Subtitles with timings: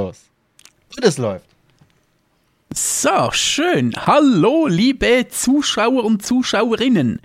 [0.00, 0.16] los.
[0.96, 1.44] Und es läuft.
[2.74, 3.92] So, schön.
[4.06, 7.20] Hallo, liebe Zuschauer und Zuschauerinnen.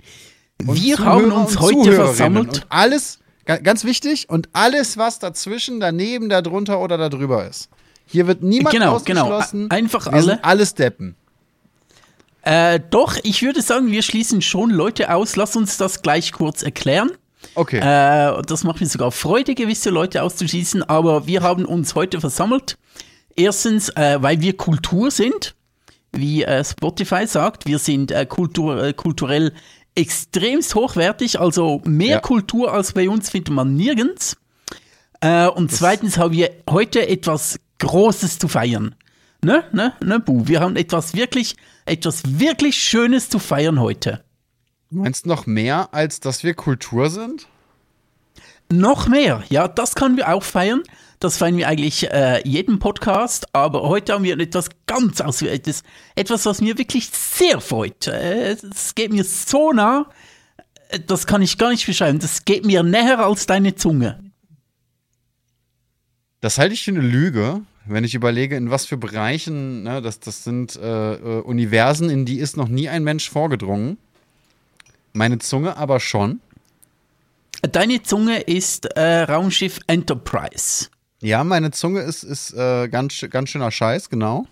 [0.66, 2.48] Und Wir Zuhörer haben uns heute versammelt.
[2.48, 7.68] Und alles, ga- ganz wichtig, und alles, was dazwischen, daneben, darunter oder darüber ist.
[8.06, 9.22] Hier wird niemand Genau, genau.
[9.32, 9.70] ausgeschlossen.
[9.70, 10.22] Einfach Wir alle.
[10.22, 11.16] sind alles Deppen.
[12.42, 15.34] Äh, doch, ich würde sagen, wir schließen schon Leute aus.
[15.36, 17.10] Lass uns das gleich kurz erklären.
[17.56, 17.78] Okay.
[17.78, 22.78] Äh, das macht mir sogar Freude, gewisse Leute auszuschließen, aber wir haben uns heute versammelt.
[23.34, 25.54] Erstens, äh, weil wir Kultur sind,
[26.12, 27.66] wie äh, Spotify sagt.
[27.66, 29.52] Wir sind äh, kultur, äh, kulturell
[29.94, 32.20] extremst hochwertig, also mehr Ja.
[32.20, 34.36] Kultur als bei uns findet man nirgends.
[35.20, 38.94] Äh, und zweitens haben wir heute etwas Großes zu feiern.
[39.42, 40.46] Ne, ne, ne, Bu.
[40.48, 44.24] Wir haben etwas wirklich, etwas wirklich Schönes zu feiern heute.
[44.90, 47.48] Du meinst noch mehr, als dass wir Kultur sind?
[48.70, 50.82] Noch mehr, ja, das können wir auch feiern.
[51.18, 55.82] Das feiern wir eigentlich äh, jeden Podcast, aber heute haben wir etwas ganz Auswärtiges.
[56.14, 58.06] Etwas, was mir wirklich sehr freut.
[58.06, 60.10] Äh, Es geht mir so nah,
[60.88, 62.18] äh, das kann ich gar nicht beschreiben.
[62.18, 64.20] Das geht mir näher als deine Zunge.
[66.40, 70.20] Das halte ich für eine Lüge, wenn ich überlege, in was für Bereichen, ne, das,
[70.20, 73.96] das sind äh, äh, Universen, in die ist noch nie ein Mensch vorgedrungen.
[75.12, 76.40] Meine Zunge aber schon.
[77.62, 80.88] Deine Zunge ist äh, Raumschiff Enterprise.
[81.20, 84.46] Ja, meine Zunge ist, ist äh, ganz, ganz schöner Scheiß, genau.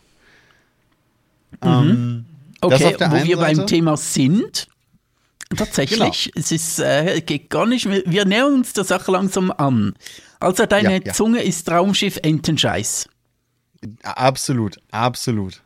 [1.62, 2.24] Ähm,
[2.60, 3.66] Das Okay, wo wir beim Seite.
[3.66, 4.68] Thema sind.
[5.56, 9.94] Tatsächlich, es ist, äh, geht gar nicht, wir, wir nähern uns der Sache langsam an.
[10.40, 11.12] Also deine Ja, ja.
[11.12, 13.08] Zunge ist Raumschiff Entenscheiß.
[14.02, 15.60] absolut, absolut.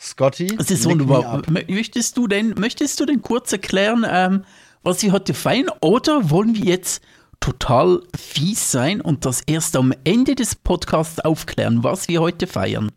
[0.00, 1.42] Scotty, Das ist wunderbar.
[1.68, 4.44] Möchtest du denn, möchtest du denn kurz erklären, ähm,
[4.82, 5.70] was wir heute feiern?
[5.80, 7.02] Oder wollen wir jetzt
[7.40, 12.90] total fies sein und das erst am Ende des Podcasts aufklären, was wir heute feiern?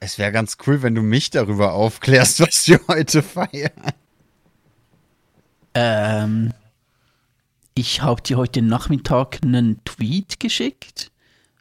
[0.00, 3.92] Es wäre ganz cool, wenn du mich darüber aufklärst, was wir heute feiern.
[5.74, 6.52] Ähm,
[7.74, 11.10] ich habe dir heute Nachmittag einen Tweet geschickt.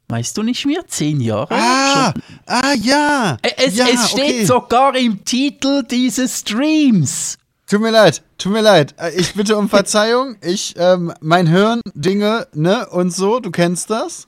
[0.10, 0.86] Weißt du nicht mehr?
[0.88, 1.56] Zehn Jahre?
[1.56, 2.14] Ah,
[2.46, 3.38] ah ja.
[3.58, 4.46] Es, ja, es steht okay.
[4.46, 7.38] sogar im Titel dieses Streams.
[7.68, 8.94] Tut mir leid, tut mir leid.
[8.98, 10.36] Äh, Ich bitte um Verzeihung.
[10.42, 14.28] Ich, ähm, mein Hirn, Dinge, ne, und so, du kennst das?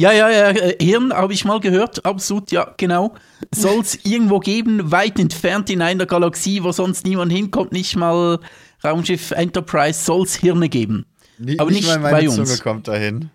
[0.00, 3.14] Ja, ja, ja, äh, Hirn habe ich mal gehört, absolut, ja, genau.
[3.54, 8.40] Soll es irgendwo geben, weit entfernt in einer Galaxie, wo sonst niemand hinkommt, nicht mal
[8.82, 11.06] Raumschiff Enterprise, soll es Hirne geben.
[11.38, 13.30] Ni- Aber nicht mal meine bei Zunge kommt dahin.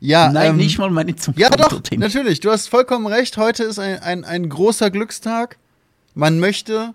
[0.00, 2.00] Ja, Nein, ähm, nicht mal meine Zunge Ja, kommt doch, dorthin.
[2.00, 2.40] natürlich.
[2.40, 3.36] Du hast vollkommen recht.
[3.36, 5.58] Heute ist ein, ein, ein großer Glückstag.
[6.14, 6.94] Man möchte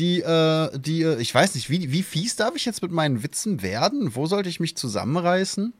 [0.00, 3.22] die, äh, die, äh, ich weiß nicht, wie, wie fies darf ich jetzt mit meinen
[3.22, 4.14] Witzen werden?
[4.14, 5.74] Wo sollte ich mich zusammenreißen?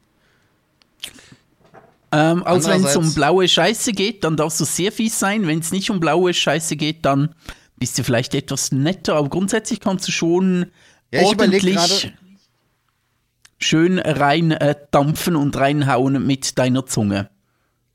[2.12, 5.46] Ähm, also wenn es um blaue Scheiße geht, dann darfst du sehr fies sein.
[5.46, 7.34] Wenn es nicht um blaue Scheiße geht, dann
[7.78, 9.14] bist du vielleicht etwas netter.
[9.14, 10.66] Aber grundsätzlich kannst du schon
[11.10, 12.12] Ja, ordentlich
[13.58, 17.30] schön rein äh, dampfen und reinhauen mit deiner Zunge.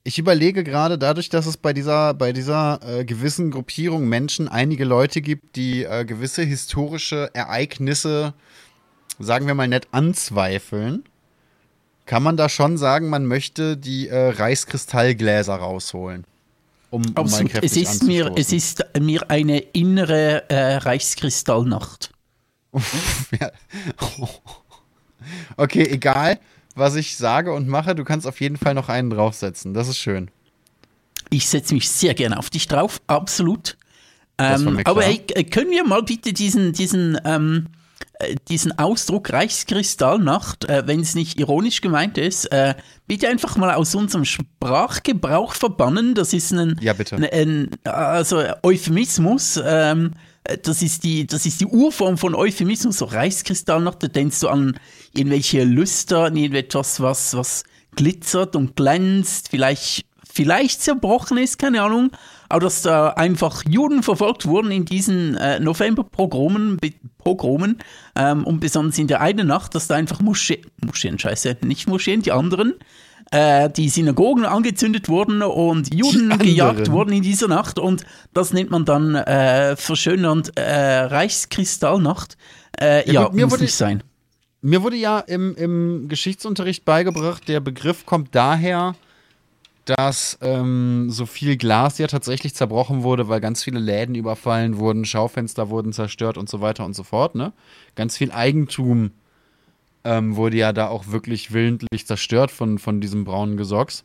[0.07, 4.85] Ich überlege gerade, dadurch, dass es bei dieser, bei dieser äh, gewissen Gruppierung Menschen einige
[4.85, 8.35] Leute gibt, die äh, gewisse historische Ereignisse,
[9.17, 11.05] sagen wir mal nett, anzweifeln,
[12.05, 16.25] kann man da schon sagen, man möchte die äh, Reichskristallgläser rausholen.
[16.91, 17.63] Um, um Absolut.
[17.63, 22.11] Es ist, mir, es ist mir eine innere äh, Reichskristallnacht.
[25.57, 26.39] Okay, egal,
[26.75, 29.73] was ich sage und mache, du kannst auf jeden Fall noch einen draufsetzen.
[29.73, 30.29] Das ist schön.
[31.29, 33.77] Ich setze mich sehr gerne auf dich drauf, absolut.
[34.37, 37.67] Ähm, aber hey, äh, können wir mal bitte diesen, diesen, ähm,
[38.19, 42.75] äh, diesen Ausdruck Reichskristallnacht, äh, wenn es nicht ironisch gemeint ist, äh,
[43.07, 46.15] bitte einfach mal aus unserem Sprachgebrauch verbannen.
[46.15, 47.15] Das ist ein, Ja, bitte.
[47.15, 49.59] ein, ein also Euphemismus.
[49.65, 50.17] Ähm, äh,
[50.63, 54.79] das ist, die, das ist die Urform von Euphemismus, so Reichskristallnacht, da denkst du an
[55.13, 57.63] irgendwelche Lüster, an irgendetwas, was, was
[57.95, 62.11] glitzert und glänzt, vielleicht, vielleicht zerbrochen ist, keine Ahnung,
[62.49, 66.93] aber dass da einfach Juden verfolgt wurden in diesen äh, November-Pogromen, Be-
[67.23, 67.79] Pogromen
[68.15, 72.21] ähm, und besonders in der einen Nacht, dass da einfach Moscheen, Moscheen, scheiße, nicht Moscheen,
[72.21, 72.73] die anderen,
[73.31, 78.71] äh, die Synagogen angezündet wurden und Juden gejagt wurden in dieser Nacht und das nennt
[78.71, 82.37] man dann äh, verschönernd äh, Reichskristallnacht.
[82.79, 84.03] Äh, Ja, ja, gut, mir muss wurde- nicht sein.
[84.61, 88.95] Mir wurde ja im, im Geschichtsunterricht beigebracht, der Begriff kommt daher,
[89.85, 95.05] dass ähm, so viel Glas ja tatsächlich zerbrochen wurde, weil ganz viele Läden überfallen wurden,
[95.05, 97.35] Schaufenster wurden zerstört und so weiter und so fort.
[97.35, 97.53] Ne?
[97.93, 99.11] Ganz viel Eigentum
[100.05, 104.03] ähm, wurde ja da auch wirklich willentlich zerstört von, von diesem braunen Gesocks.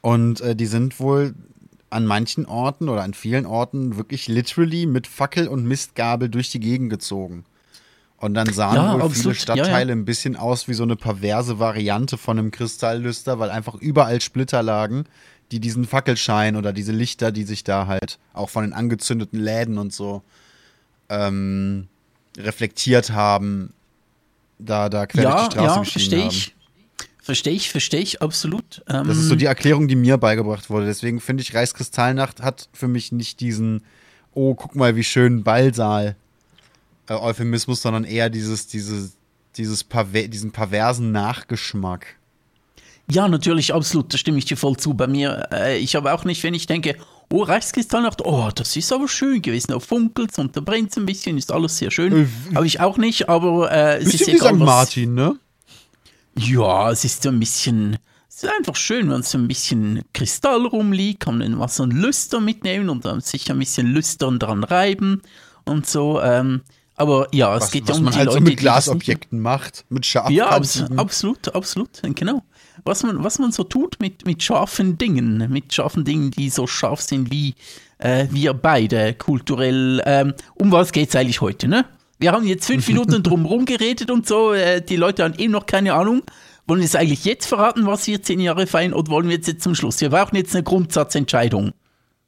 [0.00, 1.34] Und äh, die sind wohl
[1.90, 6.60] an manchen Orten oder an vielen Orten wirklich literally mit Fackel und Mistgabel durch die
[6.60, 7.44] Gegend gezogen.
[8.16, 9.16] Und dann sahen Ja, wohl absolut.
[9.16, 10.00] viele Stadtteile Ja, ja.
[10.00, 14.62] ein bisschen aus wie so eine perverse Variante von einem Kristalllüster, weil einfach überall Splitter
[14.62, 15.04] lagen,
[15.52, 19.76] die diesen Fackelschein oder diese Lichter, die sich da halt auch von den angezündeten Läden
[19.76, 20.22] und so
[21.10, 21.86] ähm,
[22.38, 23.74] reflektiert haben,
[24.64, 26.28] da, da quer durch Ja, die Straße ja, geschienen verstehe haben.
[26.30, 26.54] ich.
[27.22, 28.82] Verstehe ich, verstehe ich, absolut.
[28.88, 30.84] Ähm, Das ist so die Erklärung, die mir beigebracht wurde.
[30.86, 33.82] Deswegen finde ich, Reichskristallnacht hat für mich nicht diesen,
[34.34, 36.16] oh, guck mal, wie schön Ballsaal
[37.08, 39.16] äh, Euphemismus, sondern eher dieses, dieses,
[39.56, 42.16] dieses perver diesen perversen Nachgeschmack.
[43.10, 44.94] Ja, natürlich, absolut, da stimme ich dir voll zu.
[44.94, 46.96] Bei mir, äh, ich habe auch nicht, wenn ich denke,
[47.32, 51.38] oh, Reichskristallnacht, oh, das ist aber schön gewesen, da funkelt's und da brennt's ein bisschen,
[51.38, 52.28] ist alles sehr schön.
[52.54, 54.60] Habe ich auch nicht, aber äh, es ist Bisschen wie egal, St.
[54.60, 55.36] Martin, ne?
[56.36, 57.98] Ja, es ist so ein bisschen,
[58.28, 61.90] es ist einfach schön, wenn so ein bisschen Kristall rumliegt, kann man was so ein
[61.90, 65.22] Lüster mitnehmen und dann sich ein bisschen Lüstern dran reiben
[65.64, 66.20] und so.
[66.20, 66.62] Ähm,
[66.96, 69.84] aber ja, es Was, geht ja um man die halt Leute, so mit Glasobjekten macht,
[69.88, 72.42] mit Ja, abs absolut, absolut, genau.
[72.84, 76.66] Was man, was man so tut mit, mit scharfen Dingen, mit scharfen Dingen, die so
[76.66, 77.54] scharf sind wie
[77.98, 80.02] äh, wir beide kulturell.
[80.04, 81.86] Ähm, um was geht's eigentlich heute, ne?
[82.18, 85.66] Wir haben jetzt fünf Minuten drum geredet und so, äh, die Leute haben eben noch
[85.66, 86.22] keine Ahnung.
[86.66, 89.48] Wollen wir es eigentlich jetzt verraten, was wir zehn Jahre feiern, oder wollen wir jetzt,
[89.48, 90.00] jetzt zum Schluss?
[90.00, 91.72] Wir brauchen jetzt eine Grundsatzentscheidung.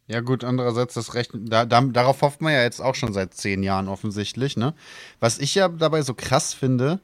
[0.08, 3.34] Ja, gut, andererseits, das Recht, da, da, darauf hofft man ja jetzt auch schon seit
[3.34, 4.74] zehn Jahren offensichtlich, ne?
[5.22, 7.00] Was ich ja dabei so krass finde,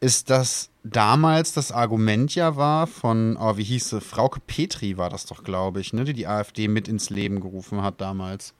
[0.00, 5.10] ist, dass damals das Argument ja war von, oh, wie hieß sie, Frauke Petri war
[5.10, 6.04] das doch, glaube ich, ne?
[6.04, 8.54] Die die AfD mit ins Leben gerufen hat damals.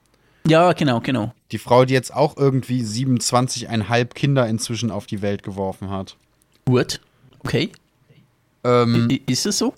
[0.46, 1.32] Ja, genau, genau.
[1.50, 6.16] Die Frau, die jetzt auch irgendwie 27,5 Kinder inzwischen auf die Welt geworfen hat.
[6.66, 7.00] Gut.
[7.40, 7.70] Okay.
[8.64, 9.74] Ähm, Ist es so?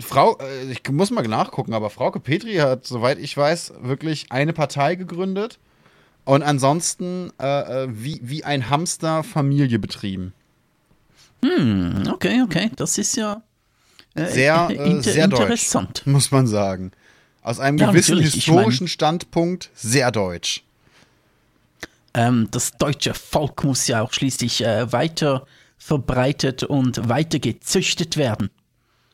[0.00, 4.52] Frau, äh, ich muss mal nachgucken, aber Frauke Petri hat, soweit ich weiß, wirklich eine
[4.52, 5.58] Partei gegründet
[6.24, 10.32] und ansonsten äh, äh, wie, wie ein Hamster Familie betrieben.
[11.44, 12.70] Hm, okay, okay.
[12.76, 13.42] Das ist ja
[14.14, 15.40] äh, Sehr, äh, inter sehr deutsch.
[15.42, 16.06] interessant.
[16.06, 16.92] Muss man sagen.
[17.42, 20.64] Aus einem Ja, gewissen natürlich, ich historischen Standpunkt sehr deutsch.
[22.14, 25.46] Ähm, das deutsche Volk muss ja auch schließlich äh, weiter
[25.82, 28.50] verbreitet und weiter gezüchtet werden.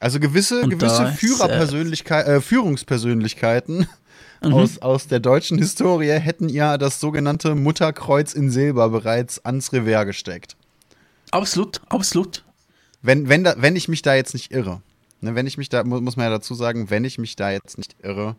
[0.01, 3.87] Also gewisse, Und gewisse ist, Führerpersönlichkeit, äh, Führungspersönlichkeiten
[4.41, 4.53] Mhm.
[4.55, 10.07] aus, aus der deutschen Historie hätten ja das sogenannte Mutterkreuz in Silber bereits ans Revers
[10.07, 10.57] gesteckt.
[11.33, 12.45] Absolut, absolut.
[13.03, 14.81] Wenn, wenn, da, wenn ich mich da jetzt nicht irre.
[15.21, 17.51] Ne, wenn ich mich da, mu- muss man ja dazu sagen, wenn ich mich da
[17.51, 18.37] jetzt nicht irre.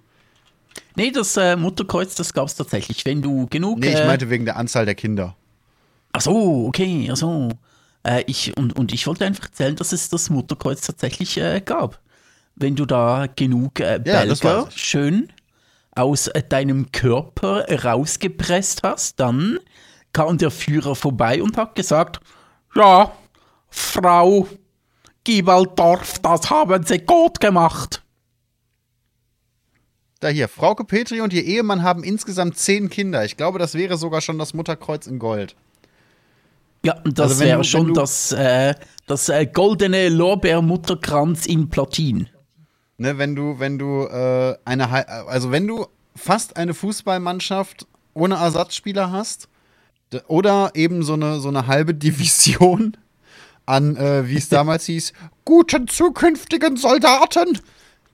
[0.95, 3.03] Nee, das äh, Mutterkreuz, das gab es tatsächlich.
[3.03, 3.79] Wenn du genug.
[3.79, 5.35] Nee, ich äh, meinte wegen der Anzahl der Kinder.
[6.13, 7.49] Ach so, okay, ach so.
[8.03, 11.99] Äh, ich, und, und ich wollte einfach erzählen, dass es das Mutterkreuz tatsächlich äh, gab.
[12.55, 15.31] Wenn du da genug äh, Ja, Belger schön
[15.95, 19.59] aus äh, deinem Körper rausgepresst hast, dann
[20.13, 22.19] kam der Führer vorbei und hat gesagt,
[22.75, 23.11] ja,
[23.69, 24.47] Frau
[25.23, 28.03] Gibaldorf, das haben Sie gut gemacht.
[30.19, 33.23] Da hier, Frauke Petri und ihr Ehemann haben insgesamt zehn Kinder.
[33.23, 35.55] Ich glaube, das wäre sogar schon das Mutterkreuz in Gold.
[36.83, 38.73] Ja, das Also wäre schon du- das, äh,
[39.07, 42.29] das äh, goldene Lorbeermutterkranz in Platin.
[42.97, 49.11] Ne, wenn du, wenn du äh, eine, also wenn du fast eine Fußballmannschaft ohne Ersatzspieler
[49.11, 49.47] hast
[50.27, 52.97] oder eben so eine, so eine halbe Division
[53.65, 55.13] an, äh, wie es damals hieß,
[55.45, 57.59] guten zukünftigen Soldaten,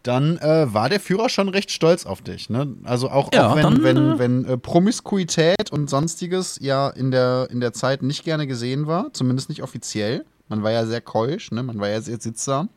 [0.08, 2.50] dann äh, war der Führer schon recht stolz auf dich.
[2.50, 2.76] Ne?
[2.84, 7.12] Also auch, Ja, auch wenn, dann, wenn, äh, wenn äh, Promiskuität und sonstiges ja in
[7.12, 10.26] der, in der Zeit nicht gerne gesehen war, zumindest nicht offiziell.
[10.48, 11.64] Man war ja sehr keusch, ne?
[11.64, 12.70] man war ja sehr sittsam,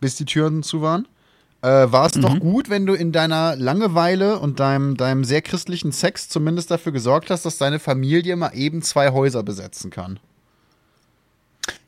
[0.00, 1.08] bis die Türen zu waren.
[1.62, 2.20] Äh, war es Mhm.
[2.22, 6.92] doch gut, wenn du in deiner Langeweile und deinem, deinem sehr christlichen Sex zumindest dafür
[6.92, 10.20] gesorgt hast, dass deine Familie mal eben zwei Häuser besetzen kann.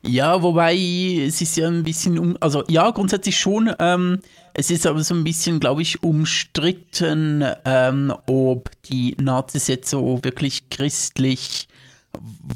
[0.01, 3.73] Ja, wobei es ist ja ein bisschen, um, also ja, grundsätzlich schon.
[3.79, 4.19] Ähm,
[4.53, 10.19] es ist aber so ein bisschen, glaube ich, umstritten, ähm, ob die Nazis jetzt so
[10.23, 11.67] wirklich christlich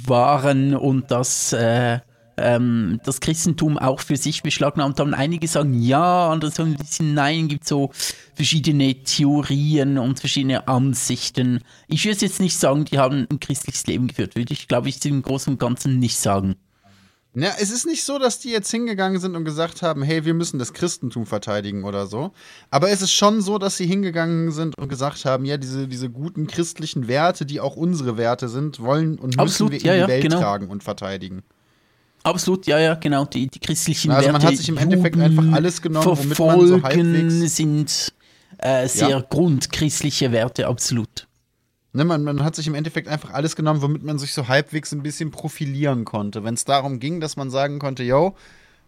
[0.07, 1.99] waren und das, äh,
[2.37, 5.13] ähm, das Christentum auch für sich beschlagnahmt haben.
[5.13, 7.47] Einige sagen ja, andere sagen ein bisschen nein.
[7.47, 7.91] Gibt so
[8.33, 11.59] verschiedene Theorien und verschiedene Ansichten.
[11.87, 14.35] Ich würde jetzt nicht sagen, die haben ein christliches Leben geführt.
[14.35, 16.55] Würde ich, glaube ich, im Großen und Ganzen nicht sagen.
[17.33, 20.33] Ja, es ist nicht so, dass die jetzt hingegangen sind und gesagt haben, hey, wir
[20.33, 22.31] müssen das Christentum verteidigen oder so.
[22.69, 26.09] Aber es ist schon so, dass sie hingegangen sind und gesagt haben, ja, diese, diese
[26.09, 29.93] guten christlichen Werte, die auch unsere Werte sind, wollen und müssen Absolut, wir in ja,
[29.93, 30.39] die ja, Welt genau.
[30.39, 31.43] tragen und verteidigen.
[32.23, 33.23] Absolut, ja, ja, genau.
[33.23, 34.33] Die, die christlichen Also Werte.
[34.33, 38.13] man hat sich im Endeffekt Juden einfach alles genommen, womit man so halbwegs- sind
[38.57, 41.27] äh, sehr grundchristliche Werte, absolut.
[41.93, 44.93] Ne, man, man hat sich im Endeffekt einfach alles genommen, womit man sich so halbwegs
[44.93, 46.43] ein bisschen profilieren konnte.
[46.43, 48.35] Wenn es darum ging, dass man sagen konnte, yo,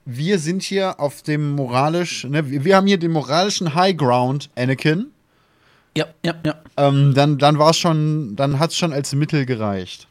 [0.06, 4.50] wir sind hier auf dem moralisch, ne, wir, wir haben hier den moralischen High Ground,
[4.56, 5.08] Anakin.
[5.98, 6.56] Ja, ja, ja.
[6.78, 10.08] Ähm, dann dann war es schon, dann hat es schon als Mittel gereicht.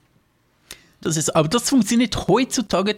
[1.01, 2.97] Das ist, aber das funktioniert heutzutage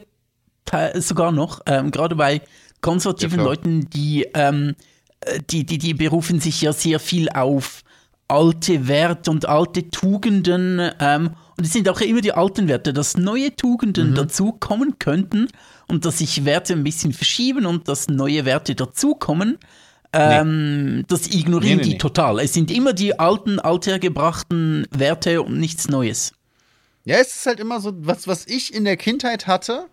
[0.95, 2.43] sogar noch, ähm, gerade bei
[2.81, 3.45] konservativen Ja.
[3.45, 4.75] Leuten, die, ähm,
[5.21, 7.83] äh, die, die, die berufen sich ja sehr viel auf
[8.29, 10.91] alte Werte und alte Tugenden.
[11.01, 14.15] Ähm, und es sind auch immer die alten Werte, dass neue Tugenden Mhm.
[14.15, 15.49] dazu kommen könnten
[15.89, 19.59] und dass sich Werte ein bisschen verschieben und dass neue Werte dazukommen.
[20.13, 22.39] Ähm, Das ignorieren Nee, nee, die total.
[22.41, 26.33] Es sind immer die alten, althergebrachten Werte und nichts Neues.
[27.05, 29.87] Ja, es ist halt immer so, was, was ich in der Kindheit hatte,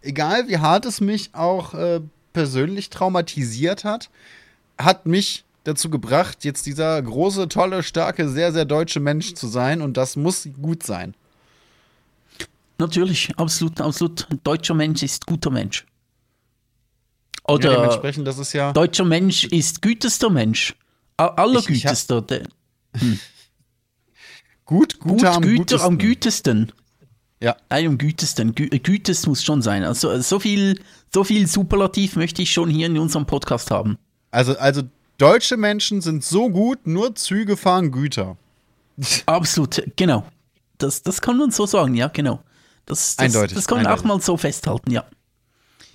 [0.00, 2.00] egal wie hart es mich auch äh,
[2.32, 4.10] persönlich traumatisiert hat,
[4.78, 9.80] hat mich dazu gebracht, jetzt dieser große, tolle, starke, sehr, sehr deutsche Mensch zu sein
[9.82, 11.14] und das muss gut sein.
[12.78, 14.26] Natürlich, absolut, absolut.
[14.30, 15.86] Ein deutscher Mensch ist guter Mensch.
[17.48, 18.72] Ja, Oder dementsprechend, das ist ja.
[18.72, 20.74] deutscher Mensch ist gütester Mensch.
[21.16, 22.22] Allergütester.
[22.22, 22.48] der-
[24.64, 25.86] Gut, Gut, guter am Güter gutesten.
[25.86, 26.72] am gütesten.
[27.40, 27.56] Ja.
[27.70, 28.54] Nein, am gütesten.
[28.54, 29.84] Gü äh, Gütes muss schon sein.
[29.84, 30.80] Also äh, so viel,
[31.12, 33.98] so viel Superlativ möchte ich schon hier in unserem Podcast haben.
[34.30, 34.82] Also, also
[35.18, 38.36] deutsche Menschen sind so gut, nur Züge fahren Güter.
[39.26, 40.24] Absolut, genau.
[40.78, 42.40] Das, das kann man so sagen, ja, genau.
[42.86, 45.04] Das, das, Eindeutig, das kann man auch mal so festhalten, ja.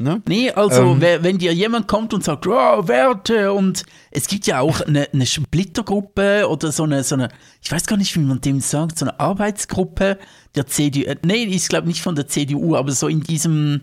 [0.01, 0.22] Ne?
[0.29, 1.01] Nee, also Ähm.
[1.01, 5.25] wenn dir jemand kommt und sagt, oh, Werte und es gibt ja auch eine, eine
[5.25, 7.27] Splittergruppe oder so eine, so eine,
[7.62, 10.18] ich weiß gar nicht, wie man dem sagt, so eine Arbeitsgruppe
[10.56, 13.82] der CDU, äh, nee, ich glaube nicht von der CDU, aber so in diesem,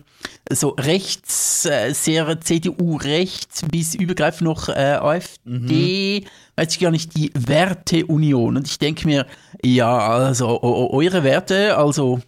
[0.51, 7.31] so rechts, äh, sehr CDU-rechts bis übergreifend noch äh, AfD, weiß ich gar nicht, die
[7.35, 8.57] Werteunion.
[8.57, 9.27] Und ich denke mir,
[9.63, 12.21] ja, also eure Werte, also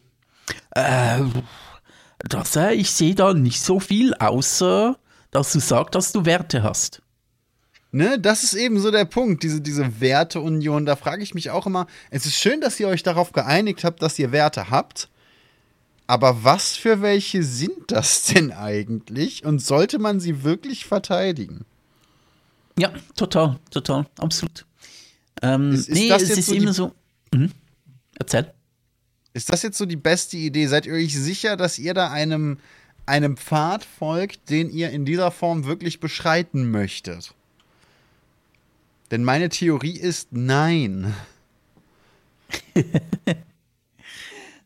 [0.76, 1.22] äh,
[2.20, 4.98] das, äh, ich sehe da nicht so viel, außer
[5.32, 7.02] dass du sagst, dass du Werte hast.
[7.92, 10.86] Ne, das ist eben so der Punkt, diese, diese Werteunion.
[10.86, 14.02] Da frage ich mich auch immer, es ist schön, dass ihr euch darauf geeinigt habt,
[14.02, 15.10] dass ihr Werte habt.
[16.06, 19.44] Aber was für welche sind das denn eigentlich?
[19.46, 21.66] Und sollte man sie wirklich verteidigen?
[22.78, 24.66] Ja, total, total, absolut.
[25.42, 26.94] Ähm, Ist- ist nee, das es ist so immer so.
[27.34, 27.52] Mhm.
[28.18, 28.52] Erzähl.
[29.40, 30.68] Ist das jetzt so die beste Idee?
[30.68, 32.58] Seid ihr euch sicher, dass ihr da einem,
[33.06, 37.34] einem Pfad folgt, den ihr in dieser Form wirklich beschreiten möchtet?
[39.12, 41.14] Denn meine Theorie ist nein.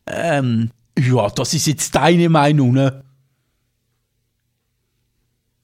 [0.06, 3.02] Ähm, ja, das ist jetzt deine Meinung, ne?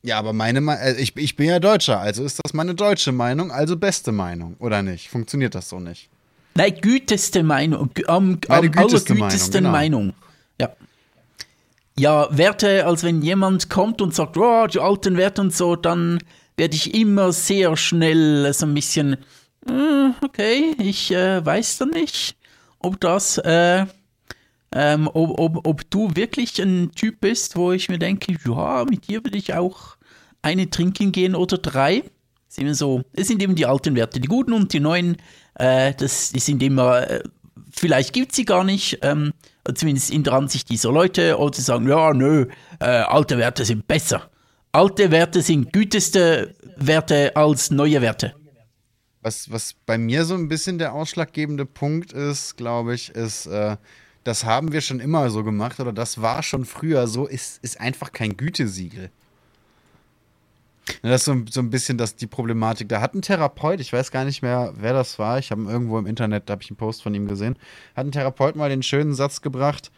[0.02, 3.12] Ja, aber meine Me äh, ich, ich bin ja Deutscher, also ist das meine deutsche
[3.12, 5.10] Meinung, also beste Meinung, oder nicht?
[5.10, 6.08] Funktioniert das so nicht?
[6.54, 7.90] Nein, güteste Meinung.
[8.06, 10.14] Am, Meine am güteste allergütesten Meinung, Meinung.
[10.60, 10.70] Ja.
[11.98, 16.18] Ja, Werte, als wenn jemand kommt und sagt, oh, die alten Werte und so, dann
[16.56, 19.16] werde ich immer sehr schnell so ein bisschen,
[19.66, 22.36] "Hm, okay, ich äh, weiß dann nicht,
[22.78, 23.86] ob das, äh,
[24.72, 29.08] ähm, ob, ob, ob du wirklich ein Typ bist, wo ich mir denke, ja, mit
[29.08, 29.96] dir würde ich auch
[30.42, 32.04] eine trinken gehen oder drei.
[32.50, 35.18] Ist immer so, es sind eben die alten Werte, die guten und die neuen,
[35.54, 37.22] äh, das, die sind immer, äh,
[37.70, 39.32] vielleicht gibt sie gar nicht, ähm,
[39.72, 42.46] zumindest in der Ansicht dieser Leute, oder sie sagen, ja, nö,
[42.80, 44.28] äh, alte Werte sind besser.
[44.72, 48.34] alte Werte sind güteste Werte als neue Werte.
[49.22, 53.76] Was, was bei mir so ein bisschen der ausschlaggebende Punkt ist, glaube ich, ist, äh,
[54.24, 57.80] das haben wir schon immer so gemacht oder das war schon früher so, ist, ist
[57.80, 59.10] einfach kein Gütesiegel.
[61.02, 62.88] Das ist so, so ein bisschen das, die Problematik.
[62.88, 65.98] Da hat ein Therapeut, ich weiß gar nicht mehr, wer das war, ich habe irgendwo
[65.98, 67.56] im Internet, da habe ich einen Post von ihm gesehen,
[67.96, 69.90] hat ein Therapeut mal den schönen Satz gebracht,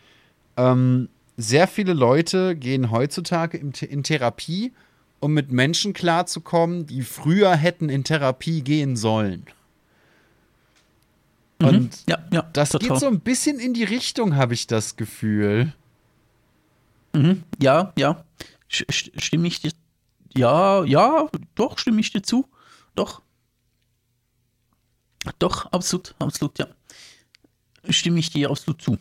[0.57, 4.73] ähm, sehr viele Leute gehen heutzutage in, in Therapie,
[5.21, 9.47] um mit Menschen klarzukommen, die früher hätten in Therapie gehen sollen.
[11.61, 11.69] Mhm.
[11.69, 12.89] Und ja, ja, das total.
[12.89, 15.73] geht so ein bisschen in die Richtung, habe ich das Gefühl.
[17.15, 17.43] Mhm.
[17.61, 18.25] Ja, ja.
[18.69, 19.61] Stimme ich.
[20.35, 22.49] Ja, ja, doch, stimme ich dir zu.
[22.95, 23.23] Doch.
[25.39, 26.67] Doch, absolut, absolut, ja.
[27.89, 28.99] Stimme ich dir absolut zu.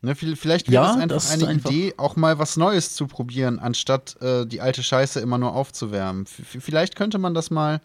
[0.00, 3.06] Ne, viel- vielleicht wäre Ja, es einfach eine einfach- Idee, auch mal was Neues zu
[3.06, 6.26] probieren, anstatt äh, die alte Scheiße immer nur aufzuwärmen.
[6.26, 7.80] V- vielleicht könnte man das mal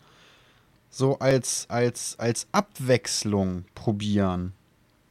[0.89, 4.53] so als, als, als Abwechslung probieren.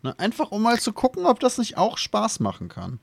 [0.02, 3.00] Ne, einfach um mal zu gucken, ob das nicht auch Spaß machen kann.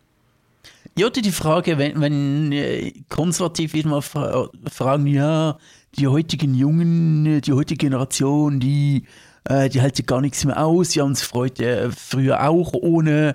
[0.97, 5.57] Ja, die Frage, wenn, wenn äh, konservativ mal fra fragen, ja,
[5.97, 9.03] die heutigen Jungen, äh, die heutige Generation, die,
[9.43, 10.91] äh, die hält gar nichts mehr aus.
[10.91, 13.33] Sie haben es früher, früher auch ohne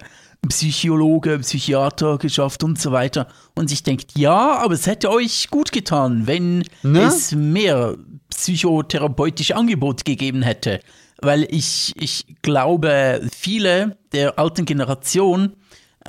[0.48, 3.28] Psychologe, Psychiater geschafft und so weiter.
[3.54, 7.02] Und sich denkt, ja, aber es hätte euch gut getan, wenn Ne?
[7.02, 7.96] es mehr
[8.30, 10.80] psychotherapeutische Angebote gegeben hätte.
[11.20, 15.52] Weil ich, ich glaube, viele der alten Generation,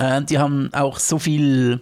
[0.02, 1.80] äh, die haben auch so viel,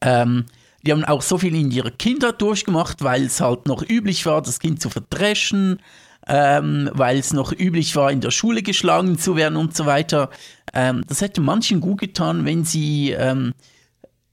[0.00, 0.46] ähm,
[0.86, 4.40] die haben auch so viel in ihrer Kindheit durchgemacht, weil es halt noch üblich war,
[4.40, 5.80] das Kind zu verdreschen,
[6.26, 10.30] ähm, weil es noch üblich war, in der Schule geschlagen zu werden und so weiter.
[10.72, 13.54] Ähm, das hätte manchen gut getan, wenn sie ähm,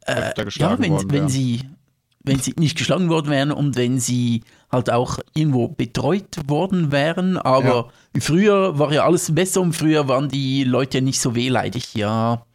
[0.05, 1.29] Öfter ja, wenn, worden wenn wären.
[1.29, 1.61] sie
[2.25, 7.37] wenn sie nicht geschlagen worden wären und wenn sie halt auch irgendwo betreut worden wären.
[7.37, 11.93] Aber früher war ja alles besser und früher waren die Leute nicht so wehleidig.
[11.93, 12.45] Ja,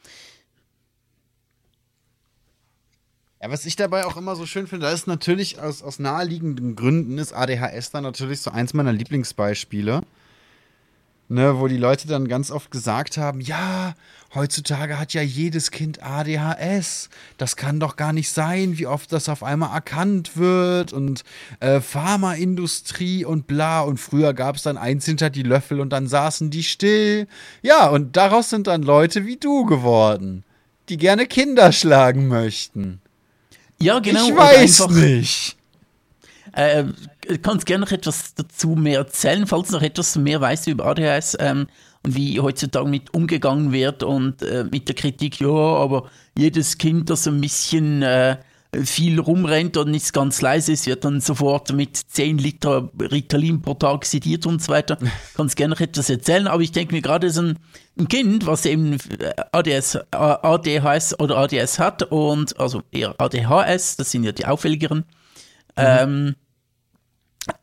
[3.43, 6.77] Ja, was ich dabei auch immer so schön finde, da ist natürlich aus, aus naheliegenden
[6.77, 10.03] Gründen ist ADHS dann natürlich so eins meiner Lieblingsbeispiele.
[11.33, 13.95] Ne, wo die Leute dann ganz oft gesagt haben, ja,
[14.35, 17.09] heutzutage hat ja jedes Kind ADHS.
[17.39, 21.23] Das kann doch gar nicht sein, wie oft das auf einmal erkannt wird und
[21.61, 23.81] äh, Pharmaindustrie und bla.
[23.83, 27.29] Und früher gab es dann eins hinter die Löffel und dann saßen die still.
[27.63, 30.43] Ja, und daraus sind dann Leute wie du geworden,
[30.89, 33.01] die gerne Kinder schlagen möchten.
[33.83, 34.29] Ja genau.
[34.29, 35.57] ich weiß einfach, nicht.
[36.53, 36.85] Äh,
[37.43, 41.37] kannst gerne noch etwas dazu mehr erzählen, falls du noch etwas mehr weißt über ADHS
[41.41, 41.69] ähm,
[42.03, 47.11] und wie heutzutage mit umgegangen wird und äh, mit der Kritik, ja, aber jedes Kind,
[47.11, 48.37] das ein bisschen äh,
[48.85, 53.75] viel rumrennt und nicht ganz leise ist, wird dann sofort mit 10 Liter Ritalin pro
[53.75, 54.97] Tag sediert und so weiter.
[55.35, 57.59] Kannst gerne noch etwas erzählen, aber ich denke mir gerade so ein,
[58.09, 64.25] Kind, was eben äh, ADS, ADHS oder ADS hat und also eher ADHS, das sind
[64.25, 65.05] ja die auffälligeren,
[65.77, 66.35] ähm,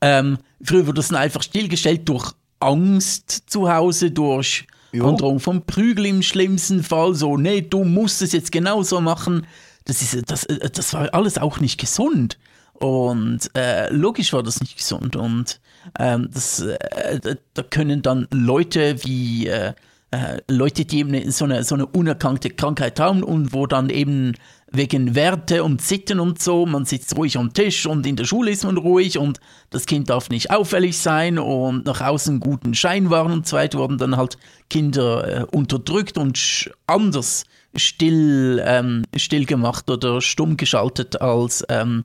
[0.01, 5.09] ähm, früher wurde es dann einfach stillgestellt durch Angst zu Hause, durch Jo.
[5.09, 9.45] Androhung von Prügel im schlimmsten Fall, so, nee, du musst es jetzt genauso machen.
[9.87, 12.37] Das, ist, das, äh, das war alles auch nicht gesund.
[12.73, 15.15] Und äh, logisch war das nicht gesund.
[15.15, 15.59] Und
[15.97, 19.73] ähm, das, äh, da- können dann Leute wie äh,
[20.11, 24.33] äh, Leute, die eben so eine, so eine unerkannte Krankheit haben und wo dann eben
[24.71, 28.51] wegen Werte und Sitten und so, man sitzt ruhig am Tisch und in der Schule
[28.51, 33.09] ist man ruhig und das Kind darf nicht auffällig sein und nach außen guten Schein
[33.09, 34.37] wahren und so weiter, wurden dann halt
[34.69, 37.45] Kinder äh, unterdrückt und anders
[37.77, 42.03] still, ähm, still gemacht oder stumm geschaltet, als, ähm,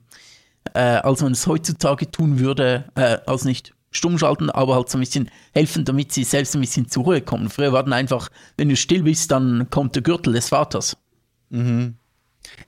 [0.73, 4.97] äh, als man es heutzutage tun würde, äh, als nicht stumm schalten, aber halt so
[4.97, 7.49] ein bisschen helfen, damit sie selbst ein bisschen zur Ruhe kommen.
[7.49, 10.97] Früher war dann einfach, wenn du still bist, dann kommt der Gürtel des Vaters.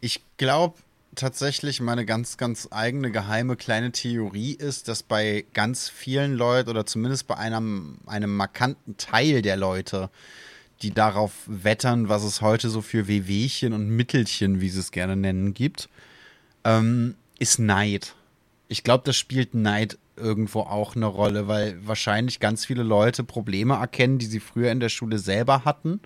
[0.02, 0.76] Ich glaube
[1.16, 6.86] tatsächlich, meine ganz, ganz eigene geheime kleine Theorie ist, dass bei ganz vielen Leuten oder
[6.86, 10.10] zumindest bei einem, einem markanten Teil der Leute,
[10.86, 15.16] die darauf wettern, was es heute so für Wehwehchen und Mittelchen, wie sie es gerne
[15.16, 15.90] nennen, gibt,
[16.64, 18.14] ähm, ist Neid.
[18.68, 23.74] Ich glaube, das spielt Neid irgendwo auch eine Rolle, weil wahrscheinlich ganz viele Leute Probleme
[23.74, 26.00] erkennen, die sie früher in der Schule selber hatten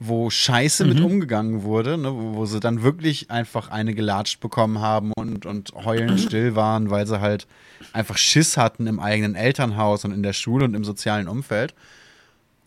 [0.00, 4.78] wo scheiße mit umgegangen wurde, ne, wo, wo sie dann wirklich einfach eine gelatscht bekommen
[4.80, 7.46] haben und, und heulend still waren, weil sie halt
[7.92, 11.74] einfach Schiss hatten im eigenen Elternhaus und in der Schule und im sozialen Umfeld.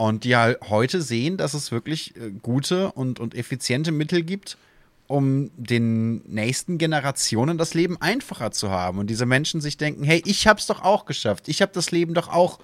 [0.02, 4.58] Und die halt heute sehen, dass es wirklich äh, gute und, und effiziente Mittel gibt,
[5.06, 8.98] um den nächsten Generationen das Leben einfacher zu haben.
[8.98, 11.48] Und diese Menschen sich denken, hey, ich hab's doch auch geschafft.
[11.50, 12.58] Ich habe das Leben doch auch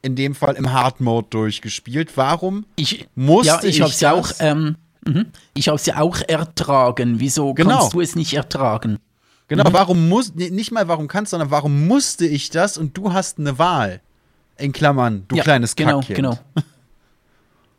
[0.00, 2.16] in dem Fall im Hard Mode durchgespielt.
[2.16, 5.26] Warum ich, musste ja, ich, ich hab's ja auch ähm, mhm.
[5.52, 7.20] ich habe es ja auch ertragen.
[7.20, 7.80] Wieso genau.
[7.80, 8.98] kannst du es nicht ertragen?
[9.48, 9.74] Genau, mhm.
[9.74, 13.58] warum muss nicht mal warum kannst, sondern warum musste ich das und du hast eine
[13.58, 14.00] Wahl.
[14.56, 16.16] In Klammern, du ja, kleines genau, Kackkind.
[16.16, 16.38] Genau.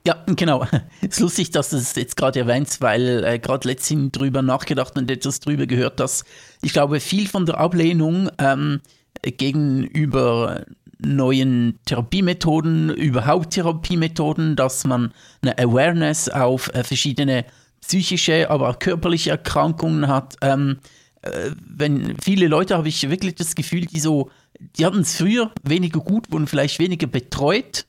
[0.06, 0.66] Ja, genau.
[1.02, 4.98] Es ist lustig, dass du es jetzt gerade erwähnst, weil äh, gerade letztens drüber nachgedacht
[4.98, 6.24] und etwas drüber gehört, dass
[6.62, 8.82] ich glaube, viel von der Ablehnung ähm,
[9.22, 10.66] gegenüber
[11.00, 17.46] neuen Therapiemethoden, überhaupt Therapiemethoden, dass man eine Awareness auf äh, verschiedene
[17.82, 20.36] psychische, aber auch körperliche Erkrankungen hat.
[20.42, 20.80] Ähm,
[21.22, 25.52] äh, wenn viele Leute habe ich wirklich das Gefühl, die so, die hatten es früher
[25.64, 27.86] weniger gut, wurden vielleicht weniger betreut.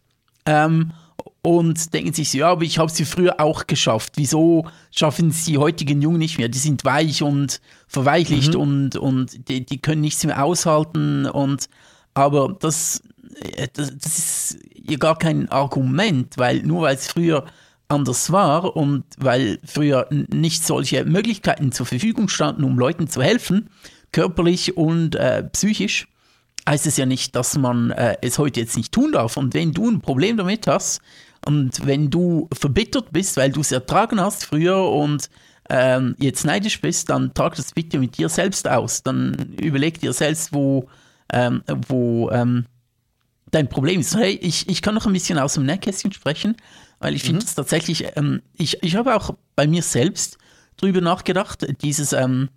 [0.47, 0.93] Ähm,
[1.43, 4.15] und denken sich so, ja, aber ich habe sie früher auch geschafft.
[4.17, 6.49] Wieso schaffen sie heutigen Jungen nicht mehr?
[6.49, 8.61] Die sind weich und verweichlicht mhm.
[8.61, 11.27] und, und die, die, können nichts mehr aushalten.
[11.27, 11.69] Und
[12.13, 13.03] aber das,
[13.57, 17.47] äh, das, das ist ja gar kein Argument, weil nur weil es früher
[17.89, 23.71] anders war und weil früher nicht solche Möglichkeiten zur Verfügung standen, um Leuten zu helfen,
[24.13, 26.07] körperlich und äh, psychisch,
[26.69, 29.37] heißt es ja nicht, dass man äh, es heute jetzt nicht tun darf.
[29.37, 31.01] Und wenn du ein Problem damit hast,
[31.47, 35.29] und wenn du verbittert bist, weil du es ertragen hast früher und
[35.71, 39.03] ähm, jetzt neidisch bist, dann trag das bitte mit dir selbst aus.
[39.03, 40.89] Dann überleg dir selbst, wo,
[41.33, 42.67] ähm, wo ähm,
[43.51, 44.17] dein Problem ist.
[44.17, 46.57] Hey, ich, ich kann noch ein bisschen aus dem Nähkästchen sprechen,
[46.99, 47.57] weil ich finde es mhm.
[47.57, 50.39] tatsächlich, ähm, ich, ich habe auch bei mir selbst
[50.77, 52.49] drüber nachgedacht, dieses, ähm,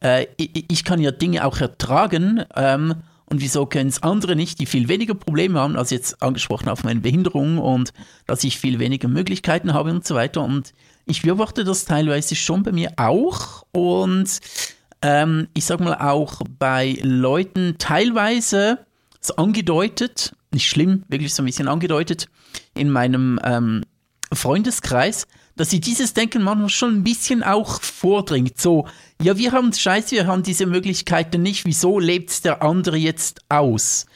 [0.00, 2.96] äh, ich, ich, kann ja Dinge auch ertragen, ähm,
[3.28, 6.84] und wieso können es andere nicht, die viel weniger Probleme haben, als jetzt angesprochen auf
[6.84, 7.92] meine Behinderung und
[8.26, 10.42] dass ich viel weniger Möglichkeiten habe und so weiter.
[10.42, 10.72] Und
[11.06, 14.40] ich beobachte das teilweise schon bei mir auch und
[15.02, 18.86] ähm, ich sag mal auch bei Leuten teilweise
[19.20, 22.28] so angedeutet, nicht schlimm, wirklich so ein bisschen angedeutet
[22.74, 23.82] in meinem ähm,
[24.32, 25.26] Freundeskreis,
[25.56, 28.60] dass sie dieses Denken manchmal schon ein bisschen auch vordringt.
[28.60, 28.86] So,
[29.22, 34.06] ja, wir haben Scheiße, wir haben diese Möglichkeiten nicht, wieso lebt der andere jetzt aus?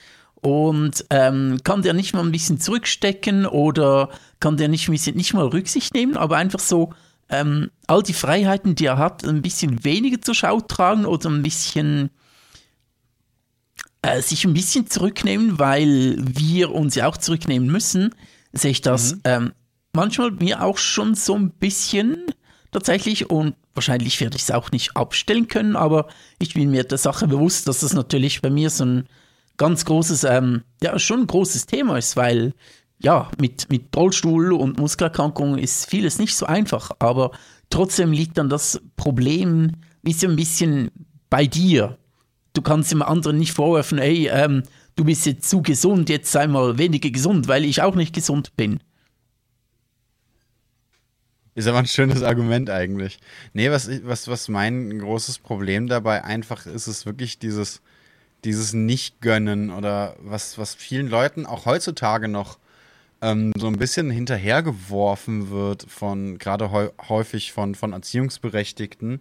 [0.43, 5.47] Und ähm, kann der nicht mal ein bisschen zurückstecken oder kann der nicht, nicht mal
[5.47, 6.95] Rücksicht nehmen, aber einfach so
[7.29, 11.43] ähm, all die Freiheiten, die er hat, ein bisschen weniger zur Schau tragen oder ein
[11.43, 12.11] bisschen
[14.03, 18.15] äh, sich ein bisschen zurücknehmen, weil wir uns ja auch zurücknehmen müssen,
[18.53, 19.21] sehe ich das mhm.
[19.25, 19.53] ähm,
[19.93, 22.27] manchmal mir auch schon so ein bisschen
[22.73, 26.99] tatsächlich und wahrscheinlich werde ich es auch nicht abstellen können, aber ich bin mir der
[26.99, 29.09] Sache bewusst, dass das natürlich bei mir so ein
[29.57, 32.55] ganz großes, ähm, ja, schon ein großes Thema ist, weil
[33.03, 37.33] ja, mit, mit Rollstuhl und Muskelerkrankungen ist vieles nicht so einfach, aber
[37.71, 39.73] trotzdem liegt dann das Problem
[40.07, 40.91] so ein bisschen
[41.31, 41.99] bei dir.
[42.53, 44.65] Du kannst dem anderen nicht vorwerfen, ey, ähm,
[44.97, 48.57] du bist jetzt zu gesund, jetzt sei mal weniger gesund, weil ich auch nicht gesund
[48.57, 48.81] bin.
[51.61, 53.19] Ist aber ein schönes Argument eigentlich.
[53.53, 57.83] Nee, was, was, was mein großes Problem dabei einfach ist, ist wirklich dieses,
[58.45, 62.59] dieses Nicht-Gönnen oder was, was vielen Leuten auch heutzutage noch
[63.21, 66.71] ähm, so ein bisschen hinterhergeworfen wird von, gerade
[67.11, 69.21] häufig von, von Erziehungsberechtigten,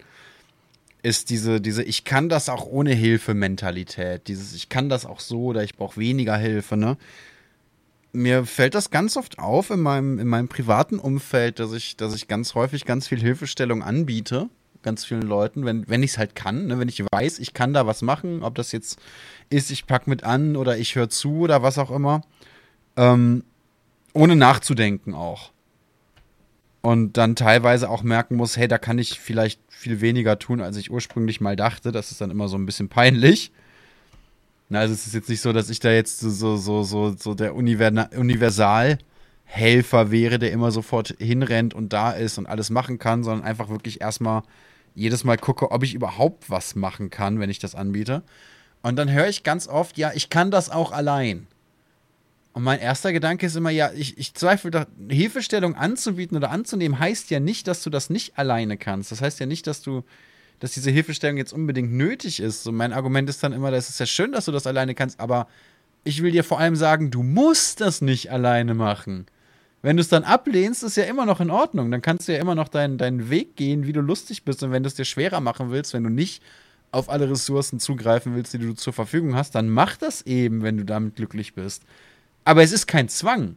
[1.04, 4.30] ist diese, diese Ich kann das auch ohne Hilfe Mentalität.
[4.30, 6.95] Dieses Ich kann das auch so oder ich brauche weniger Hilfe, ne?
[8.12, 12.15] Mir fällt das ganz oft auf in meinem, in meinem privaten Umfeld, dass ich, dass
[12.15, 14.50] ich ganz häufig ganz viel Hilfestellung anbiete,
[14.82, 16.80] ganz vielen Leuten, wenn, wenn ich es halt kann, ne?
[16.80, 19.00] wenn ich weiß, ich kann da was machen, ob das jetzt
[19.50, 22.22] ist, ich pack mit an oder ich höre zu oder was auch immer,
[22.98, 23.43] ähm,
[24.13, 25.52] ohne nachzudenken auch.
[26.82, 30.78] Und dann teilweise auch merken muss, hey, da kann ich vielleicht viel weniger tun, als
[30.78, 31.91] ich ursprünglich mal dachte.
[31.91, 33.52] Das ist dann immer so ein bisschen peinlich.
[34.72, 37.56] Also es ist jetzt nicht so, dass ich da jetzt so, so, so, so der
[37.56, 39.00] Universalhelfer
[40.12, 44.02] wäre, der immer sofort hinrennt und da ist und alles machen kann, sondern einfach wirklich
[44.02, 44.44] erstmal
[44.94, 48.22] jedes Mal gucke, ob ich überhaupt was machen kann, wenn ich das anbiete.
[48.82, 51.48] Und dann höre ich ganz oft, ja, ich kann das auch allein.
[52.54, 57.30] Und mein erster Gedanke ist immer, ja, ich, ich zweifle, Hilfestellung anzubieten oder anzunehmen, heißt
[57.30, 59.12] ja nicht, dass du das nicht alleine kannst.
[59.12, 60.04] Das heißt ja nicht, dass du
[60.60, 62.63] dass diese Hilfestellung jetzt unbedingt nötig ist.
[62.63, 65.19] So mein Argument ist dann immer, das ist ja schön, dass du das alleine kannst,
[65.19, 65.48] aber
[66.04, 69.26] ich will dir vor allem sagen, du musst das nicht alleine machen.
[69.82, 71.89] Wenn du es dann ablehnst, ist ja immer noch in Ordnung.
[71.91, 74.62] Dann kannst du ja immer noch deinen, deinen Weg gehen, wie du lustig bist.
[74.62, 76.43] Und wenn du es dir schwerer machen willst, wenn du nicht
[76.91, 80.78] auf alle Ressourcen zugreifen willst, die du zur Verfügung hast, dann mach das eben, wenn
[80.78, 81.84] du damit glücklich bist.
[82.43, 83.56] Aber es ist kein Zwang.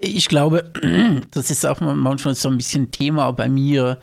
[0.00, 0.72] Ich glaube,
[1.30, 3.98] das ist auch manchmal so ein bisschen Thema bei mir,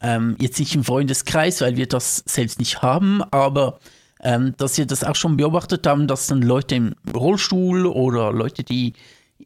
[0.00, 3.80] ähm, jetzt nicht im Freundeskreis, weil wir das selbst nicht haben, aber
[4.22, 8.64] ähm, dass wir das auch schon beobachtet haben, dass dann Leute im Rollstuhl oder Leute,
[8.64, 8.94] die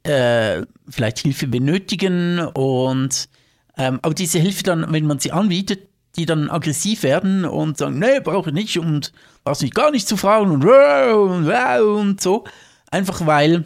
[0.03, 3.29] äh, vielleicht Hilfe benötigen und
[3.77, 7.99] ähm, aber diese Hilfe dann, wenn man sie anbietet, die dann aggressiv werden und sagen,
[7.99, 9.13] nee, brauche ich nicht und
[9.45, 12.45] brauchst mich gar nicht zu fragen und, und, und so.
[12.91, 13.65] Einfach weil,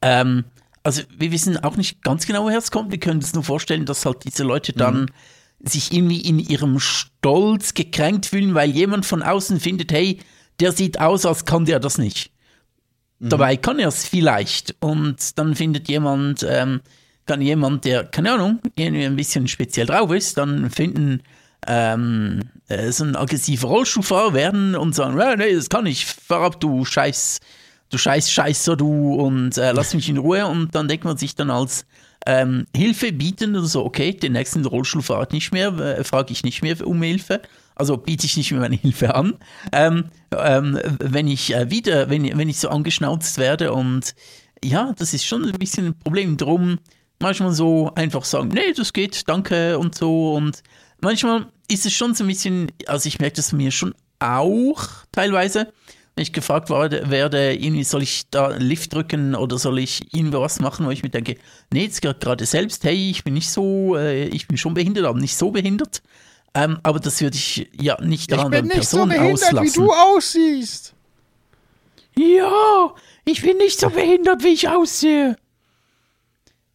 [0.00, 0.44] ähm,
[0.82, 2.90] also wir wissen auch nicht ganz genau, woher es kommt.
[2.90, 5.06] Wir können uns nur vorstellen, dass halt diese Leute dann mhm.
[5.68, 10.18] sich irgendwie in ihrem Stolz gekränkt fühlen, weil jemand von außen findet, hey,
[10.60, 12.30] der sieht aus, als kann der das nicht.
[13.18, 13.28] Mhm.
[13.28, 14.74] Dabei kann er es vielleicht.
[14.80, 16.80] Und dann findet jemand, ähm,
[17.26, 21.22] kann jemand, der, keine Ahnung, irgendwie ein bisschen speziell drauf ist, dann finden
[21.66, 26.42] ähm, äh, so ein aggressiver Rollstuhlfahrer werden und sagen, ja, nee, das kann ich, fahr
[26.42, 27.38] ab, du Scheiß,
[27.92, 30.46] du Scheiß Scheißer, du und äh, lass mich in Ruhe.
[30.46, 31.86] Und dann denkt man sich dann als
[32.26, 36.42] ähm, Hilfe bieten oder so, okay, den nächsten Rollstuhl fahrt nicht mehr, äh, frage ich
[36.44, 37.42] nicht mehr um Hilfe,
[37.74, 39.34] also biete ich nicht mehr meine Hilfe an,
[39.72, 40.04] ähm,
[40.36, 44.14] ähm, wenn ich äh, wieder, wenn, wenn ich so angeschnauzt werde und
[44.64, 46.78] ja, das ist schon ein bisschen ein Problem, drum
[47.22, 50.34] manchmal so einfach sagen, nee, das geht, danke und so.
[50.34, 50.62] Und
[51.00, 55.72] manchmal ist es schon so ein bisschen, also ich merke das mir schon auch teilweise,
[56.14, 60.38] wenn ich gefragt werde, irgendwie soll ich da einen Lift drücken oder soll ich irgendwie
[60.38, 61.36] was machen, wo ich mir denke,
[61.72, 65.18] nee, jetzt gerade selbst, hey, ich bin nicht so, äh, ich bin schon behindert, aber
[65.18, 66.02] nicht so behindert.
[66.54, 69.22] Ähm, aber das würde ich ja nicht der anderen Person auslassen.
[69.56, 69.82] Ich bin nicht so behindert, auslassen.
[69.82, 70.94] wie du aussiehst.
[72.18, 72.94] Ja,
[73.24, 75.36] ich bin nicht so behindert, wie ich aussehe.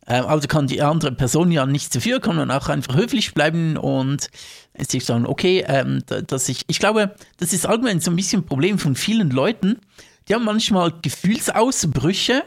[0.08, 3.34] Ähm, also kann die andere Person ja nicht zu viel kommen und auch einfach höflich
[3.34, 4.30] bleiben und
[4.78, 8.46] sich sagen, okay, ähm, dass ich, ich glaube, das ist allgemein so ein bisschen ein
[8.46, 9.80] Problem von vielen Leuten.
[10.28, 12.44] Die haben manchmal Gefühlsausbrüche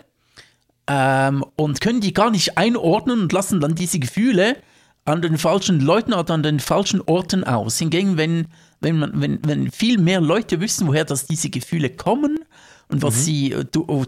[0.86, 4.56] ähm, und können die gar nicht einordnen und lassen dann diese Gefühle
[5.04, 7.78] an den falschen Leuten oder an den falschen Orten aus.
[7.78, 8.46] Hingegen, wenn,
[8.80, 12.38] wenn, man, wenn, wenn viel mehr Leute wissen, woher das diese Gefühle kommen
[12.88, 13.20] und was mhm.
[13.20, 13.56] sie,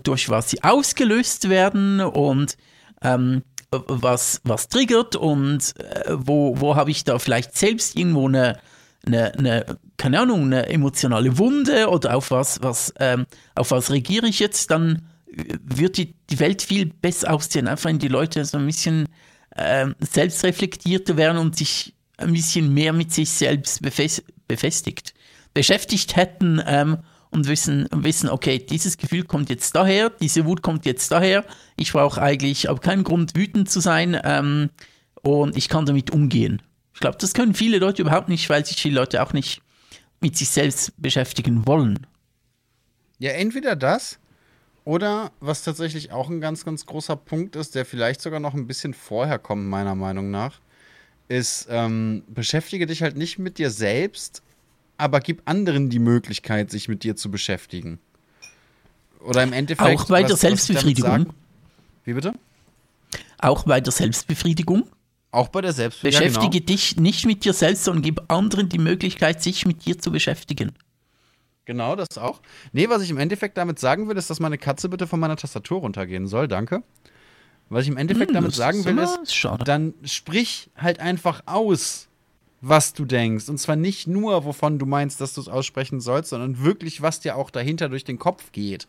[0.03, 2.57] durch was sie ausgelöst werden und
[3.03, 8.59] ähm, was, was triggert und äh, wo, wo habe ich da vielleicht selbst irgendwo eine,
[9.07, 14.29] eine, eine, keine Ahnung, eine emotionale Wunde oder auf was, was, ähm, auf was regiere
[14.29, 17.69] ich jetzt, dann wird die, die Welt viel besser aussehen.
[17.69, 19.09] Einfach wenn die Leute so ein bisschen
[19.57, 25.15] ähm, selbstreflektierter werden und sich ein bisschen mehr mit sich selbst befestigt,
[25.55, 26.99] beschäftigt hätten ähm,
[27.33, 31.45] und wissen, wissen, okay, dieses Gefühl kommt jetzt daher, diese Wut kommt jetzt daher.
[31.77, 34.71] Ich brauche eigentlich aber keinen Grund, wütend zu sein ähm,
[35.23, 36.63] und ich kann damit umgehen.
[36.95, 39.63] Ich glaube, das können viele Leute überhaupt nicht, weil sich die Leute auch nicht
[40.21, 42.07] mit sich selbst beschäftigen wollen.
[43.19, 44.19] Ja, entweder das
[44.85, 48.67] oder was tatsächlich auch ein ganz, ganz großer Punkt ist, der vielleicht sogar noch ein
[48.67, 50.61] bisschen vorher kommt, meiner Meinung nach,
[51.29, 54.43] ist, ähm, beschäftige dich halt nicht mit dir selbst,
[55.03, 57.99] aber gib anderen die Möglichkeit, sich mit dir zu beschäftigen.
[59.21, 60.01] Oder im Endeffekt.
[60.01, 61.33] Auch bei der Selbstbefriedigung.
[62.05, 62.35] Wie bitte?
[63.39, 64.85] Auch bei der Selbstbefriedigung.
[65.33, 66.29] Auch bei der Selbstbefriedigung.
[66.29, 66.67] Beschäftige ja, genau.
[66.67, 70.73] dich nicht mit dir selbst, sondern gib anderen die Möglichkeit, sich mit dir zu beschäftigen.
[71.65, 72.41] Genau, das auch.
[72.73, 75.37] Nee, was ich im Endeffekt damit sagen will, ist, dass meine Katze bitte von meiner
[75.37, 76.49] Tastatur runtergehen soll.
[76.49, 76.83] Danke.
[77.69, 82.09] Was ich im Endeffekt hm, damit sagen will, ist, ist dann sprich halt einfach aus,
[82.63, 83.49] was du denkst.
[83.49, 87.21] Und zwar nicht nur, wovon du meinst, dass du es aussprechen sollst, sondern wirklich, was
[87.21, 88.87] dir auch dahinter durch den Kopf geht.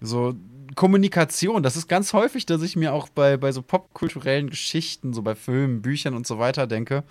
[0.00, 0.34] So,
[0.74, 5.22] Kommunikation, das ist ganz häufig, dass ich mir auch bei, bei so popkulturellen Geschichten, so
[5.22, 7.04] bei Filmen, Büchern und so weiter denke,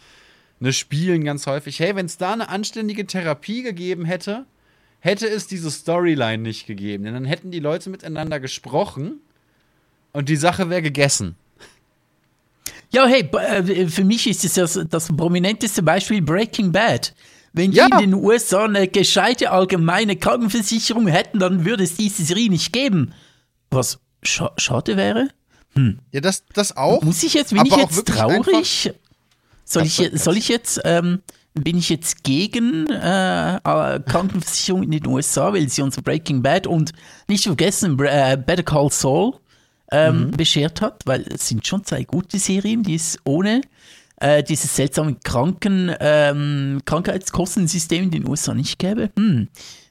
[0.59, 4.45] ne, Spielen ganz häufig, hey, wenn es da eine anständige Therapie gegeben hätte,
[4.99, 7.05] hätte es diese Storyline nicht gegeben.
[7.05, 9.21] Denn dann hätten die Leute miteinander gesprochen
[10.11, 11.35] und die Sache wäre gegessen.
[12.91, 17.13] Ja, hey, äh, für mich ist es das, das prominenteste Beispiel Breaking Bad.
[17.53, 17.85] Wenn die ja.
[17.85, 23.13] in den USA eine gescheite allgemeine Krankenversicherung hätten, dann würde es diese Serie nicht geben.
[23.71, 25.29] Was scha schade wäre?
[25.75, 25.99] Hm.
[26.11, 27.01] Ja, das, das auch.
[27.01, 28.91] Muss ich jetzt, bin ich jetzt traurig?
[29.65, 31.21] Soll ich, soll ich jetzt, ähm,
[31.53, 36.91] bin ich jetzt gegen äh, Krankenversicherung in den USA, weil sie unser Breaking Bad und
[37.27, 39.35] nicht vergessen, äh, Better Call Saul
[39.91, 40.31] ähm, mhm.
[40.31, 43.61] beschert hat, weil es sind schon zwei gute Serien, die es ohne
[44.17, 49.09] äh, dieses seltsame Kranken, ähm, Krankheitskostensystem in den USA nicht gäbe.
[49.17, 49.47] Hm.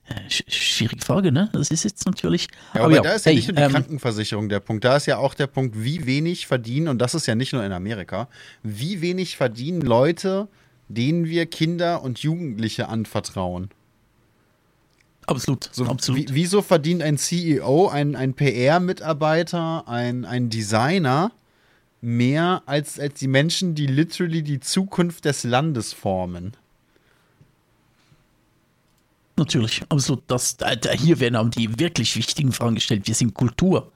[0.09, 1.51] Äh, schwierige Frage, ne?
[1.53, 2.49] Das ist jetzt natürlich.
[2.75, 4.85] Ja, aber, aber ja, da ist ja hey, nicht nur die ähm, Krankenversicherung der Punkt.
[4.85, 7.65] Da ist ja auch der Punkt, wie wenig verdienen, und das ist ja nicht nur
[7.65, 8.29] in Amerika,
[8.63, 10.49] wie wenig verdienen Leute,
[10.89, 13.69] denen wir Kinder und Jugendliche anvertrauen.
[15.31, 15.69] Absolut.
[15.73, 16.31] So, absolut.
[16.31, 21.33] Wie, wieso verdient ein CEO, ein, ein PR-Mitarbeiter, ein, ein Designer
[22.01, 26.57] mehr als, als die Menschen, die literally die Zukunft des Landes formen?
[29.37, 30.25] Natürlich, absolut.
[30.27, 33.07] Das, äh, hier werden auch die wirklich wichtigen Fragen gestellt.
[33.07, 33.93] Wir sind Kultur.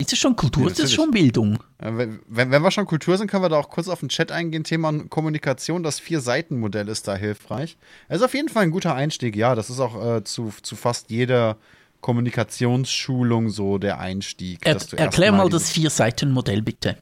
[0.00, 0.64] Ist es schon Kultur?
[0.64, 1.54] Ja, ist es schon Bildung?
[1.78, 1.92] Äh,
[2.26, 4.64] Wenn, wenn wir schon Kultur sind, können wir da auch kurz auf den Chat eingehen.
[4.64, 7.76] Thema Kommunikation, das Vier-Seiten-Modell ist da hilfreich.
[8.08, 9.54] Es ist auf jeden Fall ein guter Einstieg, ja.
[9.54, 11.58] Das ist auch äh, zu, zu fast jeder
[12.00, 14.60] Kommunikationsschulung so der Einstieg.
[14.64, 16.96] Er, erklär mal das Vier-Seiten-Modell bitte.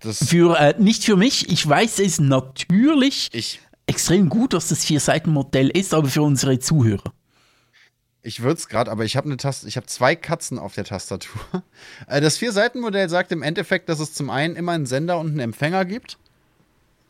[0.00, 4.84] das Für, äh, nicht für mich, ich weiß es natürlich ich extrem gut, dass das
[4.84, 7.12] Vier-Seiten-Modell ist, aber für unsere Zuhörer.
[8.26, 10.84] Ich würde es gerade, aber ich habe eine Taste, ich habe zwei Katzen auf der
[10.84, 11.40] Tastatur.
[12.08, 15.38] Äh, Das Vier-Seiten-Modell sagt im Endeffekt, dass es zum einen immer einen Sender und einen
[15.38, 16.18] Empfänger gibt.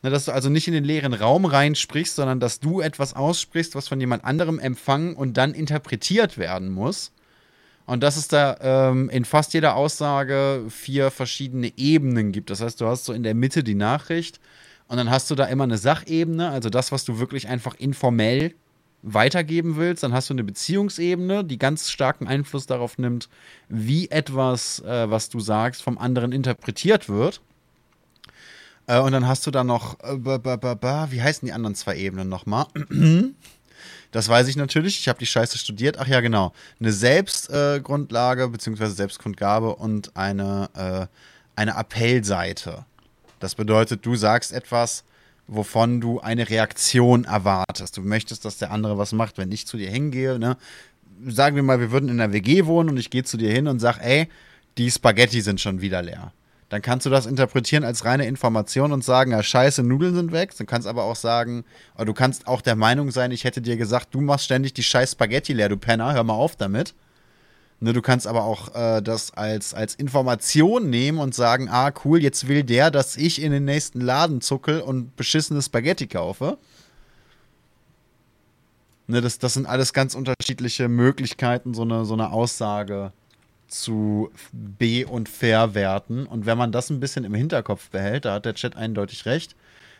[0.02, 3.74] Ne, Dass du also nicht in den leeren Raum reinsprichst, sondern dass du etwas aussprichst,
[3.74, 7.12] was von jemand anderem empfangen und dann interpretiert werden muss.
[7.86, 12.50] Und dass es da ähm, in fast jeder Aussage vier verschiedene Ebenen gibt.
[12.50, 14.38] Das heißt, du hast so in der Mitte die Nachricht
[14.86, 18.54] und dann hast du da immer eine Sachebene, also das, was du wirklich einfach informell
[19.02, 20.02] weitergeben willst.
[20.02, 23.28] Dann hast du eine Beziehungsebene, die ganz starken Einfluss darauf nimmt,
[23.68, 27.40] wie etwas, äh, was du sagst, vom anderen interpretiert wird.
[28.86, 31.74] Äh, und dann hast du da noch, äh, ba, ba, ba, wie heißen die anderen
[31.74, 32.66] zwei Ebenen nochmal?
[34.12, 34.98] Das weiß ich natürlich.
[34.98, 35.98] Ich habe die Scheiße studiert.
[35.98, 36.54] Ach ja, genau.
[36.80, 41.06] Eine Selbstgrundlage äh, beziehungsweise Selbstgrundgabe und eine, äh,
[41.54, 42.86] eine Appellseite.
[43.40, 45.04] Das bedeutet, du sagst etwas,
[45.46, 47.96] wovon du eine Reaktion erwartest.
[47.96, 49.38] Du möchtest, dass der andere was macht.
[49.38, 50.56] Wenn ich zu dir hingehe, ne,
[51.26, 53.68] sagen wir mal, wir würden in einer WG wohnen und ich gehe zu dir hin
[53.68, 54.28] und sag, ey,
[54.78, 56.32] die Spaghetti sind schon wieder leer.
[56.68, 60.56] Dann kannst du das interpretieren als reine Information und sagen, ja, scheiße, Nudeln sind weg.
[60.56, 63.76] Du kannst aber auch sagen, oder du kannst auch der Meinung sein, ich hätte dir
[63.76, 66.94] gesagt, du machst ständig die scheiß Spaghetti leer, du Penner, hör mal auf damit.
[67.78, 72.22] Ne, du kannst aber auch äh, das als, als Information nehmen und sagen, ah, cool,
[72.22, 76.56] jetzt will der, dass ich in den nächsten Laden zuckel und beschissene Spaghetti kaufe.
[79.08, 83.12] Ne, das, das sind alles ganz unterschiedliche Möglichkeiten, so eine, so eine Aussage
[83.68, 86.26] zu be- und verwerten.
[86.26, 89.54] Und wenn man das ein bisschen im Hinterkopf behält, da hat der Chat eindeutig recht,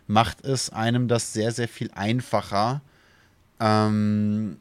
[0.06, 2.80] macht es einem das sehr, sehr viel einfacher,
[3.60, 4.56] ähm,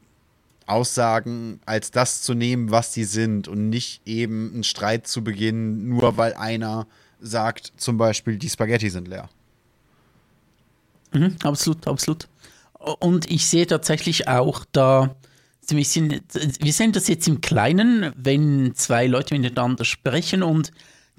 [0.67, 5.89] Aussagen als das zu nehmen, was sie sind und nicht eben einen Streit zu beginnen,
[5.89, 6.87] nur weil einer
[7.19, 9.29] sagt, zum Beispiel, die Spaghetti sind leer.
[11.13, 12.27] Mhm, absolut, absolut.
[12.99, 15.15] Und ich sehe tatsächlich auch da,
[15.71, 16.21] ein bisschen,
[16.59, 20.71] wir sehen das jetzt im Kleinen, wenn zwei Leute miteinander sprechen und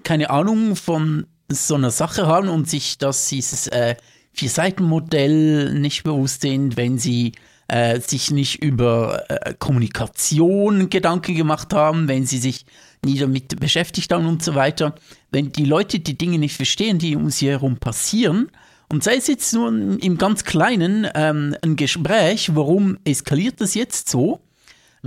[0.04, 3.96] keine Ahnung von so einer Sache haben und sich das dieses äh,
[4.32, 7.32] Vier-Seiten-Modell nicht bewusst sind, wenn sie
[7.68, 12.66] äh, sich nicht über äh, Kommunikation Gedanken gemacht haben, wenn sie sich
[13.04, 14.94] nie damit beschäftigt haben und so weiter.
[15.30, 18.50] Wenn die Leute die Dinge nicht verstehen, die um sie herum passieren,
[18.88, 24.08] und sei es jetzt nur im ganz Kleinen ähm, ein Gespräch, warum eskaliert das jetzt
[24.08, 24.40] so?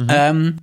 [0.09, 0.57] Ähm,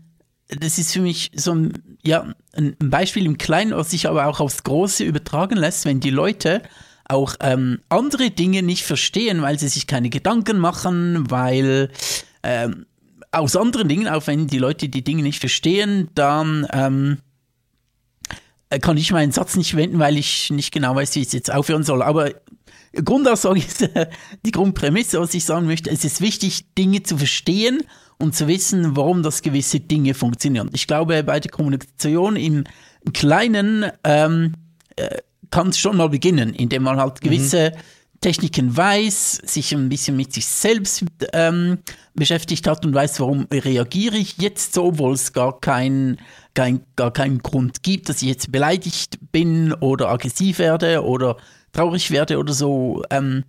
[0.48, 1.72] das ist für mich so ein,
[2.04, 6.10] ja, ein Beispiel im Kleinen, was sich aber auch aufs Große übertragen lässt, wenn die
[6.10, 6.62] Leute
[7.08, 11.90] auch ähm, andere Dinge nicht verstehen, weil sie sich keine Gedanken machen, weil
[12.42, 12.86] ähm,
[13.32, 17.18] aus anderen Dingen, auch wenn die Leute die Dinge nicht verstehen, dann ähm,
[18.70, 21.32] äh, kann ich meinen Satz nicht wenden, weil ich nicht genau weiß, wie ich es
[21.32, 22.02] jetzt aufhören soll.
[22.02, 22.30] Aber
[23.04, 24.06] Grundaussage ist äh,
[24.44, 25.90] die Grundprämisse, was ich sagen möchte.
[25.90, 27.82] Es ist wichtig, Dinge zu verstehen
[28.18, 30.70] und zu wissen, warum das gewisse Dinge funktionieren.
[30.72, 32.64] Ich glaube, bei der Kommunikation im
[33.12, 34.54] Kleinen ähm,
[34.96, 35.18] äh,
[35.50, 37.72] kann es schon mal beginnen, indem man halt gewisse
[38.20, 41.78] Techniken weiß, sich ein bisschen mit sich selbst ähm,
[42.14, 46.18] beschäftigt hat und weiß, warum reagiere ich jetzt so, obwohl es gar kein,
[46.54, 51.36] kein, gar keinen Grund gibt, dass ich jetzt beleidigt bin oder aggressiv werde oder
[51.72, 53.02] traurig werde oder so.
[53.10, 53.44] Ähm,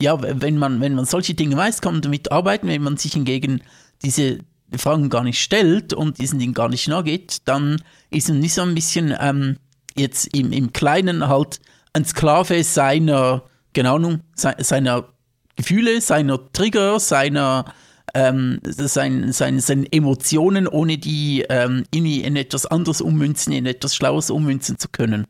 [0.00, 2.68] ja, wenn man, wenn man solche Dinge weiß, kann man damit arbeiten.
[2.68, 3.62] Wenn man sich hingegen
[4.02, 4.38] diese
[4.76, 8.62] Fragen gar nicht stellt und diesen Dingen gar nicht nachgeht, dann ist man nicht so
[8.62, 9.56] ein bisschen ähm,
[9.96, 11.60] jetzt im, im Kleinen halt
[11.92, 15.08] ein Sklave seiner, genau Ahnung, se- seiner
[15.56, 17.66] Gefühle, seiner Trigger, seiner
[18.14, 23.94] ähm, sein, sein, seinen Emotionen, ohne die ähm, in, in etwas anderes ummünzen, in etwas
[23.94, 25.26] Schlaues ummünzen zu können.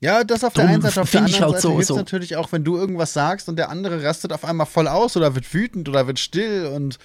[0.00, 1.96] Ja, das auf der Drum einen Seite, auf der anderen halt Seite so- hilft so-
[1.96, 5.34] natürlich auch, wenn du irgendwas sagst und der andere rastet auf einmal voll aus oder
[5.34, 6.98] wird wütend oder wird still und,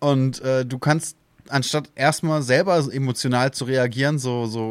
[0.00, 1.16] und äh, du kannst,
[1.48, 4.70] anstatt erstmal selber emotional zu reagieren, so, so,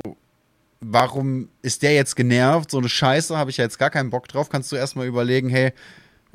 [0.79, 2.71] warum ist der jetzt genervt?
[2.71, 5.49] So eine Scheiße, habe ich ja jetzt gar keinen Bock drauf, kannst du erstmal überlegen,
[5.49, 5.73] hey,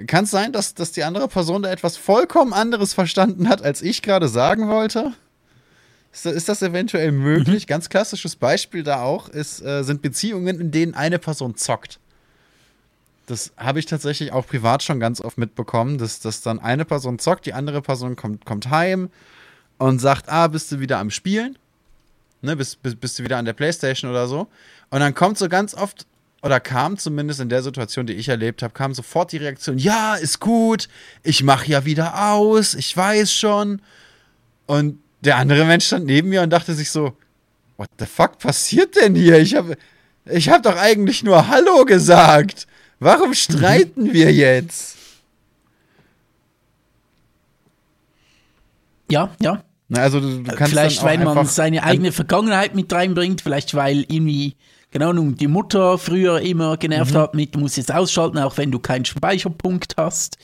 [0.07, 3.83] Kann es sein, dass, dass die andere Person da etwas vollkommen anderes verstanden hat, als
[3.83, 5.13] ich gerade sagen wollte?
[6.13, 7.65] Ist, ist das eventuell möglich?
[7.65, 7.69] Mhm.
[7.69, 12.01] Ganz klassisches Beispiel da auch ist, äh, sind Beziehungen, in denen eine Person zockt.
[13.27, 17.19] Das habe ich tatsächlich auch privat schon ganz oft mitbekommen, dass, dass dann eine Person
[17.19, 19.11] zockt, die andere Person kommt, kommt heim
[19.79, 21.57] und sagt, ah, bist du wieder am Spielen?
[22.43, 24.49] Ne, bist, bist, bist du wieder an der Playstation oder so?
[24.91, 26.07] Und dann kommt so ganz oft
[26.43, 30.17] oder kam zumindest in der Situation, die ich erlebt habe, kam sofort die Reaktion, ja,
[30.17, 30.89] ist gut,
[31.23, 33.81] ich mache ja wieder aus, ich weiß schon.
[34.67, 37.17] Und der andere Mensch stand neben mir und dachte sich so,
[37.77, 39.39] what the fuck passiert denn hier?
[39.39, 39.77] Ich habe
[40.25, 42.67] ich hab doch eigentlich nur Hallo gesagt.
[42.99, 44.97] Warum streiten wir jetzt?
[49.09, 49.63] Ja, ja.
[49.93, 54.57] Also du, du kannst vielleicht, weil man seine eigene Vergangenheit mit reinbringt, vielleicht weil irgendwie
[54.93, 57.19] keine Ahnung, die Mutter früher immer genervt mhm.
[57.19, 60.37] hat mit, du musst jetzt ausschalten, auch wenn du keinen Speicherpunkt hast.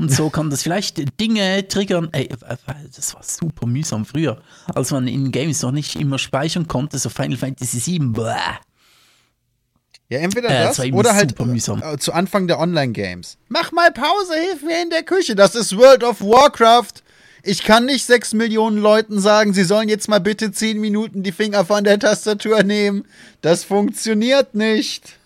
[0.00, 2.10] Und so kann das vielleicht Dinge triggern.
[2.12, 2.28] Ey,
[2.94, 4.40] das war super mühsam früher,
[4.72, 7.98] als man in Games noch nicht immer speichern konnte, so Final Fantasy VII.
[8.10, 8.32] Bäh.
[10.08, 11.82] Ja, entweder äh, das, das oder halt mühsam.
[11.82, 13.38] Äh, zu Anfang der Online-Games.
[13.48, 15.34] Mach mal Pause, hilf mir in der Küche.
[15.34, 17.02] Das ist World of Warcraft.
[17.48, 21.30] Ich kann nicht sechs Millionen Leuten sagen, sie sollen jetzt mal bitte zehn Minuten die
[21.30, 23.04] Finger von der Tastatur nehmen.
[23.40, 25.16] Das funktioniert nicht.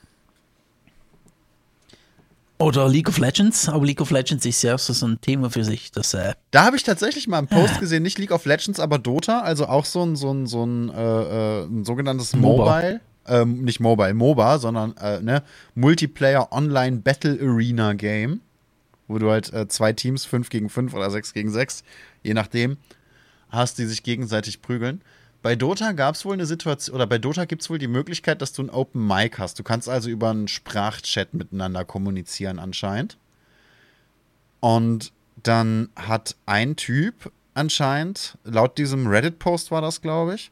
[2.58, 5.92] Oder League of Legends, aber League of Legends ist ja so ein Thema für sich.
[5.92, 7.80] Das, äh da habe ich tatsächlich mal einen Post ah.
[7.80, 10.90] gesehen, nicht League of Legends, aber Dota, also auch so ein, so ein, so ein,
[10.90, 12.64] äh, äh ein sogenanntes MOBA.
[12.64, 13.00] Mobile.
[13.26, 15.42] Ähm, nicht Mobile, MOBA, sondern äh, ne,
[15.74, 18.42] Multiplayer Online Battle Arena Game,
[19.08, 21.82] wo du halt äh, zwei Teams, fünf gegen fünf oder sechs gegen sechs,
[22.22, 22.76] je nachdem,
[23.50, 25.02] hast, die sich gegenseitig prügeln.
[25.42, 28.42] Bei Dota gab es wohl eine Situation, oder bei Dota gibt es wohl die Möglichkeit,
[28.42, 29.58] dass du ein Open Mic hast.
[29.58, 33.16] Du kannst also über einen Sprachchat miteinander kommunizieren anscheinend.
[34.60, 35.12] Und
[35.42, 40.50] dann hat ein Typ anscheinend, laut diesem Reddit-Post war das, glaube ich,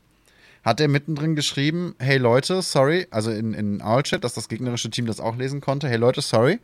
[0.64, 5.06] hat er mittendrin geschrieben, hey Leute, sorry, also in, in Owl-Chat, dass das gegnerische Team
[5.06, 6.60] das auch lesen konnte, hey Leute, sorry,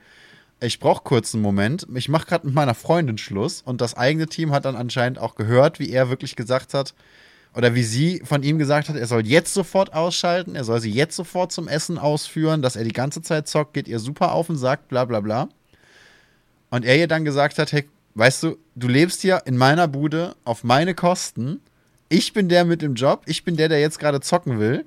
[0.61, 1.87] ich brauche kurz einen Moment.
[1.95, 5.35] Ich mache gerade mit meiner Freundin Schluss und das eigene Team hat dann anscheinend auch
[5.35, 6.95] gehört, wie er wirklich gesagt hat,
[7.55, 10.91] oder wie sie von ihm gesagt hat, er soll jetzt sofort ausschalten, er soll sie
[10.91, 14.49] jetzt sofort zum Essen ausführen, dass er die ganze Zeit zockt, geht ihr super auf
[14.49, 15.49] und sagt, bla bla bla.
[16.71, 20.35] Und er ihr dann gesagt hat, hey, weißt du, du lebst hier in meiner Bude
[20.45, 21.61] auf meine Kosten.
[22.09, 24.85] Ich bin der mit dem Job, ich bin der, der jetzt gerade zocken will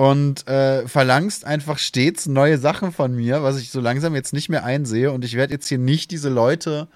[0.00, 4.48] und äh, verlangst einfach stets neue Sachen von mir, was ich so langsam jetzt nicht
[4.48, 5.12] mehr einsehe.
[5.12, 6.88] Und ich werde jetzt hier nicht diese Leute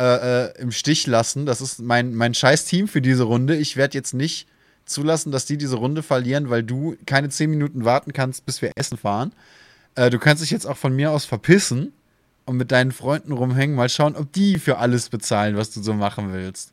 [0.00, 1.44] äh, äh, im Stich lassen.
[1.44, 3.56] Das ist mein, mein scheiß Team für diese Runde.
[3.56, 4.48] Ich werde jetzt nicht
[4.86, 8.72] zulassen, dass die diese Runde verlieren, weil du keine zehn Minuten warten kannst, bis wir
[8.76, 9.34] essen fahren.
[9.94, 11.92] Äh, du kannst dich jetzt auch von mir aus verpissen
[12.46, 13.76] und mit deinen Freunden rumhängen.
[13.76, 16.72] Mal schauen, ob die für alles bezahlen, was du so machen willst.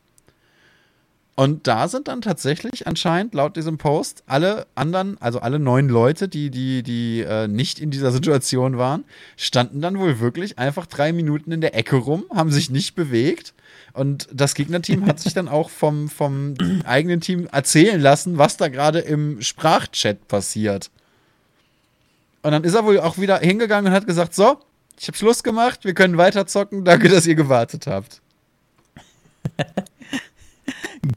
[1.40, 6.28] Und da sind dann tatsächlich anscheinend laut diesem Post alle anderen, also alle neun Leute,
[6.28, 9.06] die, die, die äh, nicht in dieser Situation waren,
[9.38, 13.54] standen dann wohl wirklich einfach drei Minuten in der Ecke rum, haben sich nicht bewegt.
[13.94, 18.68] Und das Gegnerteam hat sich dann auch vom, vom eigenen Team erzählen lassen, was da
[18.68, 20.92] gerade im Sprachchat passiert.
[22.42, 24.58] Und dann ist er wohl auch wieder hingegangen und hat gesagt: So,
[25.00, 28.20] ich habe Schluss gemacht, wir können weiter zocken, danke, dass ihr gewartet habt.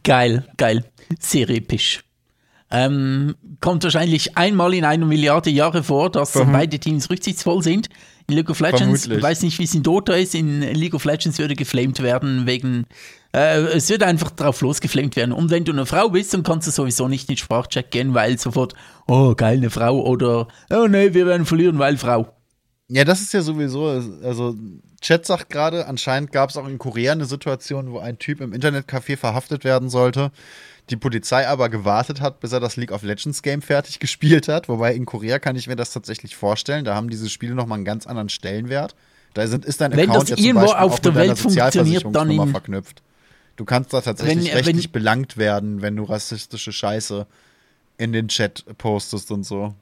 [0.02, 0.84] Geil, geil.
[1.18, 2.02] Sehr episch.
[2.70, 7.90] Ähm, kommt wahrscheinlich einmal in einer Milliarde Jahre vor, dass Verm beide Teams rücksichtsvoll sind.
[8.28, 11.04] In League of Legends, ich weiß nicht, wie es in Dota ist, in League of
[11.04, 12.86] Legends würde geflamed werden wegen,
[13.34, 15.32] äh, es wird einfach drauf losgeflamed werden.
[15.32, 18.38] Und wenn du eine Frau bist, dann kannst du sowieso nicht in Sprachcheck gehen, weil
[18.38, 18.74] sofort,
[19.06, 22.32] oh, geil, eine Frau oder, oh nee, wir werden verlieren, weil Frau.
[22.94, 23.86] Ja, das ist ja sowieso,
[24.22, 24.54] also
[25.00, 28.52] Chat sagt gerade, anscheinend gab es auch in Korea eine Situation, wo ein Typ im
[28.52, 30.30] Internetcafé verhaftet werden sollte.
[30.90, 34.68] Die Polizei aber gewartet hat, bis er das League of Legends Game fertig gespielt hat.
[34.68, 36.84] Wobei in Korea kann ich mir das tatsächlich vorstellen.
[36.84, 38.94] Da haben diese Spiele nochmal einen ganz anderen Stellenwert.
[39.32, 42.48] Da sind, ist dein wenn Account das ja irgendwo auf der Welt funktioniert, dann in,
[42.50, 43.02] verknüpft.
[43.56, 47.26] Du kannst da tatsächlich wenn, rechtlich wenn, belangt werden, wenn du rassistische Scheiße
[47.96, 49.74] in den Chat postest und so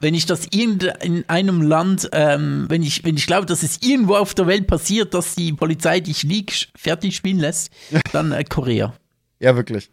[0.00, 4.14] wenn ich das in einem Land, ähm, wenn ich, wenn ich glaube, dass es irgendwo
[4.14, 7.72] auf der Welt passiert, dass die Polizei dich League fertig spielen lässt,
[8.12, 8.94] dann äh, Korea.
[9.40, 9.90] Ja, wirklich.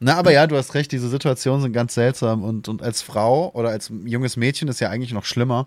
[0.00, 3.52] Na, aber ja, du hast recht, diese Situationen sind ganz seltsam und, und als Frau
[3.54, 5.66] oder als junges Mädchen ist ja eigentlich noch schlimmer.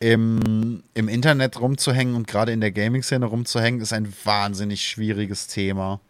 [0.00, 6.00] Im, im Internet rumzuhängen und gerade in der Gaming-Szene rumzuhängen, ist ein wahnsinnig schwieriges Thema.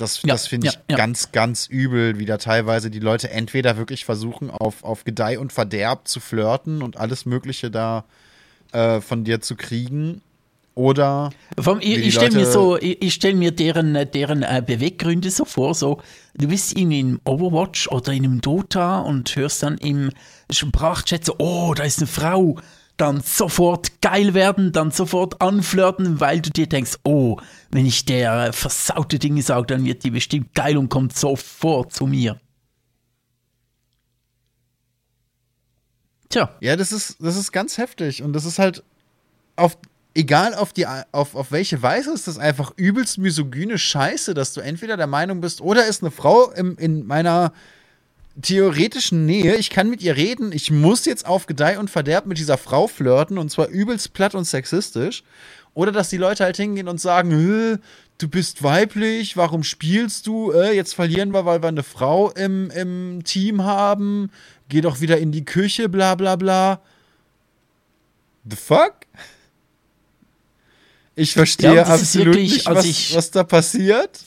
[0.00, 3.76] Das, ja, das finde ich ja, ganz, ganz übel, wie da teilweise die Leute entweder
[3.76, 8.04] wirklich versuchen, auf, auf Gedeih und Verderb zu flirten und alles Mögliche da
[8.72, 10.22] äh, von dir zu kriegen.
[10.74, 14.62] Oder Vom, ich, ich stelle mir so, ich, ich stell mir deren, äh, deren äh,
[14.64, 16.00] Beweggründe so vor, so,
[16.34, 20.10] du bist in einem Overwatch oder in einem Dota und hörst dann im
[20.50, 22.56] Sprachchat so, oh, da ist eine Frau,
[22.96, 27.38] dann sofort geil werden, dann sofort anflirten, weil du dir denkst, oh,
[27.70, 32.06] wenn ich der versaute Dinge sage, dann wird die bestimmt geil und kommt sofort zu
[32.06, 32.40] mir.
[36.28, 38.22] Tja, Ja, das ist, das ist ganz heftig.
[38.22, 38.82] Und das ist halt
[39.56, 39.78] auf,
[40.14, 44.60] egal auf die, auf, auf welche Weise ist das einfach übelst misogyne Scheiße, dass du
[44.60, 47.52] entweder der Meinung bist, oder ist eine Frau im, in meiner
[48.42, 52.38] theoretischen Nähe, ich kann mit ihr reden, ich muss jetzt auf Gedeih und Verderb mit
[52.38, 55.24] dieser Frau flirten und zwar übelst platt und sexistisch.
[55.74, 57.78] Oder dass die Leute halt hingehen und sagen, "Hä,
[58.18, 60.52] du bist weiblich, warum spielst du?
[60.52, 64.30] Äh, jetzt verlieren wir, weil wir eine Frau im, im Team haben.
[64.68, 66.80] Geh doch wieder in die Küche, bla bla bla.
[68.48, 68.94] The fuck?
[71.14, 74.20] Ich verstehe Ja, absolut wirklich, nicht, als was, ich- was da passiert.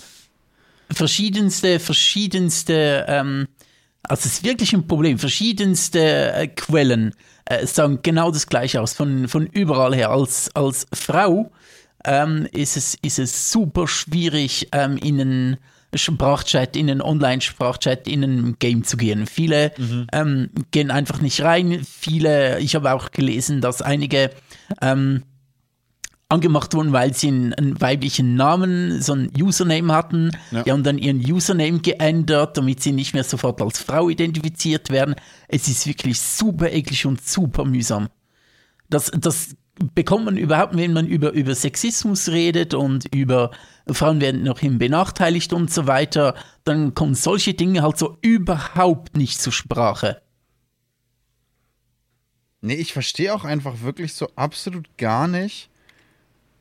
[0.92, 3.48] verschiedenste, verschiedenste, ähm,
[4.04, 7.16] also es ist wirklich ein Problem, verschiedenste äh, Quellen
[7.60, 10.10] äh, sagen genau das gleiche aus, von, von überall her.
[10.10, 11.52] Als, als Frau
[12.06, 15.58] ähm, ist, es, ist es super schwierig, ähm, in einen
[15.96, 19.28] Sprachchat, in einen Online-Sprachchat, in ein Game zu gehen.
[19.28, 19.72] Viele
[20.12, 21.82] ähm, gehen einfach nicht rein.
[21.84, 24.32] Viele, ich habe auch gelesen, dass einige
[24.82, 25.24] ähm,
[26.34, 30.32] angemacht wurden, weil sie einen, einen weiblichen Namen, so ein Username hatten.
[30.52, 30.64] Ja.
[30.64, 35.16] Die haben dann ihren Username geändert, damit sie nicht mehr sofort als Frau identifiziert werden.
[35.48, 38.10] Es ist wirklich super eklig und super mühsam.
[38.90, 39.56] Das, das
[39.96, 43.52] bekommt man überhaupt, wenn man über, über Sexismus redet und über
[43.88, 49.18] Frauen werden noch hin benachteiligt und so weiter, dann kommen solche Dinge halt so überhaupt
[49.18, 50.22] nicht zur Sprache.
[52.62, 55.70] Nee, ich verstehe auch einfach wirklich so absolut gar nicht,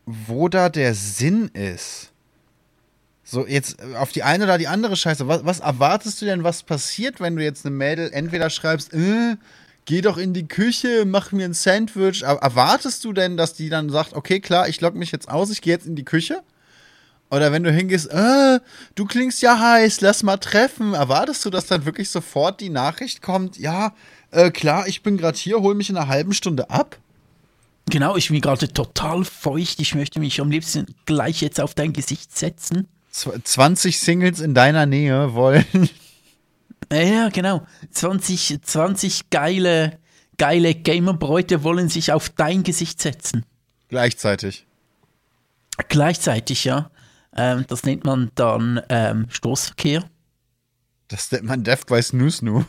[0.06, 2.10] wo da der Sinn ist.
[3.24, 5.26] So, jetzt äh, auf die eine oder die andere Scheiße.
[5.28, 9.36] Was, was erwartest du denn, was passiert, wenn du jetzt eine Mädel entweder schreibst, äh,
[9.84, 12.22] geh doch in die Küche, mach mir ein Sandwich.
[12.22, 15.50] Er- Erwartest du denn, dass die dann sagt, okay, klar, ich logge mich jetzt aus,
[15.50, 16.42] ich gehe jetzt in die Küche?
[17.30, 18.60] Oder wenn du hingehst, äh,
[18.94, 20.92] du klingst ja heiß, lass mal treffen.
[20.92, 23.94] Erwartest du, dass dann wirklich sofort die Nachricht kommt, ja,
[24.32, 26.98] äh, klar, ich bin gerade hier, hol mich in einer halben Stunde ab?
[27.90, 29.80] Genau, ich bin gerade total feucht.
[29.80, 32.88] Ich möchte mich am liebsten gleich jetzt auf dein Gesicht setzen.
[33.12, 35.64] Zw- 20 Singles in deiner Nähe wollen.
[36.92, 37.66] Ja, genau.
[37.90, 39.98] 20, 20 geile,
[40.38, 43.44] geile Gamerbräute wollen sich auf dein Gesicht setzen.
[43.88, 44.66] Gleichzeitig.
[45.88, 46.90] Gleichzeitig, ja.
[47.34, 50.04] Ähm, das nennt man dann ähm, Stoßverkehr.
[51.08, 52.64] Das nennt man Death by Snoo Snoo.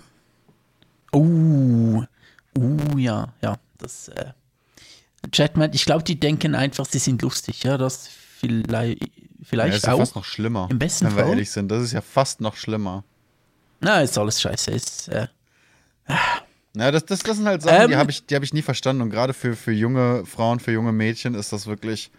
[1.13, 2.03] Uh,
[2.57, 3.57] uh, ja, ja.
[3.77, 4.31] Das, äh,
[5.31, 7.77] Chatman, ich glaube, die denken einfach, sie sind lustig, ja.
[7.77, 8.07] Das
[8.39, 9.07] vielleicht, Ja,
[9.43, 9.99] vielleicht ist ja auch.
[9.99, 10.67] fast noch schlimmer.
[10.71, 11.29] Im besten wenn wir Fall.
[11.31, 11.69] ehrlich sind.
[11.69, 13.03] Das ist ja fast noch schlimmer.
[13.79, 14.71] Na, ist alles scheiße.
[14.71, 15.27] Ist, äh,
[16.75, 17.99] Ja, das, das, das sind halt Sachen, die Ähm.
[17.99, 19.01] habe ich, die hab ich nie verstanden.
[19.03, 22.11] Und gerade für, für junge Frauen, für junge Mädchen ist das wirklich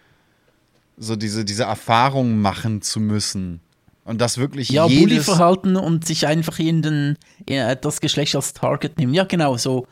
[0.96, 3.60] so diese, diese Erfahrung machen zu müssen.
[4.04, 5.02] Und das wirklich Ja, jedes...
[5.26, 9.12] Bully-Verhalten und sich einfach in den, ja, das Geschlecht als Target nehmen.
[9.14, 9.86] Ja, genau, so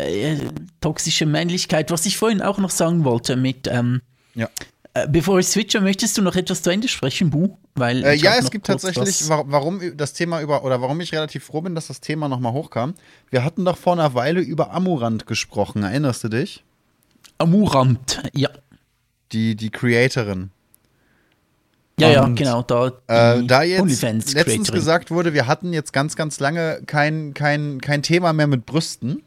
[0.00, 0.38] äh,
[0.80, 4.00] toxische Männlichkeit, was ich vorhin auch noch sagen wollte mit, ähm,
[4.34, 4.48] Ja.
[4.94, 7.56] äh, bevor ich switche, möchtest du noch etwas zu Ende sprechen, Bu?
[7.74, 11.44] Weil Äh, ja, es gibt tatsächlich, wa- warum das Thema über, oder warum ich relativ
[11.44, 12.94] froh bin, dass das Thema nochmal hochkam.
[13.30, 16.64] Wir hatten doch vor einer Weile über Amurant gesprochen, erinnerst du dich?
[17.38, 18.48] Amurant, ja.
[19.32, 20.50] Die, die Creatorin.
[22.00, 26.38] Ja, ja, genau, da, Äh, da jetzt letztens gesagt wurde, wir hatten jetzt ganz, ganz
[26.38, 29.22] lange kein, kein, kein Thema mehr mit Brüsten,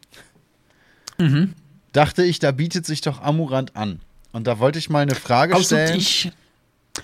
[1.22, 1.54] Mhm.
[1.94, 4.00] dachte ich, da bietet sich doch Amurant an.
[4.32, 5.98] Und da wollte ich mal eine Frage Also stellen.
[5.98, 6.32] ich,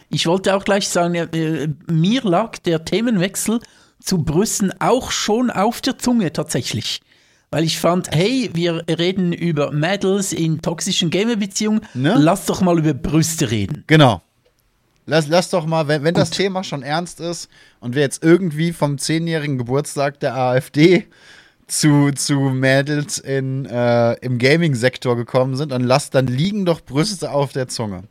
[0.09, 3.59] ich wollte auch gleich sagen, äh, mir lag der Themenwechsel
[4.01, 7.01] zu Brüsten auch schon auf der Zunge tatsächlich.
[7.49, 12.15] Weil ich fand, hey, wir reden über Mädels in toxischen Gamer-Beziehungen, Ne?
[12.17, 13.83] lass doch mal über Brüste reden.
[13.87, 14.21] Genau.
[15.05, 17.47] Lass, lass doch mal, wenn, wenn das Thema schon ernst ist
[17.79, 21.07] und wir jetzt irgendwie vom zehnjährigen Geburtstag der AfD
[21.67, 27.31] zu, zu Mädels in, äh, im Gaming-Sektor gekommen sind, dann lass, dann liegen doch Brüste
[27.31, 28.03] auf der Zunge.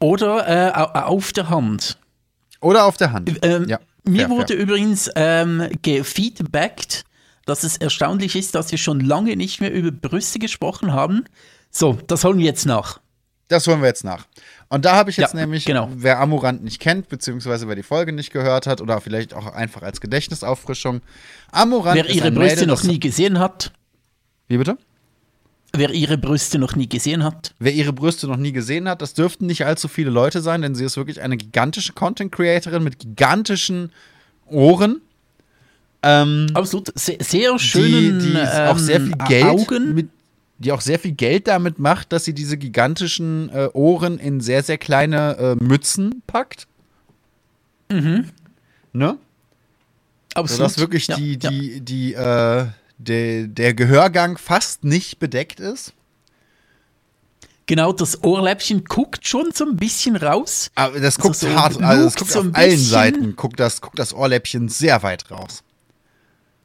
[0.00, 1.98] Oder äh, au- auf der Hand.
[2.60, 3.30] Oder auf der Hand.
[3.42, 4.62] Ähm, ja, mir fair, wurde fair.
[4.62, 7.04] übrigens ähm, gefeedbackt,
[7.46, 11.24] dass es erstaunlich ist, dass wir schon lange nicht mehr über Brüste gesprochen haben.
[11.70, 13.00] So, das holen wir jetzt nach.
[13.48, 14.26] Das holen wir jetzt nach.
[14.74, 15.88] Und da habe ich jetzt Ja, nämlich, genau.
[15.94, 19.82] wer Amurant nicht kennt, beziehungsweise wer die Folge nicht gehört hat oder vielleicht auch einfach
[19.82, 21.00] als Gedächtnisauffrischung.
[21.52, 23.70] Amurant Wer ihre Brüste Mädel, noch nie gesehen hat,
[24.48, 24.76] Wie bitte?
[25.76, 27.54] Wer ihre Brüste noch nie gesehen hat.
[27.60, 30.74] Wer ihre Brüste noch nie gesehen hat, das dürften nicht allzu viele Leute sein, denn
[30.74, 33.92] sie ist wirklich eine gigantische Content Creatorin mit gigantischen
[34.46, 35.00] Ohren.
[36.02, 39.94] Ähm, Absolut, sehr, sehr schönen die, die ähm, auch sehr viel Geld Augen.
[39.94, 40.08] Mit,
[40.58, 44.62] die auch sehr viel Geld damit macht, dass sie diese gigantischen äh, Ohren in sehr,
[44.62, 46.66] sehr kleine äh, Mützen packt.
[47.90, 48.30] Mhm.
[48.92, 49.18] Ne?
[50.34, 50.58] Absolut.
[50.58, 51.80] Sodass wirklich ja, die, die, ja.
[51.80, 52.66] die, äh,
[52.98, 55.92] de, der Gehörgang fast nicht bedeckt ist.
[57.66, 60.70] Genau, das Ohrläppchen guckt schon so ein bisschen raus.
[60.74, 63.80] Aber das guckt also so hart, also das guckt so auf allen Seiten, guckt das,
[63.80, 65.62] guckt das Ohrläppchen sehr weit raus.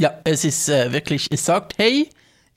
[0.02, 2.10] Ja, es ist äh, wirklich, es sagt, hey,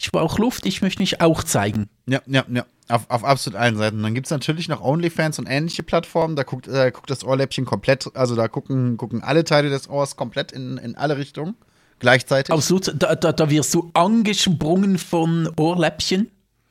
[0.03, 1.89] ich brauche Luft, ich möchte mich auch zeigen.
[2.07, 2.67] Ja, ja, ja.
[2.89, 4.03] Auf, auf absolut allen Seiten.
[4.03, 6.35] Dann gibt es natürlich noch OnlyFans und ähnliche Plattformen.
[6.35, 10.17] Da guckt, äh, guckt das Ohrläppchen komplett, also da gucken, gucken alle Teile des Ohrs
[10.17, 11.55] komplett in, in alle Richtungen
[12.01, 12.53] gleichzeitig.
[12.53, 16.31] Absolut, da, da, da wirst du angesprungen von Ohrläppchen.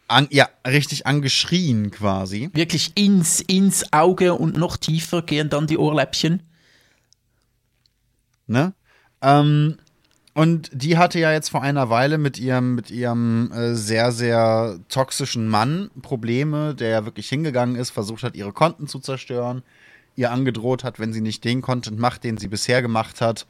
[0.10, 2.50] An, ja, richtig angeschrien quasi.
[2.54, 6.44] Wirklich ins, ins Auge und noch tiefer gehen dann die Ohrläppchen.
[8.48, 8.74] Ne?
[9.22, 9.78] Ähm,
[10.34, 14.80] und die hatte ja jetzt vor einer Weile mit ihrem, mit ihrem äh, sehr, sehr
[14.88, 19.62] toxischen Mann Probleme, der ja wirklich hingegangen ist, versucht hat, ihre Konten zu zerstören,
[20.16, 23.46] ihr angedroht hat, wenn sie nicht den Content macht, den sie bisher gemacht hat,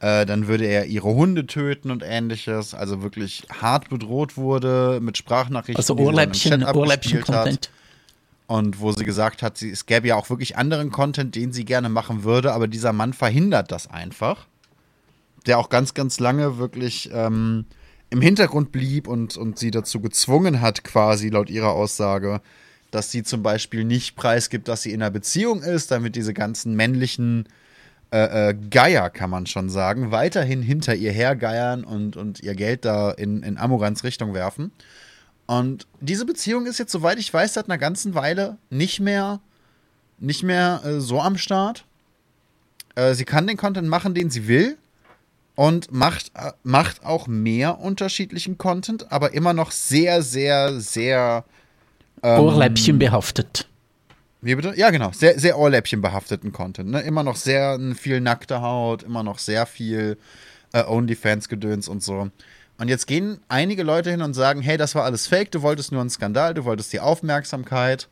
[0.00, 2.74] äh, dann würde er ihre Hunde töten und ähnliches.
[2.74, 5.76] Also wirklich hart bedroht wurde mit Sprachnachrichten.
[5.76, 7.70] Also Ohrläppchen, Ohrläppchen-Content.
[8.46, 11.64] Und wo sie gesagt hat, sie, es gäbe ja auch wirklich anderen Content, den sie
[11.64, 14.46] gerne machen würde, aber dieser Mann verhindert das einfach
[15.46, 17.66] der auch ganz, ganz lange wirklich ähm,
[18.10, 22.40] im Hintergrund blieb und, und sie dazu gezwungen hat, quasi laut ihrer Aussage,
[22.90, 26.74] dass sie zum Beispiel nicht preisgibt, dass sie in einer Beziehung ist, damit diese ganzen
[26.74, 27.48] männlichen
[28.12, 32.84] äh, äh, Geier, kann man schon sagen, weiterhin hinter ihr hergeiern und, und ihr Geld
[32.84, 34.70] da in, in Amorans Richtung werfen.
[35.46, 39.40] Und diese Beziehung ist jetzt, soweit ich weiß, seit einer ganzen Weile nicht mehr,
[40.18, 41.84] nicht mehr äh, so am Start.
[42.94, 44.76] Äh, sie kann den Content machen, den sie will
[45.56, 46.30] und macht,
[46.62, 51.44] macht auch mehr unterschiedlichen Content, aber immer noch sehr, sehr, sehr
[52.22, 53.66] ähm, Ohrläppchen behaftet.
[54.42, 54.74] Wie bitte?
[54.76, 55.10] Ja, genau.
[55.12, 56.90] Sehr, sehr Ohrläppchen behafteten Content.
[56.90, 57.00] Ne?
[57.00, 60.18] Immer noch sehr viel nackte Haut, immer noch sehr viel
[60.72, 62.30] äh, OnlyFans-Gedöns und so.
[62.78, 65.90] Und jetzt gehen einige Leute hin und sagen: Hey, das war alles fake, du wolltest
[65.90, 68.08] nur einen Skandal, du wolltest die Aufmerksamkeit.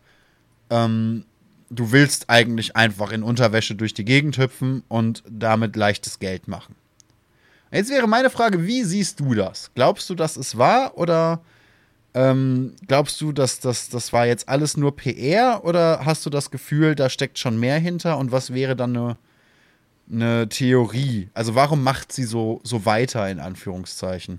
[0.70, 1.26] Ähm,
[1.68, 6.74] du willst eigentlich einfach in Unterwäsche durch die Gegend hüpfen und damit leichtes Geld machen.
[7.74, 9.72] Jetzt wäre meine Frage, wie siehst du das?
[9.74, 11.40] Glaubst du, dass es wahr oder
[12.14, 16.52] ähm, glaubst du, dass das, das war jetzt alles nur PR oder hast du das
[16.52, 19.16] Gefühl, da steckt schon mehr hinter und was wäre dann eine,
[20.08, 21.30] eine Theorie?
[21.34, 24.38] Also warum macht sie so, so weiter in Anführungszeichen?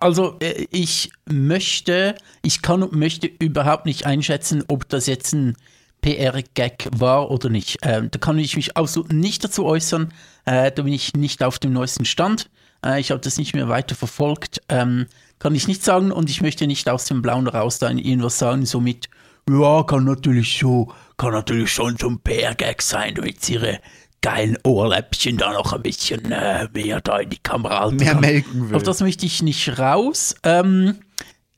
[0.00, 5.54] Also äh, ich möchte, ich kann und möchte überhaupt nicht einschätzen, ob das jetzt ein
[6.02, 7.78] PR-Gag war oder nicht.
[7.82, 10.12] Ähm, da kann ich mich absolut nicht dazu äußern.
[10.44, 12.50] Äh, da bin ich nicht auf dem neuesten Stand.
[12.84, 14.60] Äh, ich habe das nicht mehr weiter verfolgt.
[14.68, 15.06] Ähm,
[15.38, 18.66] kann ich nicht sagen und ich möchte nicht aus dem Blauen raus da irgendwas sagen,
[18.66, 19.08] so mit,
[19.48, 23.80] ja, kann natürlich so, kann natürlich schon so ein PR-Gag sein, damit sie ihre
[24.20, 28.68] geilen Ohrläppchen da noch ein bisschen äh, mehr da in die Kamera halten Mehr melken
[28.68, 28.76] will.
[28.76, 30.36] Auf das möchte ich nicht raus.
[30.44, 30.98] Ähm,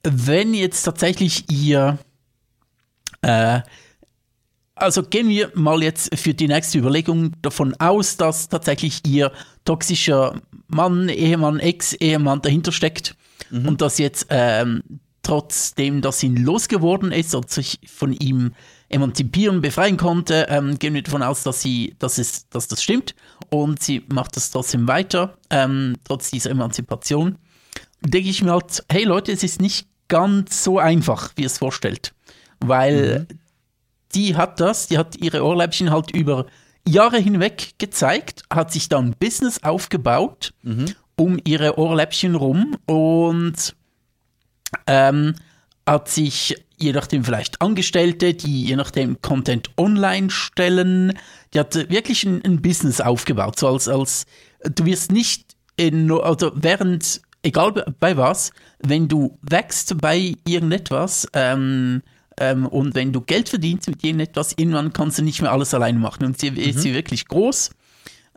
[0.03, 1.99] wenn jetzt tatsächlich ihr
[3.23, 3.61] äh,
[4.77, 9.33] also gehen wir mal jetzt für die nächste Überlegung davon aus, dass tatsächlich ihr
[9.65, 13.17] toxischer Mann, Ehemann, Ex-Ehemann dahinter steckt
[13.51, 13.69] mhm.
[13.69, 14.83] und dass jetzt ähm,
[15.23, 18.53] trotzdem, dass ihn losgeworden ist und sich von ihm
[18.89, 23.15] emanzipieren, befreien konnte, ähm, gehen wir davon aus, dass sie, dass es, dass das stimmt
[23.51, 27.39] und sie macht das trotzdem weiter, ähm, trotz dieser Emanzipation.
[28.01, 32.13] Denke ich mir halt, hey Leute, es ist nicht ganz so einfach, wie es vorstellt,
[32.61, 33.39] weil mhm
[34.15, 36.47] die hat das, die hat ihre Ohrläppchen halt über
[36.87, 40.95] Jahre hinweg gezeigt, hat sich dann Business aufgebaut mhm.
[41.17, 43.75] um ihre Ohrläppchen rum und
[44.87, 45.35] ähm,
[45.87, 51.19] hat sich je nachdem vielleicht Angestellte, die je nachdem Content online stellen,
[51.53, 54.27] die hat wirklich ein, ein Business aufgebaut, so als, als
[54.65, 62.03] du wirst nicht in, also während, egal bei was, wenn du wächst bei irgendetwas, ähm,
[62.39, 65.75] ähm, und wenn du Geld verdienst mit jenen etwas, irgendwann kannst du nicht mehr alles
[65.75, 66.25] alleine machen.
[66.25, 66.57] Und sie mhm.
[66.57, 67.71] ist sie wirklich groß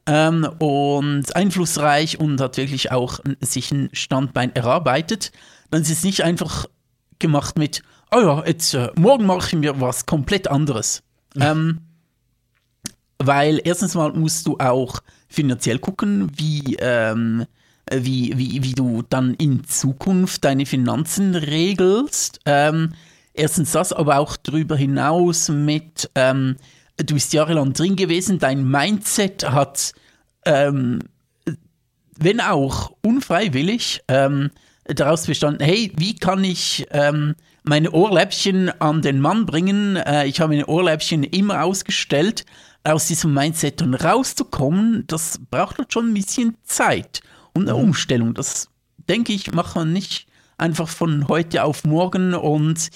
[0.06, 5.32] ähm, und einflussreich und hat wirklich auch sich ein Standbein erarbeitet.
[5.72, 6.66] Dann ist es nicht einfach
[7.20, 11.04] gemacht mit, oh ja, jetzt äh, morgen mache ich mir was komplett anderes.
[11.36, 11.42] Mhm.
[11.42, 11.82] Ähm,
[13.20, 17.46] weil erstens mal musst du auch finanziell gucken, wie, ähm,
[17.88, 22.40] äh, wie, wie, wie du dann in Zukunft deine Finanzen regelst.
[22.46, 22.94] Ähm,
[23.38, 26.58] erstens das, aber auch darüber hinaus mit, ähm,
[26.98, 29.94] du bist jahrelang drin gewesen, dein Mindset hat,
[30.46, 31.00] ähm,
[32.20, 34.52] wenn auch unfreiwillig, ähm,
[34.86, 39.98] daraus bestanden, hey, wie kann ich ähm, meine Ohrläppchen an den Mann bringen?
[39.98, 42.46] Äh, ich habe meine Ohrläppchen immer ausgestellt.
[42.84, 47.20] Aus diesem Mindset dann rauszukommen, das braucht halt schon ein bisschen Zeit
[47.54, 47.90] und eine mhm.
[47.90, 48.34] Umstellung.
[48.34, 48.70] Das,
[49.10, 50.28] denke ich, macht man nicht
[50.58, 52.90] einfach von heute auf morgen und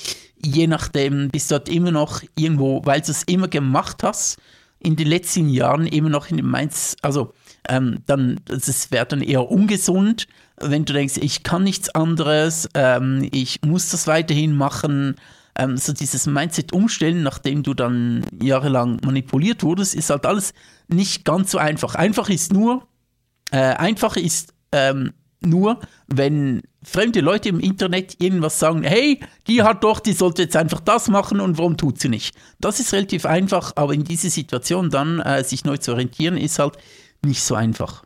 [0.43, 4.37] je nachdem bist du dort immer noch irgendwo, weil du es immer gemacht hast,
[4.79, 7.33] in den letzten Jahren immer noch in dem Mainz, also
[7.69, 10.27] ähm, dann, das wäre dann eher ungesund,
[10.59, 15.15] wenn du denkst, ich kann nichts anderes, ähm, ich muss das weiterhin machen.
[15.53, 20.53] Ähm, so dieses Mindset umstellen, nachdem du dann jahrelang manipuliert wurdest, ist halt alles
[20.87, 21.95] nicht ganz so einfach.
[21.95, 22.87] Einfach ist nur,
[23.51, 25.11] äh, einfach ist ähm,
[25.41, 30.55] nur, wenn fremde Leute im Internet irgendwas sagen, hey, die hat doch, die sollte jetzt
[30.55, 32.35] einfach das machen und warum tut sie nicht?
[32.59, 36.59] Das ist relativ einfach, aber in dieser Situation dann äh, sich neu zu orientieren, ist
[36.59, 36.77] halt
[37.23, 38.03] nicht so einfach.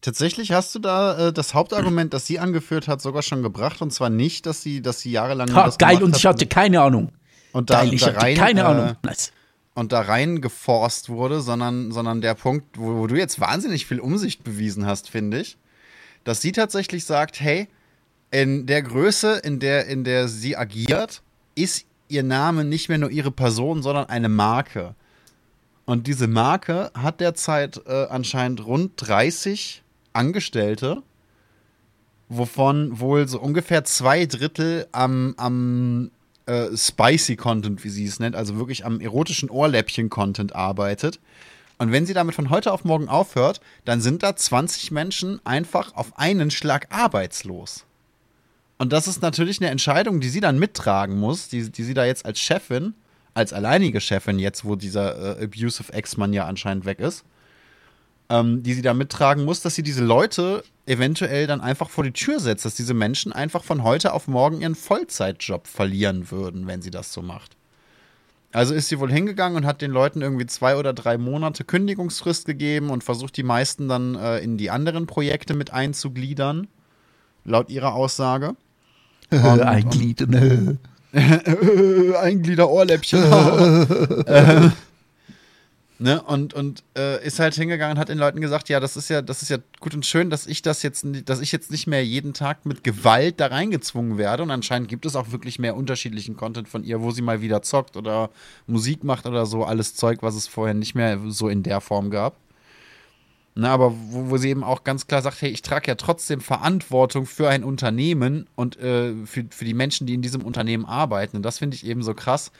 [0.00, 3.82] Tatsächlich hast du da äh, das Hauptargument, das sie angeführt hat, sogar schon gebracht.
[3.82, 5.52] Und zwar nicht, dass sie, dass sie jahrelang.
[5.54, 7.10] Ha, geil, und ich hatte keine Ahnung.
[7.52, 8.96] Und da, geil, ich da hatte rein, keine äh, Ahnung.
[9.02, 9.32] Nice.
[9.74, 13.98] Und da rein geforst wurde, sondern, sondern der Punkt, wo, wo du jetzt wahnsinnig viel
[13.98, 15.56] Umsicht bewiesen hast, finde ich,
[16.28, 17.68] dass sie tatsächlich sagt: hey,
[18.30, 21.22] in der Größe, in der, in der sie agiert,
[21.54, 24.94] ist ihr Name nicht mehr nur ihre Person, sondern eine Marke.
[25.86, 31.02] Und diese Marke hat derzeit äh, anscheinend rund 30 Angestellte,
[32.28, 36.10] wovon wohl so ungefähr zwei Drittel am, am
[36.44, 41.20] äh, spicy Content, wie sie es nennt, also wirklich am erotischen Ohrläppchen-Content arbeitet.
[41.78, 45.94] Und wenn sie damit von heute auf morgen aufhört, dann sind da 20 Menschen einfach
[45.94, 47.84] auf einen Schlag arbeitslos.
[48.78, 52.04] Und das ist natürlich eine Entscheidung, die sie dann mittragen muss, die, die sie da
[52.04, 52.94] jetzt als Chefin,
[53.34, 57.24] als alleinige Chefin jetzt, wo dieser äh, abusive Ex-Mann ja anscheinend weg ist,
[58.28, 62.12] ähm, die sie da mittragen muss, dass sie diese Leute eventuell dann einfach vor die
[62.12, 66.82] Tür setzt, dass diese Menschen einfach von heute auf morgen ihren Vollzeitjob verlieren würden, wenn
[66.82, 67.56] sie das so macht.
[68.58, 72.44] Also ist sie wohl hingegangen und hat den Leuten irgendwie zwei oder drei Monate Kündigungsfrist
[72.44, 76.66] gegeben und versucht die meisten dann äh, in die anderen Projekte mit einzugliedern,
[77.44, 78.56] laut ihrer Aussage.
[79.30, 80.80] Eingliedern.
[82.20, 83.22] Einglieder Ohrläppchen.
[86.00, 86.22] Ne?
[86.22, 89.20] Und, und äh, ist halt hingegangen und hat den Leuten gesagt, ja, das ist ja,
[89.20, 92.04] das ist ja gut und schön, dass ich das jetzt, dass ich jetzt nicht mehr
[92.04, 94.44] jeden Tag mit Gewalt da reingezwungen werde.
[94.44, 97.62] Und anscheinend gibt es auch wirklich mehr unterschiedlichen Content von ihr, wo sie mal wieder
[97.62, 98.30] zockt oder
[98.68, 102.10] Musik macht oder so, alles Zeug, was es vorher nicht mehr so in der Form
[102.10, 102.36] gab.
[103.56, 106.40] Ne, aber wo, wo sie eben auch ganz klar sagt, hey, ich trage ja trotzdem
[106.40, 111.38] Verantwortung für ein Unternehmen und äh, für, für die Menschen, die in diesem Unternehmen arbeiten.
[111.38, 112.52] Und das finde ich eben so krass,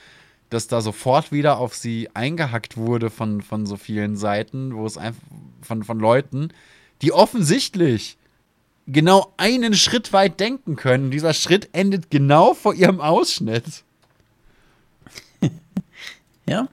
[0.51, 4.96] dass da sofort wieder auf sie eingehackt wurde von, von so vielen Seiten, wo es
[4.96, 5.22] einfach
[5.62, 6.49] von, von Leuten,
[7.03, 8.16] die offensichtlich
[8.86, 11.11] genau einen Schritt weit denken können.
[11.11, 13.84] Dieser Schritt endet genau vor ihrem Ausschnitt.
[16.49, 16.68] ja.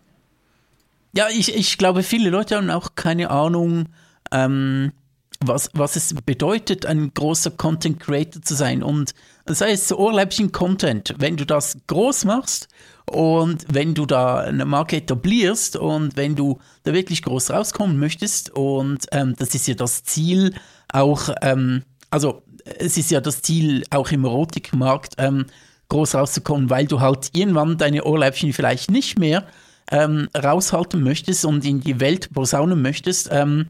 [1.13, 3.85] Ja, ich, ich glaube, viele Leute haben auch keine Ahnung,
[4.31, 4.91] ähm,
[5.39, 8.83] was, was es bedeutet, ein großer Content Creator zu sein.
[8.83, 9.13] Und
[9.45, 12.67] sei es Ohrläppchen-Content, wenn du das groß machst
[13.05, 18.49] und wenn du da eine Marke etablierst und wenn du da wirklich groß rauskommen möchtest,
[18.49, 20.53] und ähm, das ist ja das Ziel
[20.91, 22.41] auch, ähm, also
[22.79, 25.45] es ist ja das Ziel auch im Erotikmarkt, ähm,
[25.89, 29.45] groß rauszukommen, weil du halt irgendwann deine Ohrläppchen vielleicht nicht mehr
[29.91, 33.29] ähm, raushalten möchtest und in die Welt posaunen möchtest.
[33.31, 33.67] Ähm,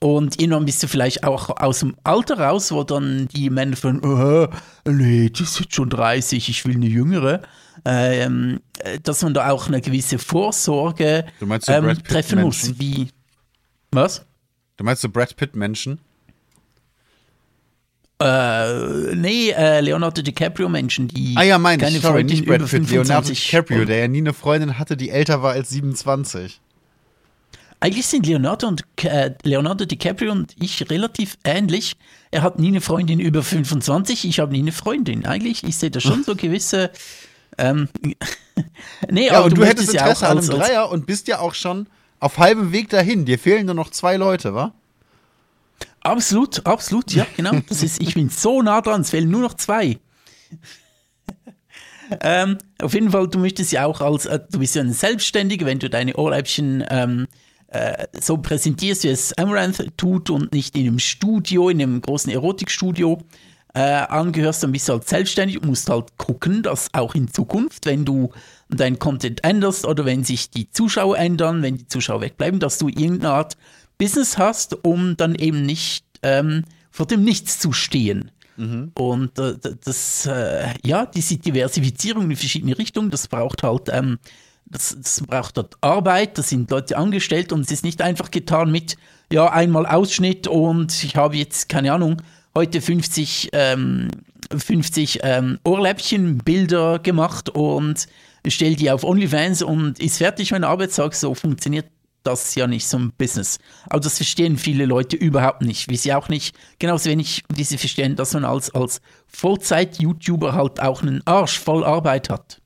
[0.00, 4.04] und irgendwann bist du vielleicht auch aus dem Alter raus, wo dann die Männer von,
[4.04, 4.48] oh,
[4.86, 7.40] nee, die jetzt schon 30, ich will eine jüngere.
[7.86, 8.60] Ähm,
[9.02, 12.78] dass man da auch eine gewisse Vorsorge so ähm, treffen muss.
[12.78, 13.08] Wie,
[13.90, 14.24] was?
[14.76, 16.00] Du meinst so Brad Pitt-Menschen?
[18.20, 22.88] Äh, nee, äh, Leonardo DiCaprio-Menschen, die ah, ja, mein, keine sorry, Freundin nicht Brad Pitt,
[22.88, 26.60] Leonardo DiCaprio, der ja nie eine Freundin hatte, die älter war als 27.
[27.80, 31.96] Eigentlich sind Leonardo und äh, Leonardo DiCaprio und ich relativ ähnlich.
[32.30, 35.26] Er hat nie eine Freundin über 25, ich habe nie eine Freundin.
[35.26, 36.90] Eigentlich, ich sehe da schon so gewisse.
[37.58, 37.88] Ähm,
[39.10, 41.38] nee, ja, aber und du, du hättest Interesse ja an einem Dreier und bist ja
[41.38, 41.86] auch schon
[42.20, 43.24] auf halbem Weg dahin.
[43.24, 44.72] Dir fehlen nur noch zwei Leute, wa?
[46.00, 47.52] Absolut, absolut, ja, genau.
[47.68, 49.98] Das ist, ich bin so nah dran, es fehlen nur noch zwei.
[52.20, 55.66] ähm, auf jeden Fall, du möchtest ja auch als, äh, du bist ja ein Selbstständiger,
[55.66, 57.26] wenn du deine Ohrläppchen ähm,
[57.68, 62.30] äh, so präsentierst, wie es Amaranth tut und nicht in einem Studio, in einem großen
[62.30, 63.20] Erotikstudio
[63.74, 67.86] äh, angehörst, dann bist du halt selbstständig und musst halt gucken, dass auch in Zukunft,
[67.86, 68.30] wenn du
[68.68, 72.88] dein Content änderst oder wenn sich die Zuschauer ändern, wenn die Zuschauer wegbleiben, dass du
[72.88, 73.56] irgendeine Art
[73.98, 78.30] Business hast, um dann eben nicht ähm, vor dem Nichts zu stehen.
[78.56, 78.92] Mhm.
[78.94, 84.18] Und äh, das, äh, ja, diese Diversifizierung in verschiedene Richtungen, das braucht halt, ähm,
[84.66, 88.70] das, das braucht dort Arbeit, da sind Leute angestellt und es ist nicht einfach getan
[88.70, 88.96] mit,
[89.32, 92.22] ja, einmal Ausschnitt und ich habe jetzt, keine Ahnung,
[92.56, 94.08] heute 50, ähm,
[94.56, 98.06] 50 ähm, Ohrläppchen-Bilder gemacht und
[98.46, 101.14] stell die auf OnlyFans und ist fertig mein Arbeitstag.
[101.14, 101.86] So funktioniert
[102.22, 103.58] das ja nicht so ein Business.
[103.88, 105.88] Aber das verstehen viele Leute überhaupt nicht.
[105.88, 110.80] Wie sie auch nicht, genauso wenig wie sie verstehen, dass man als, als Vollzeit-YouTuber halt
[110.80, 112.60] auch einen Arsch voll Arbeit hat.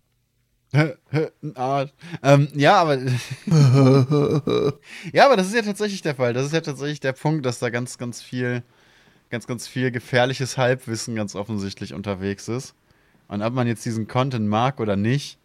[0.72, 0.94] Ein
[1.54, 1.90] Arsch.
[2.22, 2.98] Ähm, ja, aber.
[5.12, 6.34] ja, aber das ist ja tatsächlich der Fall.
[6.34, 8.62] Das ist ja tatsächlich der Punkt, dass da ganz, ganz viel
[9.30, 12.74] ganz, ganz viel gefährliches Halbwissen ganz offensichtlich unterwegs ist.
[13.28, 15.38] Und ob man jetzt diesen Content mag oder nicht,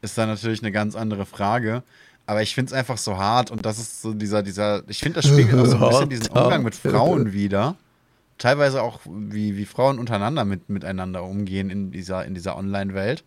[0.00, 1.82] ist dann natürlich eine ganz andere Frage.
[2.26, 5.20] Aber ich finde es einfach so hart und das ist so dieser, dieser, ich finde,
[5.20, 7.76] das spiegelt auch so ein bisschen diesen Umgang mit Frauen wieder.
[8.38, 13.24] Teilweise auch, wie, wie Frauen untereinander mit, miteinander umgehen in dieser, in dieser Online-Welt.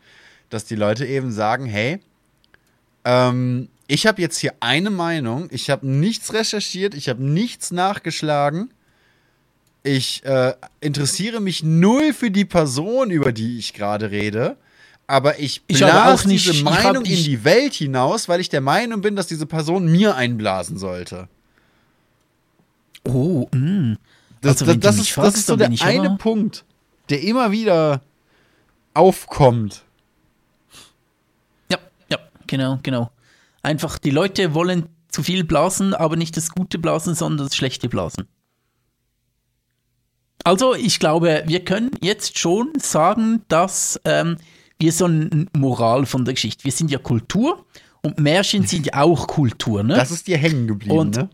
[0.49, 1.99] Dass die Leute eben sagen, hey,
[3.03, 8.69] ähm, ich habe jetzt hier eine Meinung, ich habe nichts recherchiert, ich habe nichts nachgeschlagen
[9.85, 14.57] ich äh, interessiere mich null für die Person, über die ich gerade rede.
[15.07, 19.01] Aber ich blase ich diese Meinung hab, in die Welt hinaus, weil ich der Meinung
[19.01, 21.27] bin, dass diese Person mir einblasen sollte.
[23.03, 23.59] Oh, mh.
[23.59, 23.97] Mm.
[24.41, 26.17] Das, also, das, das, ist, fragst, das ist so der eine aber...
[26.17, 26.65] Punkt,
[27.09, 28.01] der immer wieder
[28.93, 29.83] aufkommt.
[31.71, 31.77] Ja,
[32.09, 33.11] ja, genau, genau.
[33.61, 37.89] Einfach, die Leute wollen zu viel blasen, aber nicht das gute Blasen, sondern das schlechte
[37.89, 38.27] Blasen.
[40.45, 44.37] Also, ich glaube, wir können jetzt schon sagen, dass ähm,
[44.77, 46.63] wir so eine Moral von der Geschichte.
[46.63, 47.65] Wir sind ja Kultur
[48.03, 49.95] und Märchen sind ja auch Kultur, ne?
[49.95, 51.29] Das ist dir hängen geblieben, und, ne?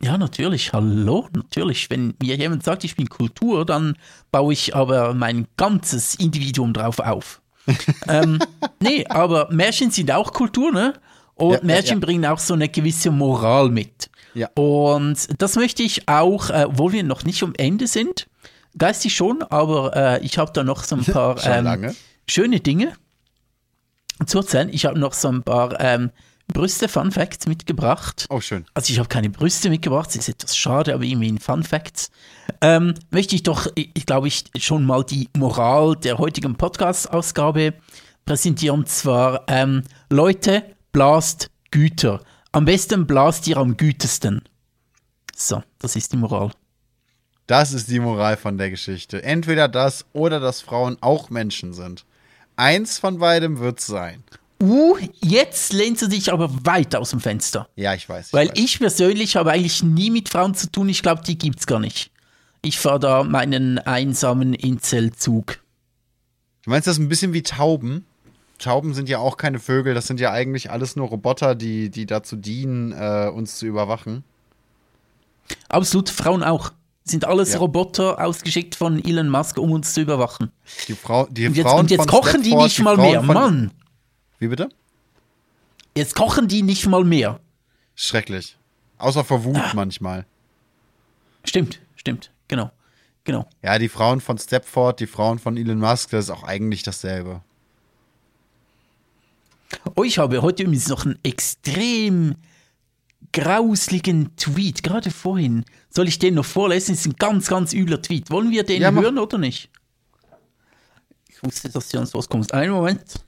[0.00, 1.90] Ja, natürlich, hallo, natürlich.
[1.90, 3.96] Wenn mir jemand sagt, ich bin Kultur, dann
[4.32, 7.42] baue ich aber mein ganzes Individuum drauf auf.
[8.08, 8.38] ähm,
[8.80, 10.94] nee, aber Märchen sind auch Kultur, ne?
[11.34, 12.00] Und ja, Märchen ja, ja.
[12.00, 14.08] bringen auch so eine gewisse Moral mit.
[14.36, 14.50] Ja.
[14.54, 18.28] Und das möchte ich auch, äh, obwohl wir noch nicht am Ende sind,
[18.76, 21.94] geistig schon, aber äh, ich habe da noch so ein paar ähm,
[22.28, 22.92] schöne Dinge
[24.26, 24.68] zu erzählen.
[24.70, 26.10] Ich habe noch so ein paar ähm,
[26.52, 28.26] Brüste Fun Facts mitgebracht.
[28.28, 28.66] Oh, schön.
[28.74, 32.10] Also ich habe keine Brüste mitgebracht, das ist etwas schade, aber irgendwie in Fun Facts.
[32.60, 37.72] Ähm, möchte ich doch, ich glaube ich, schon mal die Moral der heutigen Podcast-Ausgabe
[38.26, 38.80] präsentieren.
[38.80, 40.62] Und zwar, ähm, Leute,
[40.92, 42.20] blast Güter.
[42.56, 44.40] Am besten blast ihr am gütesten.
[45.36, 46.52] So, das ist die Moral.
[47.46, 49.22] Das ist die Moral von der Geschichte.
[49.22, 52.06] Entweder das oder dass Frauen auch Menschen sind.
[52.56, 54.24] Eins von beidem wird es sein.
[54.62, 57.68] Uh, jetzt lehnst du dich aber weit aus dem Fenster.
[57.76, 58.28] Ja, ich weiß.
[58.28, 58.58] Ich Weil weiß.
[58.58, 60.88] ich persönlich habe eigentlich nie mit Frauen zu tun.
[60.88, 62.10] Ich glaube, die gibt's gar nicht.
[62.62, 65.58] Ich fahre da meinen einsamen Inzelzug.
[66.62, 68.06] Du meinst das ein bisschen wie Tauben?
[68.58, 72.06] Tauben sind ja auch keine Vögel, das sind ja eigentlich alles nur Roboter, die, die
[72.06, 74.24] dazu dienen, äh, uns zu überwachen.
[75.68, 76.72] Absolut, Frauen auch.
[77.04, 77.60] Sind alles ja.
[77.60, 80.50] Roboter ausgeschickt von Elon Musk, um uns zu überwachen.
[80.88, 83.22] Die, Frau, die und jetzt, Frauen und jetzt kochen die nicht die mal Frauen mehr,
[83.22, 83.70] Mann.
[84.40, 84.68] Wie bitte?
[85.96, 87.40] Jetzt kochen die nicht mal mehr.
[87.94, 88.58] Schrecklich.
[88.98, 89.72] Außer vor Wut ah.
[89.74, 90.26] manchmal.
[91.44, 92.70] Stimmt, stimmt, genau.
[93.26, 93.48] Genau.
[93.60, 97.42] Ja, die Frauen von Stepford, die Frauen von Elon Musk, das ist auch eigentlich dasselbe.
[99.94, 102.34] Oh, ich habe heute übrigens noch einen extrem
[103.32, 105.64] grausligen Tweet, gerade vorhin.
[105.90, 106.92] Soll ich den noch vorlesen?
[106.92, 108.30] Das ist ein ganz, ganz übler Tweet.
[108.30, 109.70] Wollen wir den ja, hören oder nicht?
[111.28, 112.54] Ich wusste, dass du ans was kommst.
[112.54, 113.24] Einen Moment.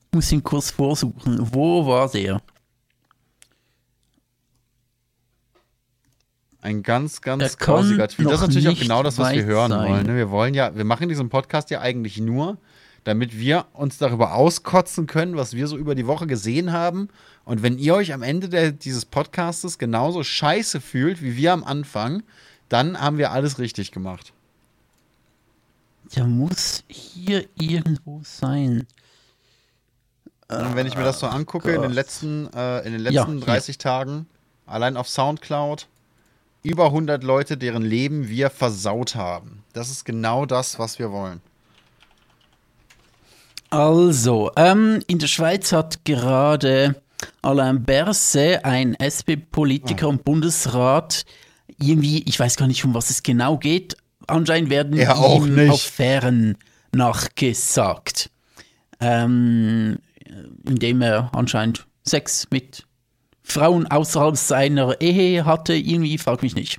[0.00, 1.38] Ich muss ihn kurz vorsuchen.
[1.52, 2.40] Wo war der?
[6.60, 8.26] Ein ganz, ganz grausiger Tweet.
[8.26, 9.88] Das ist natürlich auch genau das, was wir hören sein.
[9.88, 10.06] wollen.
[10.06, 10.16] Ne?
[10.16, 12.58] Wir wollen ja, wir machen diesen Podcast ja eigentlich nur,
[13.06, 17.08] damit wir uns darüber auskotzen können, was wir so über die Woche gesehen haben.
[17.44, 21.62] Und wenn ihr euch am Ende der, dieses Podcastes genauso scheiße fühlt wie wir am
[21.62, 22.24] Anfang,
[22.68, 24.32] dann haben wir alles richtig gemacht.
[26.16, 28.88] Der muss hier irgendwo sein.
[30.48, 33.44] Und wenn ich mir das so angucke, in den letzten, äh, in den letzten ja,
[33.44, 34.26] 30 Tagen,
[34.66, 35.86] allein auf Soundcloud,
[36.64, 39.62] über 100 Leute, deren Leben wir versaut haben.
[39.74, 41.40] Das ist genau das, was wir wollen.
[43.76, 46.94] Also, ähm, in der Schweiz hat gerade
[47.42, 51.26] Alain Berset, ein SP-Politiker und Bundesrat,
[51.78, 53.94] irgendwie, ich weiß gar nicht, um was es genau geht.
[54.26, 55.70] Anscheinend werden Er auch ihm nicht.
[55.70, 56.56] Affären
[56.92, 58.30] nachgesagt.
[58.98, 59.98] Ähm,
[60.64, 62.86] indem er anscheinend Sex mit
[63.42, 66.78] Frauen außerhalb seiner Ehe hatte, irgendwie, frag mich nicht.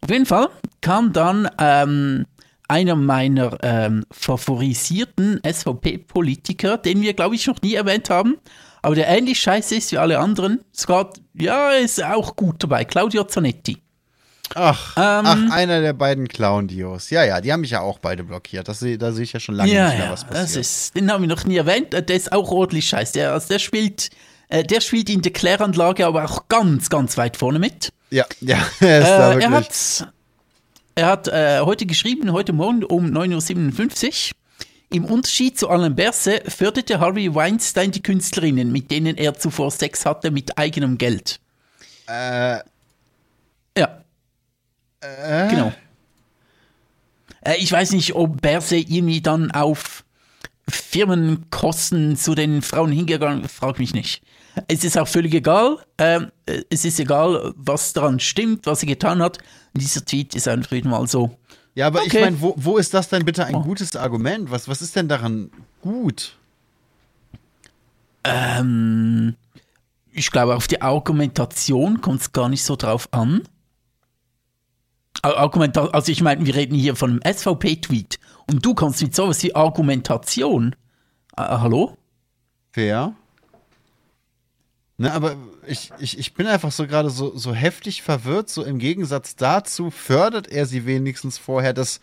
[0.00, 0.48] Auf jeden Fall
[0.80, 2.26] kam dann ähm,
[2.68, 8.36] einer meiner ähm, favorisierten SVP-Politiker, den wir, glaube ich, noch nie erwähnt haben,
[8.82, 10.60] aber der ähnlich scheiße ist wie alle anderen.
[10.72, 12.84] Sogar, ja, ist auch gut dabei.
[12.84, 13.78] Claudio Zanetti.
[14.54, 15.24] Ach, Ähm.
[15.26, 17.08] ach, einer der beiden Clown-Dios.
[17.10, 18.68] Ja, ja, die haben mich ja auch beide blockiert.
[18.68, 20.42] Das, da sehe ich ja schon lange Ja, nicht mehr, was passiert.
[20.44, 21.94] das ist, den haben wir noch nie erwähnt.
[21.94, 23.14] Äh, Der ist auch ordentlich scheiße.
[23.14, 24.10] Der, also der spielt,
[24.48, 27.90] äh, der spielt in der Kläranlage aber auch ganz, ganz weit vorne mit.
[28.10, 29.50] ja, ja, er ist da Äh, wirklich.
[29.50, 29.50] er
[30.06, 30.13] hat,
[30.94, 34.36] er hat äh, heute geschrieben, heute Morgen um 9.57 Uhr.
[34.90, 40.06] Im Unterschied zu Alain Berset förderte Harvey Weinstein die Künstlerinnen, mit denen er zuvor Sex
[40.06, 41.40] hatte, mit eigenem Geld.
[42.06, 42.58] äh,
[43.76, 44.04] Ja,
[45.00, 45.72] äh, genau.
[47.40, 50.04] Äh, ich weiß nicht, ob Berset irgendwie dann auf
[50.68, 54.22] Firmenkosten zu den Frauen hingegangen frag mich nicht.
[54.68, 55.78] Es ist auch völlig egal.
[55.98, 59.38] Ähm, äh, es ist egal, was daran stimmt, was er getan hat.
[59.76, 61.36] Dieser Tweet ist einfach wieder mal so.
[61.74, 62.20] Ja, aber ich Okay.
[62.22, 63.62] meine, wo, wo ist das denn bitte ein Oh.
[63.62, 64.50] gutes Argument?
[64.50, 65.50] Was, was ist denn daran
[65.82, 66.36] gut?
[68.22, 69.34] Ähm,
[70.12, 73.42] ich glaube, auf die Argumentation kommt es gar nicht so drauf an.
[75.22, 78.18] Ar- Argumenta also ich meine, wir reden hier von einem SVP-Tweet
[78.50, 80.76] und du kommst mit sowas wie Argumentation.
[81.36, 81.96] Äh, hallo?
[82.72, 83.14] Fair.
[84.96, 85.36] Ne, aber
[85.66, 88.48] ich, ich, ich bin einfach so gerade so, so heftig verwirrt.
[88.50, 92.00] So im Gegensatz dazu fördert er sie wenigstens vorher, dass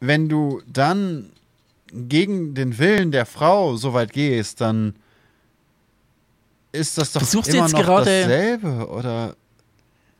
[0.00, 1.30] wenn du dann
[1.92, 4.94] gegen den Willen der Frau so weit gehst, dann
[6.72, 9.34] ist das doch Versuchst immer noch gerade- dasselbe, oder?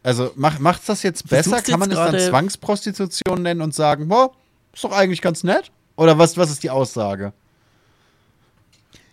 [0.03, 1.61] Also mach, macht's das jetzt besser?
[1.61, 4.33] Kann man es dann Zwangsprostitution nennen und sagen, boah,
[4.73, 5.71] ist doch eigentlich ganz nett?
[5.97, 7.33] Oder was, was ist die Aussage?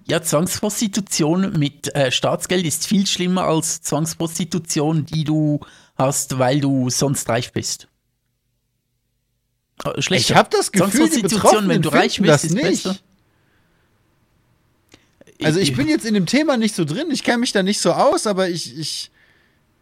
[0.07, 5.61] Ja, Zwangsprostitution mit äh, Staatsgeld ist viel schlimmer als Zwangsprostitution, die du
[5.97, 7.87] hast, weil du sonst reich bist.
[9.83, 10.33] Äh, Schlechter.
[10.33, 12.83] Ich habe das Gefühl, die Zwangsprostitution, Betroffenen wenn du reich bist, das ist nicht.
[12.83, 12.97] besser.
[15.43, 17.81] Also ich bin jetzt in dem Thema nicht so drin, ich kenne mich da nicht
[17.81, 19.11] so aus, aber ich, ich,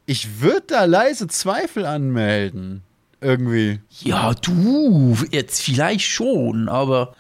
[0.06, 2.82] ich würde da leise Zweifel anmelden.
[3.22, 3.80] Irgendwie.
[4.02, 7.16] Ja, du, jetzt vielleicht schon, aber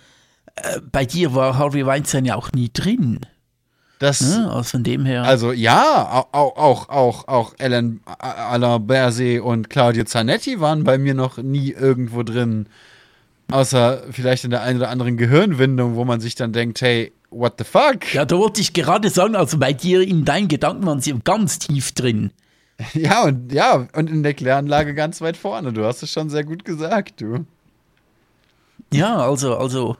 [0.55, 3.19] äh, bei dir war Harvey Weinstein ja auch nie drin.
[3.99, 4.51] Das, Ne?
[4.51, 5.23] Also von dem her.
[5.23, 11.13] also ja, auch, auch, auch, auch Ellen, Alain Berset und Claudio Zanetti waren bei mir
[11.13, 12.67] noch nie irgendwo drin.
[13.49, 17.53] Außer vielleicht in der einen oder anderen Gehirnwindung, wo man sich dann denkt, hey, what
[17.59, 18.13] the fuck?
[18.13, 21.59] ja, da wollte ich gerade sagen, also bei dir in deinen Gedanken waren sie ganz
[21.59, 22.31] tief drin.
[22.93, 25.71] Ja, und ja, und in der Kläranlage ganz weit vorne.
[25.71, 27.45] Du hast es schon sehr gut gesagt, du.
[28.91, 29.95] Ja, also, also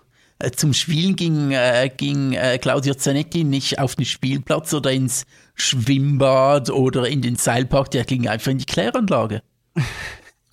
[0.56, 5.26] zum Spielen ging, äh, ging äh, Claudio Zanetti nicht auf den Spielplatz oder ins
[5.56, 9.42] Schwimmbad oder in den Seilpark, der ging einfach in die Kläranlage.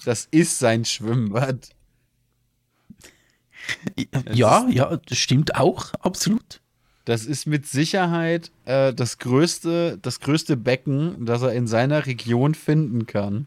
[0.03, 1.69] Das ist sein Schwimmbad.
[4.33, 6.63] Ja, ja, das stimmt auch, absolut.
[7.05, 12.55] Das ist mit Sicherheit äh, das, größte, das größte Becken, das er in seiner Region
[12.55, 13.47] finden kann.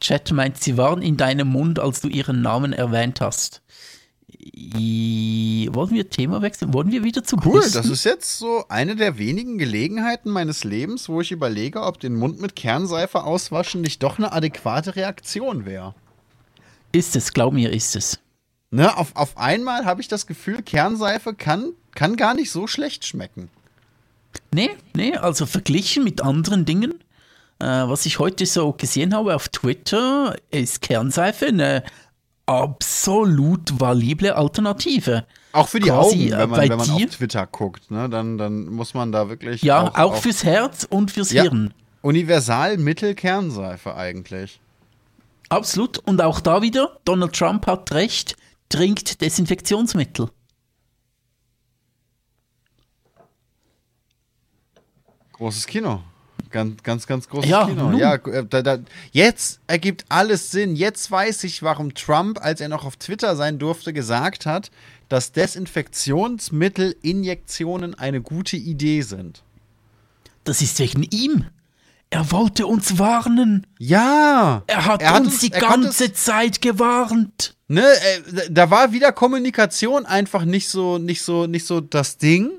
[0.00, 3.62] Chat meint, sie waren in deinem Mund, als du ihren Namen erwähnt hast.
[4.54, 6.72] Wollen wir Thema wechseln?
[6.72, 11.08] Wollen wir wieder zu Cool, das ist jetzt so eine der wenigen Gelegenheiten meines Lebens,
[11.08, 15.94] wo ich überlege, ob den Mund mit Kernseife auswaschen nicht doch eine adäquate Reaktion wäre.
[16.92, 18.20] Ist es, glaub mir, ist es.
[18.70, 23.06] Ne, auf, auf einmal habe ich das Gefühl, Kernseife kann, kann gar nicht so schlecht
[23.06, 23.48] schmecken.
[24.52, 26.94] Nee, nee, also verglichen mit anderen Dingen,
[27.58, 31.84] äh, was ich heute so gesehen habe auf Twitter, ist Kernseife eine
[32.46, 35.26] absolut valible Alternative.
[35.52, 38.66] Auch für die Quasi, Augen, wenn man, wenn man auf Twitter guckt, ne, dann, dann
[38.66, 39.62] muss man da wirklich.
[39.62, 41.74] Ja, auch, fürs Herz und fürs ja, Hirn.
[42.02, 44.60] Universal Mittel-Kernseife eigentlich.
[45.48, 45.98] Absolut.
[45.98, 48.36] Und auch da wieder, Donald Trump hat recht,
[48.68, 50.30] trinkt Desinfektionsmittel.
[55.32, 56.02] Großes Kino.
[56.50, 57.90] Ganz, ganz, ganz großes Ja, Kino.
[57.90, 57.98] nun.
[57.98, 58.78] Ja, äh, da, da,
[59.12, 60.76] jetzt ergibt alles Sinn.
[60.76, 64.70] Jetzt weiß ich, warum Trump, als er noch auf Twitter sein durfte, gesagt hat,
[65.08, 69.42] dass Desinfektionsmittel-Injektionen eine gute Idee sind.
[70.44, 71.44] Das ist wegen ihm.
[72.08, 73.66] Er wollte uns warnen.
[73.78, 74.62] Ja!
[74.68, 77.54] Er hat, Er hat uns uns- die ganze Zeit gewarnt.
[77.68, 82.50] Ne, äh, da war wieder Kommunikation einfach nicht so, nicht so, nicht so das Ding.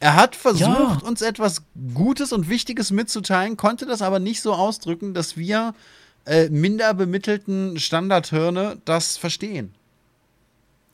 [0.00, 0.98] Er hat versucht, ja.
[1.04, 1.62] uns etwas
[1.94, 5.74] Gutes und Wichtiges mitzuteilen, konnte das aber nicht so ausdrücken, dass wir
[6.24, 9.74] äh, minder bemittelten Standardhirne das verstehen.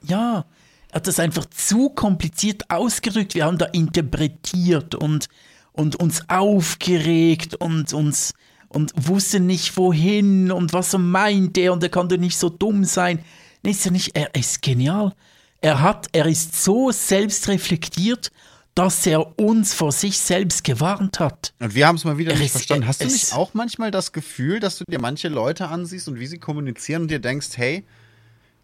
[0.03, 0.45] Ja,
[0.91, 3.35] er hat das einfach zu kompliziert ausgedrückt.
[3.37, 5.29] Wir haben da interpretiert und,
[5.73, 8.35] und uns aufgeregt und uns
[8.69, 13.21] und wussten nicht wohin und was er meinte und er konnte nicht so dumm sein.
[13.63, 15.13] Nee, ist er nicht, er ist genial.
[15.61, 18.31] Er hat, er ist so selbstreflektiert,
[18.77, 21.55] dass er uns vor sich selbst gewarnt hat.
[21.61, 22.87] Und wir haben es mal wieder er nicht verstanden.
[22.87, 26.27] Hast du nicht auch manchmal das Gefühl, dass du dir manche Leute ansiehst und wie
[26.27, 27.85] sie kommunizieren und dir denkst, hey,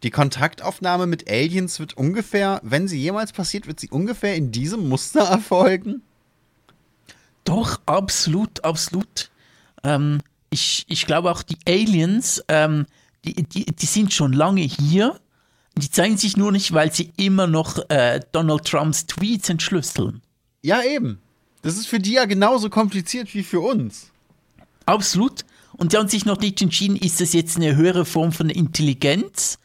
[0.03, 4.87] die Kontaktaufnahme mit Aliens wird ungefähr, wenn sie jemals passiert, wird sie ungefähr in diesem
[4.87, 6.03] Muster erfolgen?
[7.45, 9.31] Doch, absolut, absolut.
[9.83, 12.85] Ähm, ich, ich glaube auch die Aliens, ähm,
[13.25, 15.19] die, die, die sind schon lange hier.
[15.77, 20.21] Die zeigen sich nur nicht, weil sie immer noch äh, Donald Trumps Tweets entschlüsseln.
[20.63, 21.19] Ja, eben.
[21.63, 24.11] Das ist für die ja genauso kompliziert wie für uns.
[24.85, 25.45] Absolut.
[25.73, 29.59] Und die haben sich noch nicht entschieden, ist das jetzt eine höhere Form von Intelligenz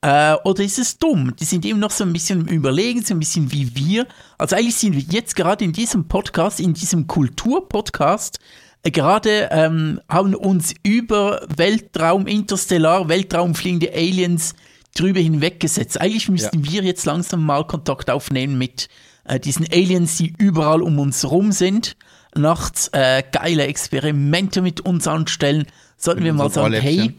[0.00, 1.34] äh, oder ist es dumm?
[1.36, 4.06] Die sind eben noch so ein bisschen Überlegen, so ein bisschen wie wir.
[4.36, 8.38] Also eigentlich sind wir jetzt gerade in diesem Podcast, in diesem Kulturpodcast,
[8.84, 14.54] äh, gerade ähm, haben uns über Weltraum, Interstellar, Weltraumfliegende Aliens
[14.94, 16.00] drüber hinweggesetzt.
[16.00, 16.72] Eigentlich müssten ja.
[16.72, 18.88] wir jetzt langsam mal Kontakt aufnehmen mit
[19.24, 21.96] äh, diesen Aliens, die überall um uns rum sind.
[22.34, 25.66] Nachts äh, geile Experimente mit uns anstellen.
[25.96, 27.18] Sollten wir mal sagen, hey,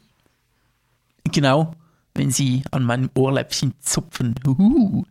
[1.31, 1.73] genau,
[2.13, 4.35] wenn sie an meinem Ohrläppchen zupfen.
[4.45, 5.05] Uhuhu.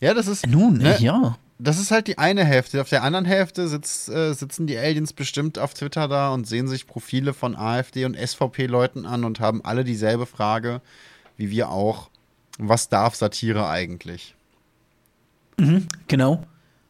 [0.00, 0.46] Ja, das ist.
[0.46, 1.38] Nun, ne, ja.
[1.58, 2.80] Das ist halt die eine Hälfte.
[2.80, 6.68] Auf der anderen Hälfte sitz, äh, sitzen die Aliens bestimmt auf Twitter da und sehen
[6.68, 10.80] sich Profile von AfD und SVP-Leuten an und haben alle dieselbe Frage,
[11.36, 12.10] wie wir auch.
[12.58, 14.34] Was darf Satire eigentlich?
[15.58, 16.44] Mhm, genau.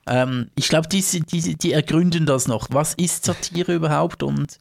[0.07, 2.69] Ähm, ich glaube, die, die, die ergründen das noch.
[2.71, 4.23] Was ist Satire überhaupt?
[4.23, 4.59] Und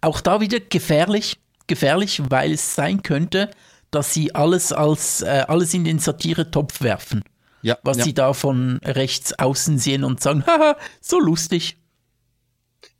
[0.00, 3.50] auch da wieder gefährlich gefährlich, weil es sein könnte,
[3.90, 7.24] dass sie alles als äh, alles in den Satire-Topf werfen.
[7.64, 8.04] Ja, was ja.
[8.04, 11.78] sie da von rechts außen sehen und sagen, haha, so lustig.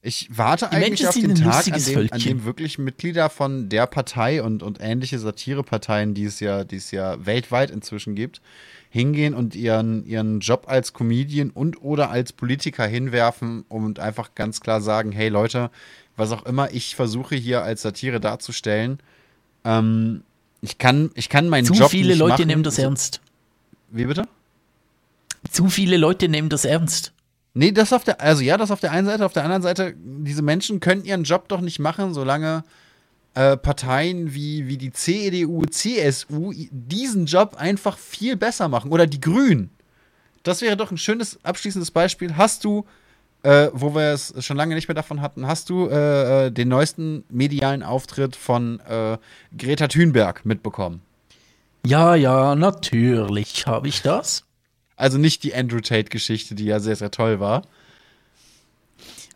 [0.01, 3.87] Ich warte Die eigentlich auf den Tag, an dem, an dem, wirklich Mitglieder von der
[3.87, 8.41] Partei und, und ähnliche Satireparteien, die es ja, die es ja weltweit inzwischen gibt,
[8.89, 14.63] hingehen und ihren, ihren Job als Comedian und oder als Politiker hinwerfen und einfach ganz
[14.63, 15.71] klar sagen, hey Leute,
[16.17, 18.99] was auch immer ich versuche hier als Satire darzustellen.
[19.65, 20.23] Ähm,
[20.63, 22.47] ich kann, ich kann meinen Zu Job viele nicht Leute machen.
[22.47, 23.21] nehmen das ernst.
[23.91, 24.27] Wie bitte?
[25.55, 27.13] Zu viele Leute nehmen das ernst.
[27.55, 29.95] Nee, das auf der, also ja, das auf der einen Seite, auf der anderen Seite,
[29.97, 32.65] diese Menschen können ihren Job doch nicht machen, solange
[33.35, 38.91] äh, Parteien wie, wie die CDU, CSU diesen Job einfach viel besser machen.
[38.91, 39.71] Oder die Grünen.
[40.43, 42.37] Das wäre doch ein schönes abschließendes Beispiel.
[42.37, 42.85] Hast du
[43.45, 46.69] äh, wo wir es schon lange nicht mehr davon hatten, hast du äh, äh, den
[46.69, 49.19] neuesten medialen Auftritt von äh,
[49.57, 51.03] Greta Thunberg mitbekommen?
[51.87, 54.44] Ja, ja, natürlich habe ich das.
[54.97, 57.63] Also nicht die Andrew Tate-Geschichte, die ja sehr, sehr toll war.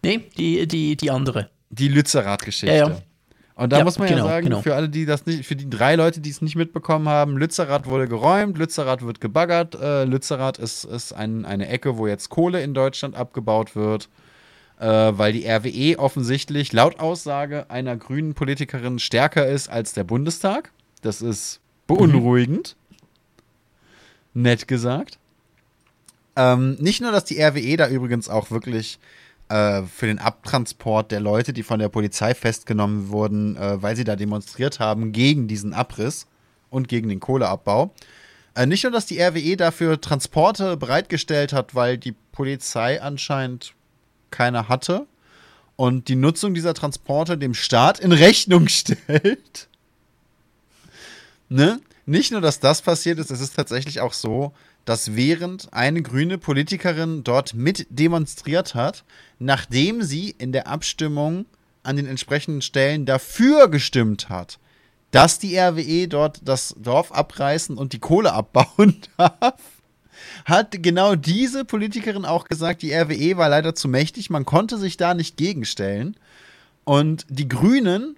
[0.03, 1.51] Nee, die, die, die andere.
[1.71, 2.75] Die Lützerath-Geschichte.
[2.75, 3.03] Ja, ja.
[3.59, 4.63] Und da ja, muss man genau, ja sagen, genau.
[4.63, 7.87] für alle, die das nicht, für die drei Leute, die es nicht mitbekommen haben, Lützerath
[7.87, 9.75] wurde geräumt, Lützerath wird gebaggert.
[9.75, 14.09] Äh, Lützerath ist, ist ein, eine Ecke, wo jetzt Kohle in Deutschland abgebaut wird,
[14.79, 20.71] äh, weil die RWE offensichtlich laut Aussage einer grünen Politikerin stärker ist als der Bundestag.
[21.03, 22.77] Das ist beunruhigend.
[24.35, 24.43] Mhm.
[24.43, 25.19] Nett gesagt.
[26.39, 29.01] Ähm, nicht nur, dass die RWE da übrigens auch wirklich
[29.49, 34.05] äh, für den Abtransport der Leute, die von der Polizei festgenommen wurden, äh, weil sie
[34.05, 36.29] da demonstriert haben gegen diesen Abriss
[36.71, 37.93] und gegen den Kohleabbau.
[38.55, 43.75] Äh, nicht nur, dass die RWE dafür Transporte bereitgestellt hat, weil die Polizei anscheinend
[44.31, 45.09] keine hatte
[45.75, 49.69] und die Nutzung dieser Transporte dem Staat in Rechnung stellt.
[51.49, 51.81] ne?
[52.07, 54.53] Nicht nur, dass das passiert ist, es ist tatsächlich auch so,
[54.89, 59.05] dass während eine grüne Politikerin dort mit demonstriert hat,
[59.39, 61.45] nachdem sie in der Abstimmung
[61.83, 64.59] an den entsprechenden Stellen dafür gestimmt hat,
[65.11, 69.61] dass die RWE dort das Dorf abreißen und die Kohle abbauen darf,
[70.47, 74.97] hat genau diese Politikerin auch gesagt, die RWE war leider zu mächtig, man konnte sich
[74.97, 76.17] da nicht gegenstellen.
[76.85, 78.17] Und die Grünen,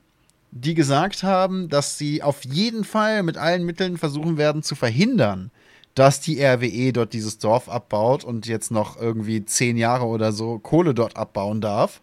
[0.52, 5.50] die gesagt haben, dass sie auf jeden Fall mit allen Mitteln versuchen werden zu verhindern,
[5.94, 10.58] dass die RWE dort dieses Dorf abbaut und jetzt noch irgendwie zehn Jahre oder so
[10.58, 12.00] Kohle dort abbauen darf.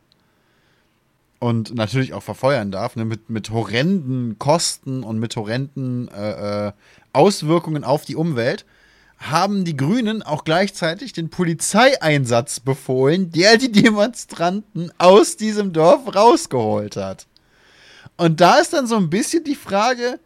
[1.39, 6.71] Und natürlich auch verfeuern darf, ne, mit, mit horrenden Kosten und mit horrenden äh, äh,
[7.13, 8.65] Auswirkungen auf die Umwelt.
[9.19, 16.95] haben die Grünen auch gleichzeitig den Polizeieinsatz befohlen, der die Demonstranten aus diesem Dorf rausgeholt
[16.97, 17.27] hat.
[18.15, 20.19] Und da ist dann so ein bisschen die Frage,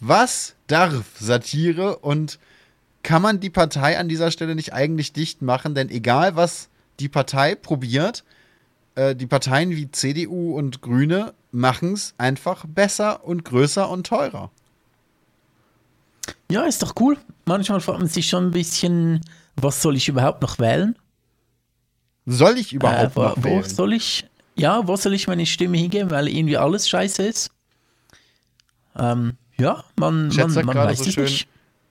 [0.00, 2.38] was darf Satire und
[3.02, 5.74] kann man die Partei an dieser Stelle nicht eigentlich dicht machen?
[5.74, 6.68] Denn egal, was
[7.00, 8.24] die Partei probiert,
[8.94, 14.50] äh, die Parteien wie CDU und Grüne machen es einfach besser und größer und teurer.
[16.50, 17.16] Ja, ist doch cool.
[17.44, 19.20] Manchmal fragt man sich schon ein bisschen,
[19.56, 20.96] was soll ich überhaupt noch wählen?
[22.26, 23.64] Soll ich überhaupt äh, wo, noch wählen?
[23.64, 27.50] Wo soll ich, ja, wo soll ich meine Stimme hingeben, weil irgendwie alles scheiße ist?
[28.96, 31.48] Ähm, ja, man, man, man weiß so es schön, nicht.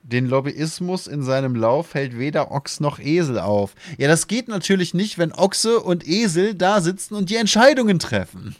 [0.08, 3.76] Den Lobbyismus in seinem Lauf hält weder Ochs noch Esel auf.
[3.98, 8.56] Ja, das geht natürlich nicht, wenn Ochse und Esel da sitzen und die Entscheidungen treffen.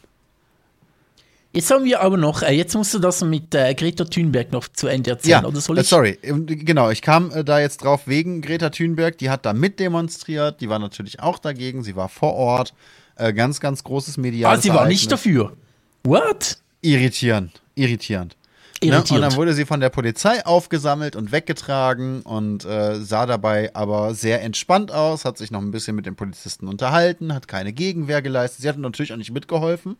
[1.54, 4.68] Jetzt haben wir aber noch, äh, jetzt musst du das mit äh, Greta Thunberg noch
[4.68, 5.88] zu Ende erzählen, ja, oder soll äh, ich?
[5.88, 9.54] sorry, ähm, genau, ich kam äh, da jetzt drauf wegen Greta Thunberg, die hat da
[9.54, 12.74] mitdemonstriert, die war natürlich auch dagegen, sie war vor Ort,
[13.16, 15.56] äh, ganz, ganz großes mediales Ah, sie war nicht dafür.
[16.04, 16.58] What?
[16.82, 18.36] Irritierend, irritierend.
[18.82, 18.98] Ne?
[18.98, 24.14] Und dann wurde sie von der Polizei aufgesammelt und weggetragen und äh, sah dabei aber
[24.14, 28.22] sehr entspannt aus, hat sich noch ein bisschen mit den Polizisten unterhalten, hat keine Gegenwehr
[28.22, 28.62] geleistet.
[28.62, 29.96] Sie hat natürlich auch nicht mitgeholfen.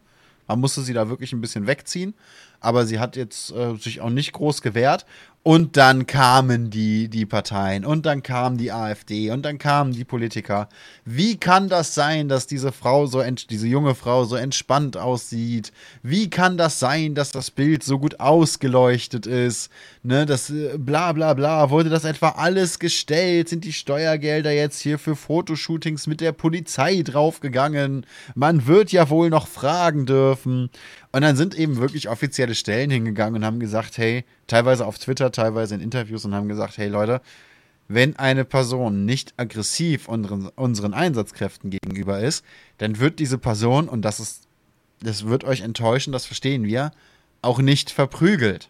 [0.46, 2.14] Man musste sie da wirklich ein bisschen wegziehen.
[2.60, 5.06] Aber sie hat jetzt äh, sich auch nicht groß gewehrt.
[5.49, 10.05] Und dann kamen die, die Parteien und dann kam die AfD und dann kamen die
[10.05, 10.69] Politiker.
[11.07, 15.73] Wie kann das sein, dass diese Frau so, diese junge Frau so entspannt aussieht?
[16.03, 19.70] Wie kann das sein, dass das Bild so gut ausgeleuchtet ist?
[20.03, 21.70] Ne, das äh, bla bla bla.
[21.70, 23.49] Wurde das etwa alles gestellt?
[23.49, 28.05] Sind die Steuergelder jetzt hier für Fotoshootings mit der Polizei draufgegangen?
[28.35, 30.69] Man wird ja wohl noch fragen dürfen.
[31.11, 35.31] Und dann sind eben wirklich offizielle Stellen hingegangen und haben gesagt, hey, teilweise auf Twitter,
[35.31, 37.20] teilweise in Interviews und haben gesagt, hey Leute,
[37.87, 42.45] wenn eine Person nicht aggressiv unseren, unseren Einsatzkräften gegenüber ist,
[42.79, 44.43] dann wird diese Person, und das ist,
[45.01, 46.91] das wird euch enttäuschen, das verstehen wir,
[47.41, 48.69] auch nicht verprügelt.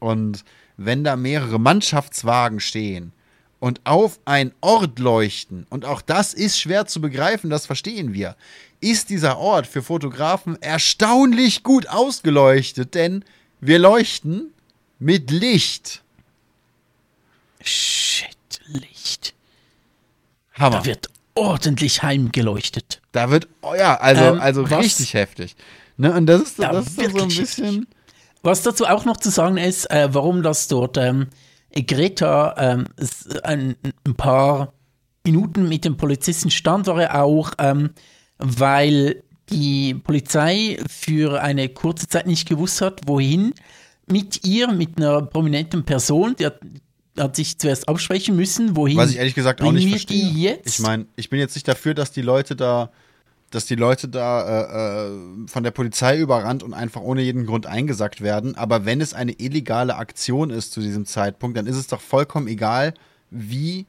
[0.00, 0.44] Und
[0.76, 3.12] wenn da mehrere Mannschaftswagen stehen
[3.58, 8.36] und auf einen Ort leuchten, und auch das ist schwer zu begreifen, das verstehen wir,
[8.80, 13.24] ist dieser Ort für Fotografen erstaunlich gut ausgeleuchtet, denn
[13.60, 14.52] wir leuchten
[14.98, 16.02] mit Licht.
[17.60, 18.28] Shit,
[18.66, 19.34] Licht.
[20.54, 20.78] Hammer.
[20.78, 23.02] Da wird ordentlich heimgeleuchtet.
[23.12, 25.56] Da wird, oh ja, also, ähm, also richtig heftig.
[25.96, 27.86] Ne, und das ist, das ist so ein bisschen.
[28.42, 31.28] Was dazu auch noch zu sagen ist, äh, warum das dort ähm,
[31.74, 32.86] Greta ähm,
[33.42, 34.72] ein, ein, paar
[35.24, 37.90] Minuten mit dem Polizisten stand, war ja auch, ähm,
[38.38, 43.52] weil die Polizei für eine kurze Zeit nicht gewusst hat, wohin
[44.06, 46.60] mit ihr, mit einer prominenten Person, die hat,
[47.18, 48.96] hat sich zuerst absprechen müssen, wohin.
[48.96, 50.60] Was ich ehrlich gesagt auch nicht verstehe.
[50.64, 52.90] Ich meine, ich bin jetzt nicht dafür, dass die Leute da,
[53.50, 57.66] dass die Leute da äh, äh, von der Polizei überrannt und einfach ohne jeden Grund
[57.66, 58.54] eingesackt werden.
[58.56, 62.48] Aber wenn es eine illegale Aktion ist zu diesem Zeitpunkt, dann ist es doch vollkommen
[62.48, 62.94] egal,
[63.30, 63.86] wie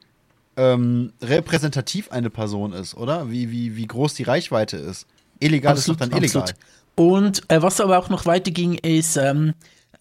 [0.56, 3.30] ähm, repräsentativ eine Person ist, oder?
[3.30, 5.06] Wie, wie, wie groß die Reichweite ist.
[5.38, 6.42] Illegal absolut, ist doch dann illegal.
[6.42, 6.60] Absolut.
[6.96, 9.54] Und äh, was aber auch noch weiterging, ist, ähm,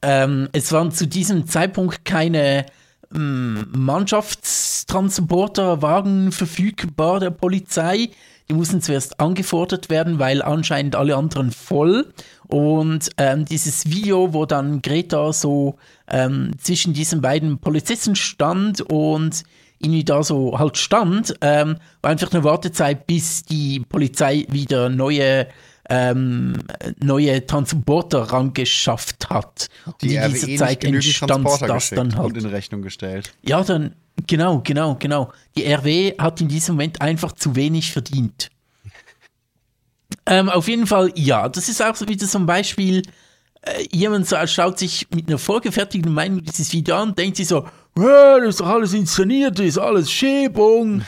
[0.08, 2.66] ähm, es waren zu diesem Zeitpunkt keine
[3.14, 8.12] ähm, Mannschaftstransporterwagen verfügbar der Polizei.
[8.48, 12.14] Die mussten zuerst angefordert werden, weil anscheinend alle anderen voll.
[12.48, 15.76] Und ähm, dieses Video, wo dann Greta so
[16.10, 19.44] ähm, zwischen diesen beiden Polizisten stand und
[19.80, 25.48] irgendwie da so halt stand, ähm, war einfach eine Wartezeit, bis die Polizei wieder neue
[25.90, 26.54] ähm,
[27.00, 29.70] neue Transporter rangeschafft hat.
[30.02, 32.26] Die und in dieser RWE Zeit entstand das dann halt.
[32.26, 33.34] Und in Rechnung gestellt.
[33.44, 33.96] Ja, dann,
[34.26, 35.32] genau, genau, genau.
[35.56, 38.50] Die RW hat in diesem Moment einfach zu wenig verdient.
[40.26, 43.04] ähm, auf jeden Fall, ja, das ist auch so wieder so ein Beispiel.
[43.62, 47.66] Äh, jemand schaut sich mit einer vorgefertigten Meinung dieses Video an, denkt sich so,
[47.96, 51.04] das ist doch alles inszeniert, das ist alles Schäbung.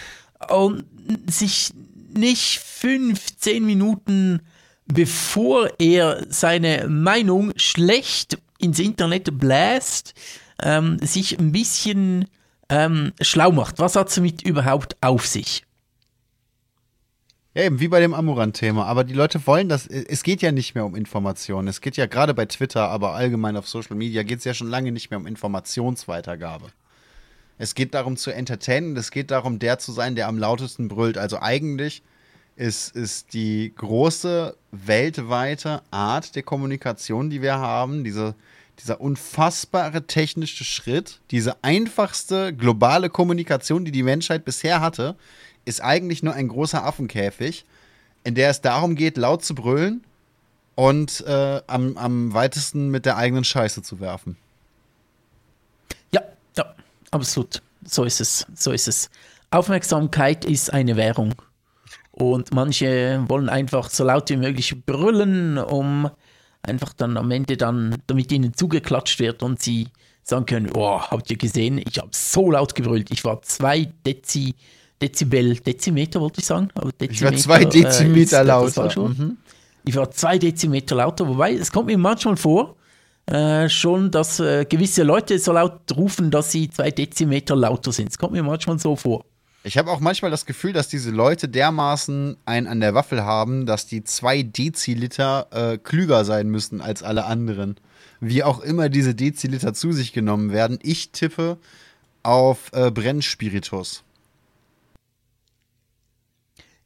[0.50, 0.86] Und
[1.30, 1.72] sich
[2.16, 4.42] nicht fünf, zehn Minuten
[4.94, 10.14] bevor er seine Meinung schlecht ins Internet bläst,
[10.62, 12.26] ähm, sich ein bisschen
[12.70, 13.80] ähm, schlau macht.
[13.80, 15.64] Was hat es damit überhaupt auf sich?
[17.56, 18.86] Ja, eben wie bei dem Amurant-Thema.
[18.86, 19.88] Aber die Leute wollen das.
[19.88, 21.68] Es geht ja nicht mehr um Informationen.
[21.68, 24.70] Es geht ja gerade bei Twitter, aber allgemein auf Social Media geht es ja schon
[24.70, 26.72] lange nicht mehr um Informationsweitergabe.
[27.58, 28.96] Es geht darum zu entertainen.
[28.98, 31.18] Es geht darum, der zu sein, der am lautesten brüllt.
[31.18, 32.04] Also eigentlich
[32.60, 38.36] ist, ist die große weltweite Art der Kommunikation, die wir haben, diese,
[38.80, 45.16] dieser unfassbare technische Schritt, diese einfachste globale Kommunikation, die die Menschheit bisher hatte,
[45.64, 47.64] ist eigentlich nur ein großer Affenkäfig,
[48.26, 50.04] in der es darum geht, laut zu brüllen
[50.76, 54.36] und äh, am, am weitesten mit der eigenen Scheiße zu werfen.
[56.12, 56.24] Ja,
[56.58, 56.76] ja,
[57.12, 57.62] absolut.
[57.86, 58.46] So ist es.
[58.54, 59.10] So ist es.
[59.50, 61.36] Aufmerksamkeit ist eine Währung.
[62.20, 66.10] Und manche wollen einfach so laut wie möglich brüllen, um
[66.62, 69.88] einfach dann am Ende dann, damit ihnen zugeklatscht wird und sie
[70.24, 74.54] sagen können, oh, habt ihr gesehen, ich habe so laut gebrüllt, ich war zwei Dezi,
[75.02, 76.70] Dezibel, Dezimeter wollte ich sagen.
[76.76, 79.00] Aber ich war zwei Dezimeter äh, lauter.
[79.00, 79.38] Mhm.
[79.86, 82.76] Ich war zwei Dezimeter lauter, wobei es kommt mir manchmal vor,
[83.28, 88.10] äh, schon, dass äh, gewisse Leute so laut rufen, dass sie zwei Dezimeter lauter sind.
[88.10, 89.24] Es kommt mir manchmal so vor.
[89.70, 93.68] Ich habe auch manchmal das Gefühl, dass diese Leute dermaßen einen an der Waffel haben,
[93.68, 97.76] dass die zwei Deziliter äh, klüger sein müssen als alle anderen.
[98.20, 100.80] Wie auch immer diese Deziliter zu sich genommen werden.
[100.82, 101.60] Ich tippe
[102.24, 104.04] auf äh, Brennspiritus.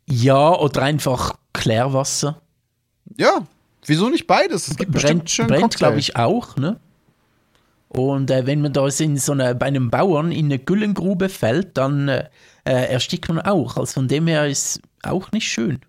[0.06, 2.42] Ja, oder einfach Klärwasser.
[3.16, 3.48] Ja,
[3.86, 4.68] wieso nicht beides?
[4.68, 6.82] Es gibt brennt, bestimmt brennt glaube ich, auch, ne?
[7.88, 11.78] Und äh, wenn man da in so eine, bei einem Bauern in eine Güllengrube fällt,
[11.78, 12.28] dann äh,
[12.66, 13.78] äh, erstickt man auch.
[13.78, 15.80] Also von dem her ist auch nicht schön.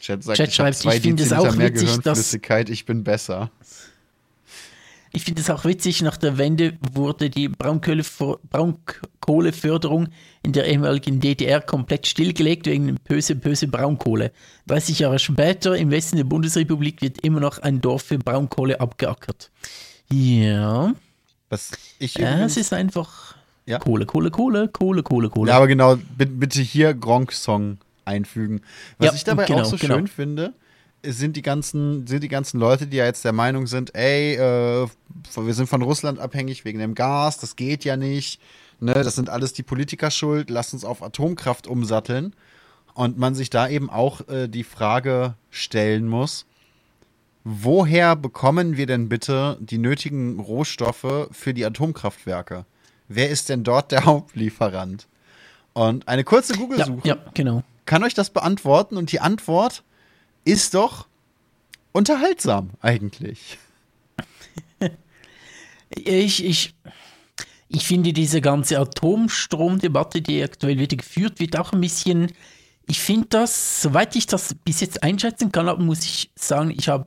[0.00, 3.50] Chat sagt, Chat ich schreibt, ich finde es auch witzig, Gehirnflüssigkeit, ich bin besser.
[5.14, 10.08] Ich finde es auch witzig, nach der Wende wurde die Braunkohleförderung
[10.42, 14.32] in der ehemaligen DDR komplett stillgelegt wegen böse, böse Braunkohle.
[14.68, 19.50] 30 Jahre später im Westen der Bundesrepublik wird immer noch ein Dorf für Braunkohle abgeackert.
[20.10, 20.94] Ja.
[21.50, 23.78] Was ich ja, es ist einfach ja?
[23.78, 25.50] Kohle, Kohle, Kohle, Kohle, Kohle, Kohle.
[25.50, 28.60] Ja, aber genau, bitte hier Gronk-Song einfügen.
[28.98, 29.96] Was ja, ich dabei genau, auch so genau.
[29.96, 30.54] schön finde,
[31.04, 34.86] sind die ganzen, sind die ganzen Leute, die ja jetzt der Meinung sind, ey, äh,
[35.36, 38.40] wir sind von Russland abhängig wegen dem Gas, das geht ja nicht.
[38.80, 42.34] Ne, das sind alles die Politiker schuld, lasst uns auf Atomkraft umsatteln.
[42.94, 46.46] Und man sich da eben auch äh, die Frage stellen muss,
[47.44, 52.66] woher bekommen wir denn bitte die nötigen Rohstoffe für die Atomkraftwerke?
[53.14, 55.06] Wer ist denn dort der Hauptlieferant?
[55.72, 57.62] Und eine kurze Google-Suche ja, ja, genau.
[57.86, 58.96] kann euch das beantworten.
[58.96, 59.82] Und die Antwort
[60.44, 61.06] ist doch
[61.92, 63.58] unterhaltsam eigentlich.
[65.90, 66.74] ich, ich,
[67.68, 72.32] ich finde diese ganze Atomstromdebatte, die aktuell wieder geführt wird, auch ein bisschen.
[72.86, 77.06] Ich finde das, soweit ich das bis jetzt einschätzen kann, muss ich sagen, ich habe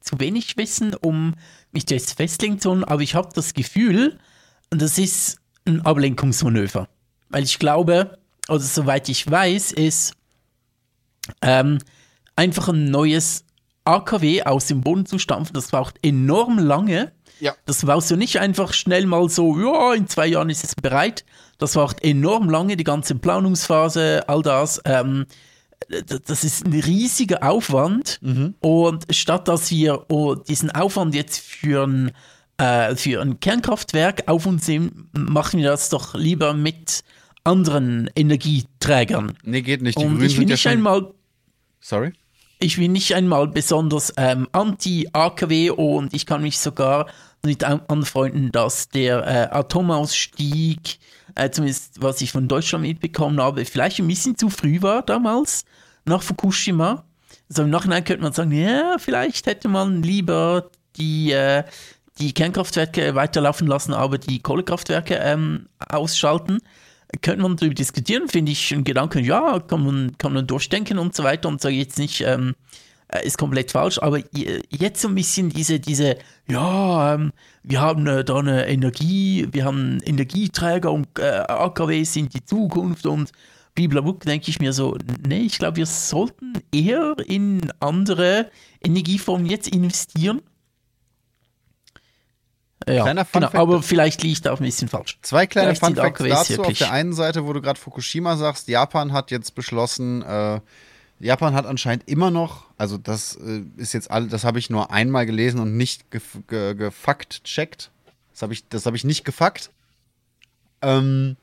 [0.00, 1.34] zu wenig Wissen, um
[1.72, 4.18] mich das festlegen zu können, aber ich habe das Gefühl,
[4.78, 6.88] das ist ein Ablenkungsmanöver.
[7.28, 10.14] Weil ich glaube, also soweit ich weiß, ist
[11.42, 11.78] ähm,
[12.36, 13.44] einfach ein neues
[13.84, 17.12] AKW aus dem Boden zu stampfen, das braucht enorm lange.
[17.40, 17.54] Ja.
[17.66, 21.24] Das baust du nicht einfach schnell mal so, ja, in zwei Jahren ist es bereit.
[21.58, 24.80] Das braucht enorm lange, die ganze Planungsphase, all das.
[24.84, 25.26] Ähm,
[26.26, 28.18] das ist ein riesiger Aufwand.
[28.22, 28.54] Mhm.
[28.60, 32.12] Und statt dass wir oh, diesen Aufwand jetzt für ein,
[32.58, 37.02] äh, für ein Kernkraftwerk auf uns nehmen, machen wir das doch lieber mit
[37.44, 39.34] anderen Energieträgern.
[39.44, 39.98] Nee, geht nicht.
[39.98, 41.12] Die Und Grünen ich will nicht ja einmal.
[41.80, 42.12] Sorry?
[42.58, 47.06] ich bin nicht einmal besonders ähm, anti-AKW und ich kann mich sogar
[47.44, 50.98] nicht anfreunden, dass der äh, Atomausstieg,
[51.34, 55.64] äh, zumindest was ich von Deutschland mitbekommen habe, vielleicht ein bisschen zu früh war damals,
[56.04, 57.04] nach Fukushima.
[57.48, 61.62] Also im Nachhinein könnte man sagen, ja, vielleicht hätte man lieber die, äh,
[62.18, 66.60] die Kernkraftwerke weiterlaufen lassen, aber die Kohlekraftwerke ähm, ausschalten.
[67.22, 71.14] Könnte man darüber diskutieren, finde ich einen Gedanken, ja, kann man, kann man durchdenken und
[71.14, 72.54] so weiter und sage jetzt nicht, ähm,
[73.08, 76.16] äh, ist komplett falsch, aber jetzt so ein bisschen diese, diese,
[76.48, 77.32] ja, ähm,
[77.62, 83.06] wir haben äh, da eine Energie, wir haben Energieträger und äh, AKW sind die Zukunft
[83.06, 83.30] und
[83.76, 88.50] blablabla, denke ich mir so, nee, ich glaube, wir sollten eher in andere
[88.82, 90.42] Energieformen jetzt investieren
[92.88, 95.18] ja, Kleiner genau, aber vielleicht liegt da auch ein bisschen falsch.
[95.22, 96.62] Zwei kleine Fun Facts dazu.
[96.62, 100.60] Auf der einen Seite, wo du gerade Fukushima sagst, Japan hat jetzt beschlossen, äh,
[101.18, 104.92] Japan hat anscheinend immer noch, also das äh, ist jetzt all, das habe ich nur
[104.92, 107.90] einmal gelesen und nicht gef ge gefakt checkt.
[108.32, 109.70] Das habe ich, hab ich nicht gefakt.
[110.80, 111.36] Ähm,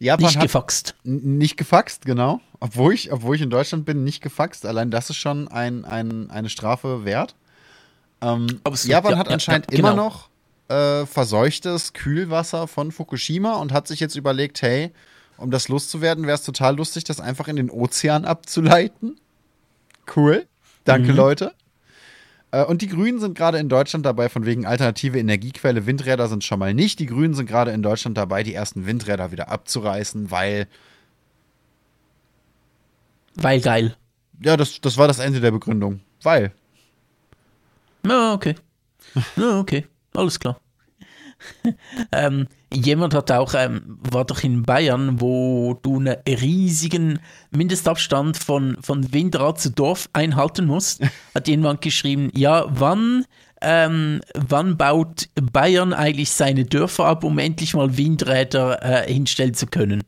[0.00, 0.96] Japan nicht gefaxt.
[1.04, 2.40] Nicht gefaxt, genau.
[2.58, 4.66] Obwohl ich, obwohl ich in Deutschland bin, nicht gefaxt.
[4.66, 7.36] Allein das ist schon ein, ein, eine Strafe wert.
[8.22, 9.92] Ähm, Japan ja, hat anscheinend ja, genau.
[9.92, 10.30] immer noch
[10.70, 14.92] äh, verseuchtes Kühlwasser von Fukushima und hat sich jetzt überlegt, hey,
[15.36, 19.18] um das loszuwerden, wäre es total lustig, das einfach in den Ozean abzuleiten.
[20.14, 20.46] Cool.
[20.84, 21.16] Danke, mhm.
[21.16, 21.54] Leute.
[22.52, 26.44] Äh, und die Grünen sind gerade in Deutschland dabei, von wegen alternative Energiequelle, Windräder sind
[26.44, 27.00] schon mal nicht.
[27.00, 30.68] Die Grünen sind gerade in Deutschland dabei, die ersten Windräder wieder abzureißen, weil.
[33.34, 33.96] Weil geil.
[34.42, 36.00] Ja, das, das war das Ende der Begründung.
[36.22, 36.52] Weil.
[38.06, 38.54] Ja, okay.
[39.36, 39.86] Ja, okay.
[40.14, 40.60] Alles klar.
[42.12, 47.18] ähm, jemand hat auch, ähm, war doch in Bayern, wo du einen riesigen
[47.50, 51.02] Mindestabstand von, von Windrad zu Dorf einhalten musst,
[51.34, 53.24] hat jemand geschrieben, ja, wann,
[53.60, 59.66] ähm, wann baut Bayern eigentlich seine Dörfer ab, um endlich mal Windräder äh, hinstellen zu
[59.66, 60.04] können?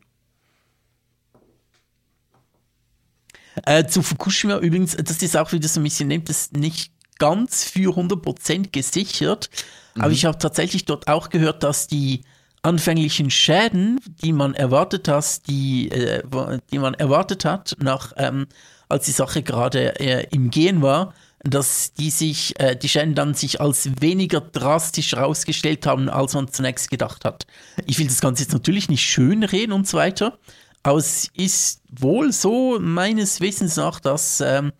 [3.64, 7.64] Äh, zu Fukushima übrigens, das ist auch wieder so ein bisschen, nimmt es nicht ganz
[7.64, 9.50] für 100% gesichert,
[9.98, 12.22] aber ich habe tatsächlich dort auch gehört, dass die
[12.62, 16.22] anfänglichen Schäden, die man erwartet hat, die, äh,
[16.70, 18.46] die man erwartet hat, nach, ähm,
[18.88, 21.12] als die Sache gerade äh, im Gehen war,
[21.44, 26.52] dass die sich, äh, die Schäden dann sich als weniger drastisch herausgestellt haben, als man
[26.52, 27.46] zunächst gedacht hat.
[27.86, 30.38] Ich will das Ganze jetzt natürlich nicht schön reden und so weiter,
[30.84, 34.72] aber es ist wohl so meines Wissens nach, dass ähm,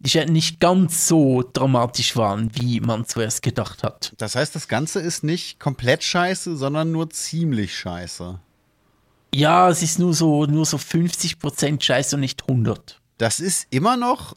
[0.00, 4.14] die Schäden nicht ganz so dramatisch waren, wie man zuerst gedacht hat.
[4.16, 8.40] Das heißt, das Ganze ist nicht komplett scheiße, sondern nur ziemlich scheiße.
[9.34, 13.00] Ja, es ist nur so, nur so 50% scheiße und nicht 100.
[13.18, 14.34] Das ist immer noch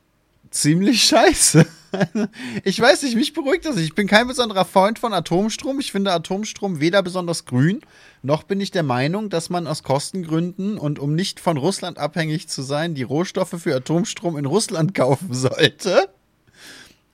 [0.54, 1.66] ziemlich scheiße.
[2.64, 3.78] ich weiß nicht, mich beruhigt das.
[3.78, 5.80] Ich bin kein besonderer Freund von Atomstrom.
[5.80, 7.82] Ich finde Atomstrom weder besonders grün,
[8.22, 12.48] noch bin ich der Meinung, dass man aus Kostengründen und um nicht von Russland abhängig
[12.48, 16.10] zu sein, die Rohstoffe für Atomstrom in Russland kaufen sollte.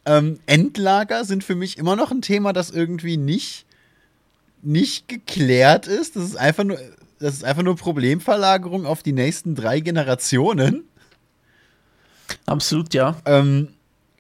[0.06, 3.66] Ähm, Endlager sind für mich immer noch ein Thema, das irgendwie nicht,
[4.62, 6.16] nicht geklärt ist.
[6.16, 6.78] Das ist einfach nur,
[7.20, 10.89] das ist einfach nur Problemverlagerung auf die nächsten drei Generationen.
[12.46, 13.18] Absolut, ja.
[13.26, 13.70] Ähm,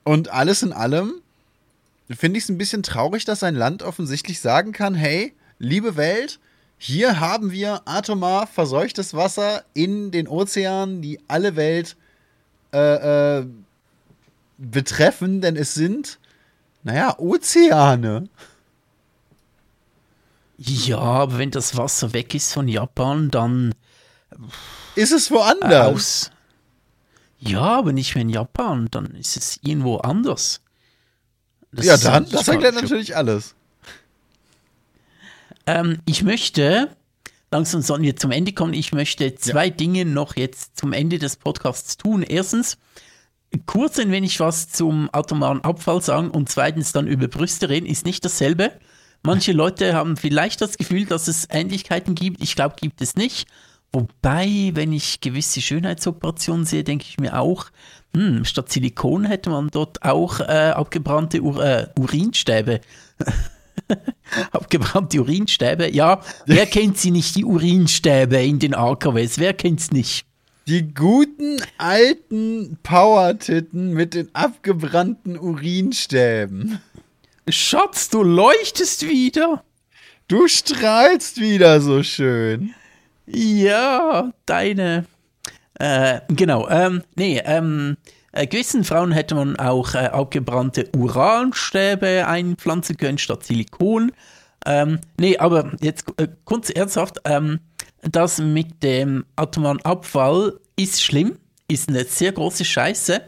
[0.03, 1.13] und alles in allem
[2.09, 6.39] finde ich es ein bisschen traurig, dass ein Land offensichtlich sagen kann, hey, liebe Welt,
[6.77, 11.97] hier haben wir atomar verseuchtes Wasser in den Ozeanen, die alle Welt
[12.73, 13.45] äh, äh,
[14.57, 16.19] betreffen, denn es sind,
[16.83, 18.29] naja, Ozeane.
[20.57, 23.73] Ja, aber wenn das Wasser weg ist von Japan, dann
[24.95, 25.85] ist es woanders.
[25.87, 26.31] Aus.
[27.39, 30.61] Ja, aber nicht mehr in Japan, dann ist es irgendwo anders.
[31.71, 33.55] Das ja, dann, das erklärt natürlich alles.
[35.65, 36.89] Ähm, ich möchte,
[37.51, 39.71] langsam sollen wir zum Ende kommen, ich möchte zwei ja.
[39.71, 42.23] Dinge noch jetzt zum Ende des Podcasts tun.
[42.23, 42.77] Erstens,
[43.65, 48.05] kurz ein wenig was zum atomaren Abfall sagen und zweitens dann über Brüste reden, ist
[48.05, 48.71] nicht dasselbe.
[49.21, 52.41] Manche Leute haben vielleicht das Gefühl, dass es Ähnlichkeiten gibt.
[52.41, 53.47] Ich glaube, gibt es nicht.
[53.91, 57.65] Wobei, wenn ich gewisse Schönheitsoperationen sehe, denke ich mir auch,
[58.15, 62.81] hm, statt Silikon hätte man dort auch äh, abgebrannte Ur äh, Urinstäbe.
[64.51, 65.91] abgebrannte Urinstäbe.
[65.91, 69.39] Ja, wer kennt sie nicht, die Urinstäbe in den AKWs?
[69.39, 70.25] Wer kennt's nicht?
[70.67, 76.79] Die guten alten Power-Titten mit den abgebrannten Urinstäben.
[77.47, 79.63] Schatz, du leuchtest wieder.
[80.27, 82.75] Du strahlst wieder so schön.
[83.31, 85.05] Ja, deine.
[85.75, 87.95] Äh, genau, ähm, nee, ähm,
[88.31, 94.11] äh, gewissen Frauen hätte man auch äh, abgebrannte Uranstäbe einpflanzen können statt Silikon.
[94.65, 97.59] Ähm, nee, aber jetzt äh, kurz ernsthaft, ähm,
[98.01, 101.37] das mit dem atomaren Abfall ist schlimm,
[101.67, 103.21] ist eine sehr große Scheiße.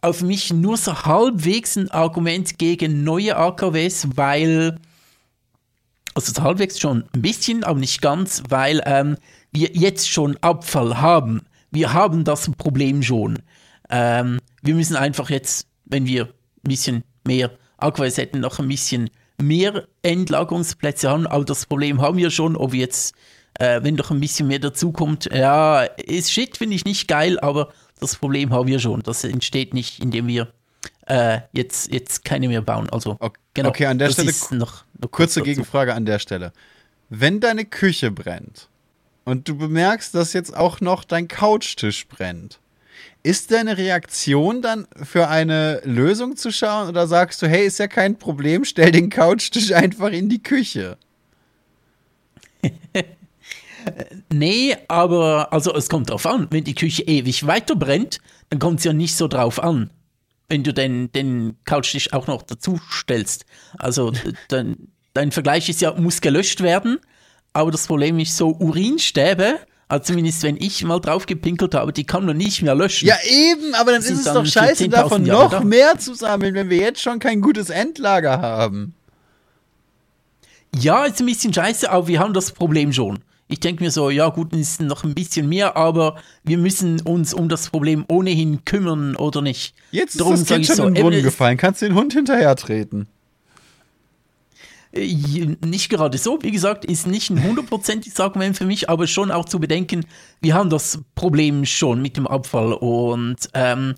[0.00, 4.76] Auf mich nur so halbwegs ein Argument gegen neue AKWs, weil,
[6.14, 9.16] also halbwegs schon ein bisschen, aber nicht ganz, weil ähm,
[9.52, 11.42] wir jetzt schon Abfall haben.
[11.70, 13.40] Wir haben das Problem schon.
[13.90, 19.10] Ähm, wir müssen einfach jetzt, wenn wir ein bisschen mehr AKWs hätten, noch ein bisschen
[19.40, 21.26] mehr Endlagerungsplätze haben.
[21.26, 23.14] Aber das Problem haben wir schon, ob jetzt,
[23.58, 27.72] äh, wenn doch ein bisschen mehr dazukommt, ja, ist shit, finde ich nicht geil, aber
[28.00, 29.02] das Problem haben wir schon.
[29.02, 30.48] Das entsteht nicht, indem wir
[31.06, 32.88] äh, jetzt, jetzt keine mehr bauen.
[32.90, 36.52] Also, okay, genau, okay an der Stelle noch, noch kurze Gegenfrage an der Stelle.
[37.10, 38.68] Wenn deine Küche brennt
[39.24, 42.58] und du bemerkst, dass jetzt auch noch dein Couchtisch brennt,
[43.22, 47.86] ist deine Reaktion dann für eine Lösung zu schauen oder sagst du, hey, ist ja
[47.86, 50.98] kein Problem, stell den Couchtisch einfach in die Küche?
[54.32, 56.48] nee, aber also es kommt drauf an.
[56.50, 58.18] Wenn die Küche ewig weiter brennt,
[58.50, 59.90] dann kommt es ja nicht so drauf an.
[60.48, 63.46] Wenn du den, den Couchtisch auch noch dazu stellst.
[63.78, 64.12] Also
[64.48, 66.98] dein, dein Vergleich ist ja, muss gelöscht werden.
[67.52, 72.04] Aber das Problem ist so, Urinstäbe Also zumindest wenn ich mal drauf gepinkelt habe, die
[72.04, 73.06] kann man nicht mehr löschen.
[73.06, 75.60] Ja, eben, aber dann ist es dann doch scheiße, 14.000 davon Jahre noch da.
[75.60, 78.94] mehr zu sammeln, wenn wir jetzt schon kein gutes Endlager haben.
[80.74, 83.20] Ja, ist ein bisschen scheiße, aber wir haben das Problem schon.
[83.46, 87.00] Ich denke mir so, ja gut, es ist noch ein bisschen mehr, aber wir müssen
[87.02, 89.74] uns um das Problem ohnehin kümmern oder nicht.
[89.90, 92.14] Jetzt ist Darum das sag Kind schon so, in den Brunnen gefallen, kannst den Hund
[92.14, 93.06] hinterher treten.
[94.92, 99.30] Äh, Nicht gerade so, wie gesagt, ist nicht ein hundertprozentiges Argument für mich, aber schon
[99.30, 100.06] auch zu bedenken,
[100.40, 103.94] wir haben das Problem schon mit dem Abfall und ähm,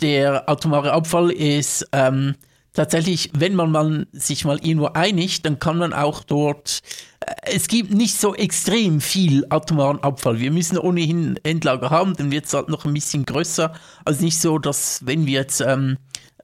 [0.00, 2.34] der atomare Abfall ist ähm,
[2.76, 6.82] tatsächlich, wenn man mal, sich mal irgendwo einigt, dann kann man auch dort,
[7.20, 10.38] äh, es gibt nicht so extrem viel atomaren Abfall.
[10.38, 13.72] Wir müssen ohnehin Endlager haben, dann wird es halt noch ein bisschen größer.
[14.04, 15.96] Also nicht so, dass wenn wir jetzt ähm,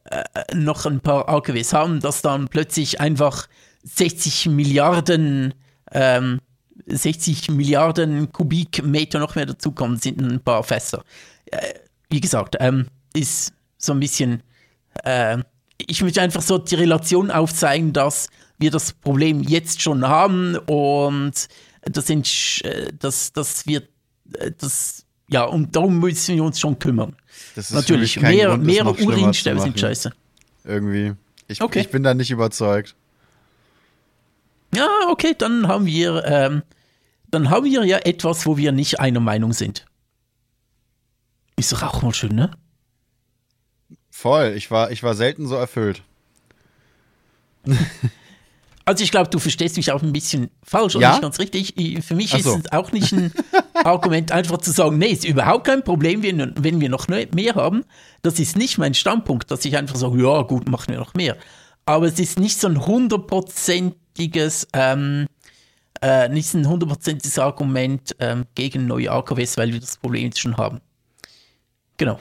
[0.05, 3.47] äh, noch ein paar AKWs haben, dass dann plötzlich einfach
[3.85, 5.55] 60 Milliarden
[5.93, 6.41] ähm,
[6.87, 11.05] 60 Milliarden Kubikmeter noch mehr dazukommen, sind ein paar Fässer.
[11.47, 11.75] Äh,
[12.11, 14.43] wie gesagt, ähm, ist so ein bisschen,
[15.05, 15.39] äh,
[15.87, 18.29] ich möchte einfach so die Relation aufzeigen, dass
[18.59, 21.33] wir das Problem jetzt schon haben und
[21.83, 22.29] das sind,
[22.65, 23.83] äh, dass, dass wir,
[24.39, 27.17] äh, das, ja, und darum müssen wir uns schon kümmern.
[27.55, 30.13] Das ist Natürlich, mehr, Grund, mehr Urinstäbe sind scheiße.
[30.65, 31.15] Irgendwie.
[31.49, 31.81] Ich, Okay.
[31.81, 32.95] ich bin da nicht überzeugt.
[34.75, 36.63] Ja, okay, dann haben wir, ähm,
[37.31, 39.85] dann haben wir ja etwas, wo wir nicht einer Meinung sind.
[41.57, 42.51] Ist doch auch mal schön, ne?
[44.23, 44.55] Voll.
[44.57, 46.03] Ich war, ich war selten so erfüllt.
[48.85, 51.11] Also ich glaube, du verstehst mich auch ein bisschen falsch und Ja?
[51.13, 51.79] nicht ganz richtig.
[51.79, 52.57] Ich- Für mich Ach ist so.
[52.57, 53.33] es auch nicht ein
[53.85, 57.85] Argument, einfach zu sagen, nee, ist überhaupt kein Problem, wenn, wenn wir noch mehr haben.
[58.23, 61.37] Das ist nicht mein Standpunkt, dass ich einfach sage, ja gut, machen wir noch mehr.
[61.87, 65.29] Aber es ist nicht so ein hundertprozentiges, ähm,
[66.01, 70.41] äh, nicht so ein hundertprozentiges Argument ähm, gegen neue AKWs, weil wir das Problem jetzt
[70.41, 70.81] schon haben.
[71.99, 72.19] Genau.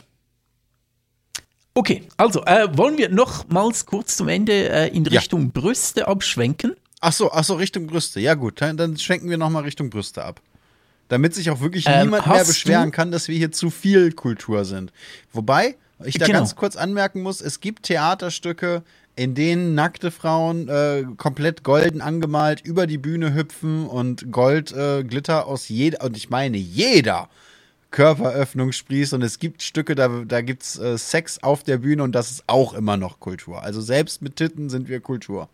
[1.73, 5.19] Okay, also äh, wollen wir nochmals kurz zum Ende äh, in Ja.
[5.19, 6.75] Richtung Brüste abschwenken?
[6.99, 8.19] Ach so, ach so, Richtung Brüste.
[8.19, 10.41] Ja gut, dann, dann schwenken wir nochmal Richtung Brüste ab.
[11.07, 14.65] Damit sich auch wirklich Ähm, niemand mehr beschweren kann, dass wir hier zu viel Kultur
[14.65, 14.91] sind.
[15.33, 16.39] Wobei ich da Genau.
[16.39, 18.83] ganz kurz anmerken muss, es gibt Theaterstücke,
[19.15, 25.03] in denen nackte Frauen äh, komplett golden angemalt über die Bühne hüpfen und Gold, äh,
[25.29, 27.29] aus jeder, und ich meine jeder
[27.91, 32.03] Körperöffnung sprießt und es gibt Stücke, da, da gibt es äh, Sex auf der Bühne
[32.03, 33.61] und das ist auch immer noch Kultur.
[33.61, 35.49] Also selbst mit Titten sind wir Kultur.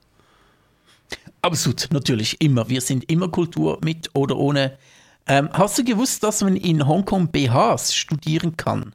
[1.41, 2.69] Absolut, natürlich, immer.
[2.69, 4.77] Wir sind immer Kultur mit oder ohne.
[5.25, 8.93] Ähm, hast du gewusst, dass man in Hongkong BHs studieren kann?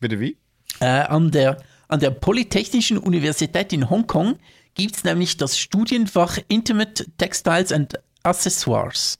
[0.00, 0.36] Bitte wie?
[0.80, 4.38] Äh, an, der, an der Polytechnischen Universität in Hongkong
[4.74, 9.18] gibt es nämlich das Studienfach Intimate Textiles and Accessoires.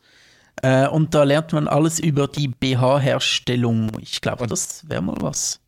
[0.62, 3.92] Äh, und da lernt man alles über die BH-Herstellung.
[4.00, 5.60] Ich glaube, das wäre mal was.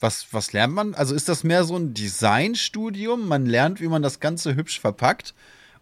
[0.00, 0.94] Was, was lernt man?
[0.94, 3.26] Also ist das mehr so ein Designstudium?
[3.26, 5.34] Man lernt, wie man das Ganze hübsch verpackt?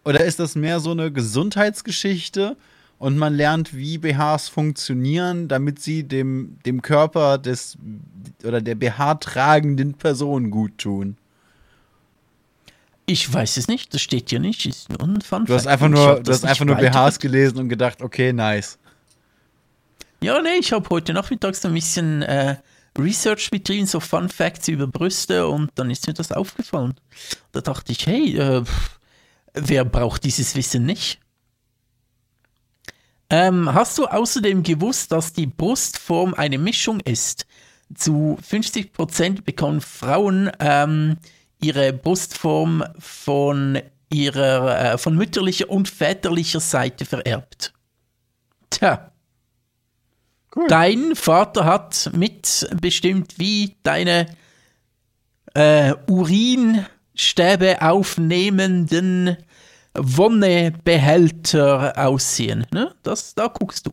[0.03, 2.55] Oder ist das mehr so eine Gesundheitsgeschichte
[2.97, 7.77] und man lernt, wie BHs funktionieren, damit sie dem, dem Körper des
[8.43, 11.17] oder der BH-tragenden Person gut tun?
[13.09, 14.65] Ich weiß es nicht, das steht hier nicht.
[14.65, 17.69] Ist nur ein Fun Du hast einfach nur, du hast einfach nur BHs gelesen und
[17.69, 18.77] gedacht, okay, nice.
[20.21, 22.57] Ja, nee, ich habe heute nachmittags ein bisschen äh,
[22.99, 26.95] Research betrieben, so Fun Facts über Brüste und dann ist mir das aufgefallen.
[27.53, 28.63] Da dachte ich, hey, äh,
[29.53, 31.21] wer braucht dieses Wissen nicht?
[33.29, 37.45] Ähm, hast du außerdem gewusst, dass die Brustform eine Mischung ist?
[37.95, 41.17] Zu 50% bekommen Frauen ähm,
[41.61, 43.79] ihre Brustform von
[44.09, 47.73] ihrer äh, von mütterlicher und väterlicher Seite vererbt.
[48.69, 49.11] Tja.
[50.55, 50.67] Cool.
[50.67, 54.27] Dein Vater hat mitbestimmt, wie deine
[55.53, 59.37] äh, Urinstäbe aufnehmenden
[59.93, 62.65] Wonnebehälter aussehen.
[62.71, 62.93] Ne?
[63.03, 63.91] Das, da guckst du.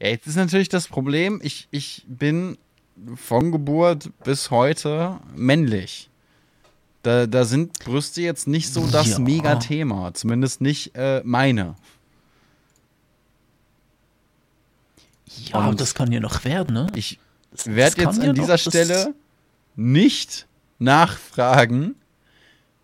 [0.00, 2.56] Ja, jetzt ist natürlich das Problem, ich, ich bin
[3.16, 6.09] von Geburt bis heute männlich.
[7.02, 9.18] Da, da sind Brüste jetzt nicht so das Ja.
[9.18, 10.12] Mega-Thema.
[10.14, 11.76] Zumindest nicht äh, meine.
[15.52, 16.86] Ja, Und- das kann ja noch werden, ne?
[16.94, 17.18] Ich
[17.64, 19.14] werde jetzt an dieser Stelle
[19.76, 20.46] nicht
[20.78, 21.94] nachfragen,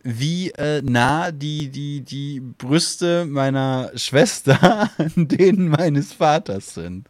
[0.02, 7.08] wie äh, nah die, die, die Brüste meiner Schwester an denen meines Vaters sind.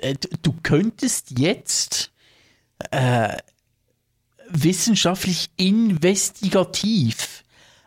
[0.00, 2.10] äh, du- du könntest jetzt
[2.90, 3.36] äh,
[4.50, 7.44] wissenschaftlich investigativ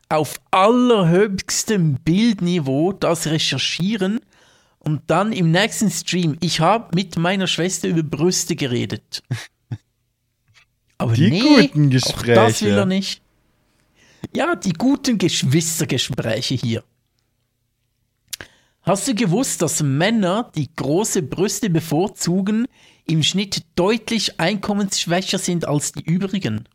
[0.10, 4.20] auf allerhöchstem Bildniveau das recherchieren
[4.80, 9.22] und dann im nächsten Stream, ich habe mit meiner Schwester über Brüste geredet.
[10.98, 12.34] Aber Die nee, guten auch Gespräche.
[12.34, 13.22] das will er nicht.
[14.36, 16.84] Ja, die guten Geschwistergespräche hier.
[18.82, 22.66] Hast du gewusst, dass Männer, die große Brüste bevorzugen,
[23.10, 26.66] im Schnitt deutlich einkommensschwächer sind als die übrigen?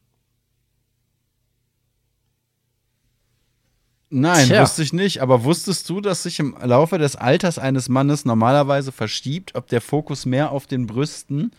[4.10, 4.62] Nein, Tja.
[4.62, 5.22] wusste ich nicht.
[5.22, 9.80] Aber wusstest du, dass sich im Laufe des Alters eines Mannes normalerweise verschiebt, ob der
[9.80, 11.52] Fokus mehr auf den Brüsten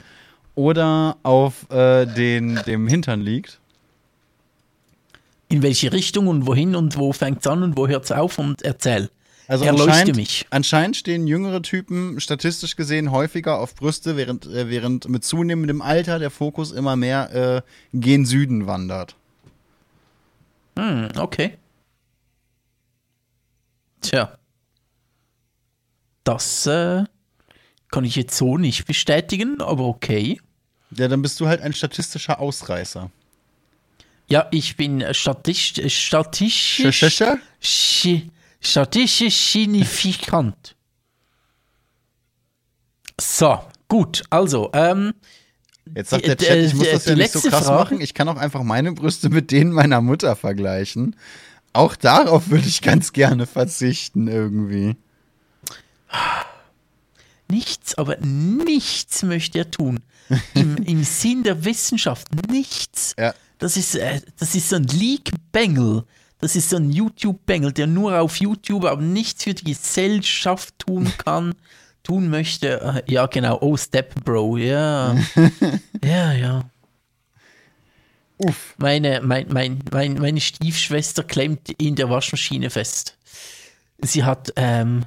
[0.56, 3.60] oder auf äh, den, dem Hintern liegt?
[5.50, 9.10] In welche Richtung und wohin und wo fängt's an und wo hört's auf und erzähl.
[9.48, 10.48] Also anscheinend, mich.
[10.50, 16.18] anscheinend stehen jüngere Typen statistisch gesehen häufiger auf Brüste, während, äh, während mit zunehmendem Alter
[16.18, 17.62] der Fokus immer mehr äh,
[17.94, 19.16] gen Süden wandert.
[20.78, 21.58] Hm, okay.
[24.02, 24.38] Tja.
[26.24, 27.04] Das äh,
[27.92, 30.42] kann ich jetzt so nicht bestätigen, aber okay.
[30.92, 33.12] Ja, dann bist du halt ein statistischer Ausreißer.
[34.28, 37.38] Ja, ich bin äh, statist, äh, statistisch, Schäscher?
[38.66, 40.76] Statistisch signifikant.
[43.20, 45.14] So, gut, also, ähm,
[45.96, 48.02] Jetzt sagt der Chat, ich die- muss das ja nicht so krass Frage- machen.
[48.02, 51.16] Ich kann auch einfach meine Brüste mit denen meiner Mutter vergleichen.
[51.74, 54.96] Auch darauf würde ich ganz gerne verzichten irgendwie.
[57.50, 60.00] nichts, aber nichts möchte er tun.
[60.56, 63.14] Im, im Sinn der Wissenschaft, nichts.
[63.20, 63.36] Ja.
[63.60, 66.04] Das ist, äh, das ist so ein Leak-Bengel.
[66.42, 71.12] Das ist so ein YouTube-Bengel, der nur auf YouTube, aber nichts für die Gesellschaft tun
[71.26, 71.56] kann,
[72.04, 72.82] tun möchte.
[73.08, 73.58] Äh, Ja, genau.
[73.62, 75.16] Oh, Step Bro, ja.
[76.04, 76.70] ja, ja.
[78.38, 78.76] Uff.
[78.78, 83.18] Meine, mein, mein, mein, meine Stiefschwester klemmt in der Waschmaschine fest.
[84.02, 85.06] Sie hat ähm,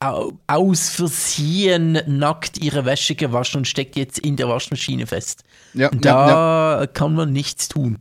[0.00, 5.44] au- aus Versehen nackt ihre Wäsche gewaschen und steckt jetzt in der Waschmaschine fest.
[5.74, 6.86] Ja, Und ja, da ja.
[6.86, 7.98] kann man nichts tun.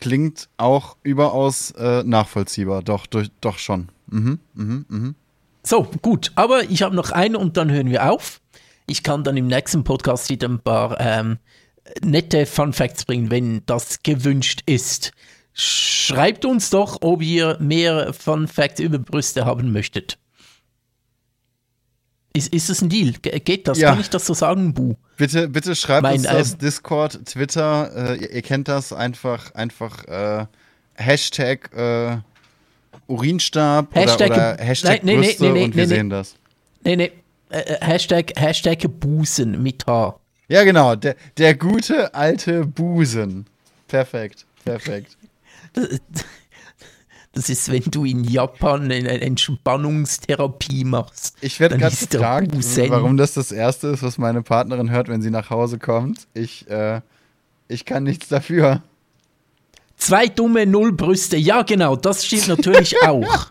[0.00, 2.82] Klingt auch überaus äh, nachvollziehbar.
[2.82, 3.90] Doch, durch, doch schon.
[4.08, 5.14] Mhm, mhm, mhm.
[5.62, 6.32] So, gut.
[6.34, 8.40] Aber ich habe noch eine und dann hören wir auf.
[8.86, 11.38] Ich kann dann im nächsten Podcast wieder ein paar ähm,
[12.02, 15.12] nette Fun Facts bringen, wenn das gewünscht ist.
[15.52, 20.18] Schreibt uns doch, ob ihr mehr Fun Facts über Brüste haben möchtet.
[22.32, 23.12] Ist, ist das ein Deal?
[23.20, 23.78] Ge- Geht das?
[23.78, 23.90] Ja.
[23.90, 24.94] Kann ich das so sagen, Bu?
[25.16, 29.52] Bitte, bitte schreibt Mein, uns das ähm, Discord, Twitter, äh, ihr, ihr kennt das einfach,
[29.54, 30.46] einfach äh,
[30.94, 32.18] Hashtag äh,
[33.08, 36.36] Urinstab Hashtag- oder, oder Hashtag Nein, nee, nee, Brüste nee, nee, und wir sehen das.
[36.84, 37.12] Nee, nee.
[37.50, 40.18] Äh, äh, Hashtag, Hashtag Busen mit H.
[40.48, 43.46] Ja, genau, der, der gute alte Busen.
[43.88, 45.16] Perfekt, perfekt.
[47.32, 51.36] Das ist, wenn du in Japan eine Entspannungstherapie machst.
[51.40, 52.50] Ich werde gerade gefragt,
[52.88, 56.26] warum das das Erste ist, was meine Partnerin hört, wenn sie nach Hause kommt.
[56.34, 57.00] Ich, äh,
[57.68, 58.82] ich kann nichts dafür.
[59.96, 61.36] Zwei dumme Nullbrüste.
[61.36, 63.50] Ja, genau, das stimmt natürlich auch.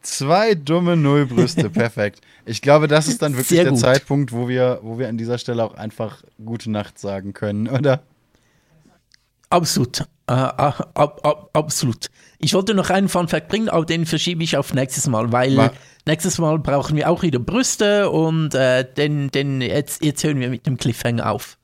[0.00, 2.22] Zwei dumme Nullbrüste, perfekt.
[2.46, 3.74] Ich glaube, das ist dann wirklich der.
[3.74, 8.02] Zeitpunkt, wo wir, wo wir an dieser Stelle auch einfach gute Nacht sagen können, oder?
[9.50, 10.06] Absolut.
[10.28, 10.90] Äh, ab,
[11.22, 12.06] ab, absolut.
[12.38, 15.52] Ich wollte noch einen Fun Fact bringen, aber den verschiebe ich auf nächstes Mal, weil
[15.54, 15.72] Ma-
[16.06, 20.50] nächstes Mal brauchen wir auch wieder Brüste und äh, den, den, jetzt, jetzt hören wir
[20.50, 21.56] mit dem Cliffhanger auf.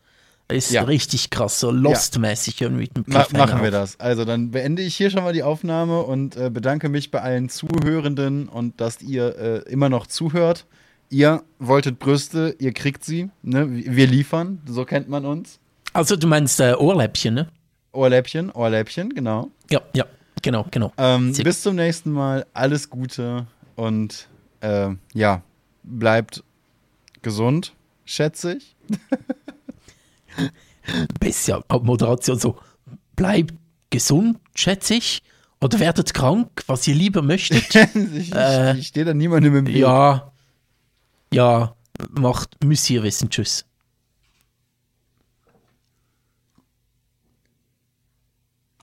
[0.48, 0.82] Ist Ja.
[0.82, 3.72] richtig krass, so Lost-mäßig hören wir mit dem Ma Cliffhanger machen wir auf.
[3.74, 4.00] das.
[4.00, 7.48] Also dann beende ich hier schon mal die Aufnahme und äh, bedanke mich bei allen
[7.50, 10.66] Zuhörenden und dass ihr äh, immer noch zuhört.
[11.10, 13.30] Ihr wolltet Brüste, ihr kriegt sie.
[13.42, 13.66] Ne?
[13.70, 15.58] Wir liefern, so kennt man uns.
[15.92, 17.48] Also du meinst äh, Ohrläppchen, ne?
[17.94, 19.50] Ohrläppchen, Ohrläppchen, genau.
[19.70, 20.04] Ja, ja,
[20.42, 20.92] genau, genau.
[20.98, 22.46] Ähm, bis zum nächsten Mal.
[22.52, 23.46] Alles Gute
[23.76, 24.28] und
[24.60, 25.42] äh, ja,
[25.82, 26.42] bleibt
[27.22, 28.76] gesund, schätze ich.
[31.20, 32.58] Besser Moderation so,
[33.16, 33.54] bleibt
[33.90, 35.22] gesund, schätze ich,
[35.60, 37.74] oder werdet krank, was ihr lieber möchtet.
[38.14, 39.76] ich Äh, ich stehe da niemandem im Weg.
[39.76, 40.30] ja,
[41.32, 41.74] ja,
[42.10, 43.64] macht, müsst ihr wissen, tschüss.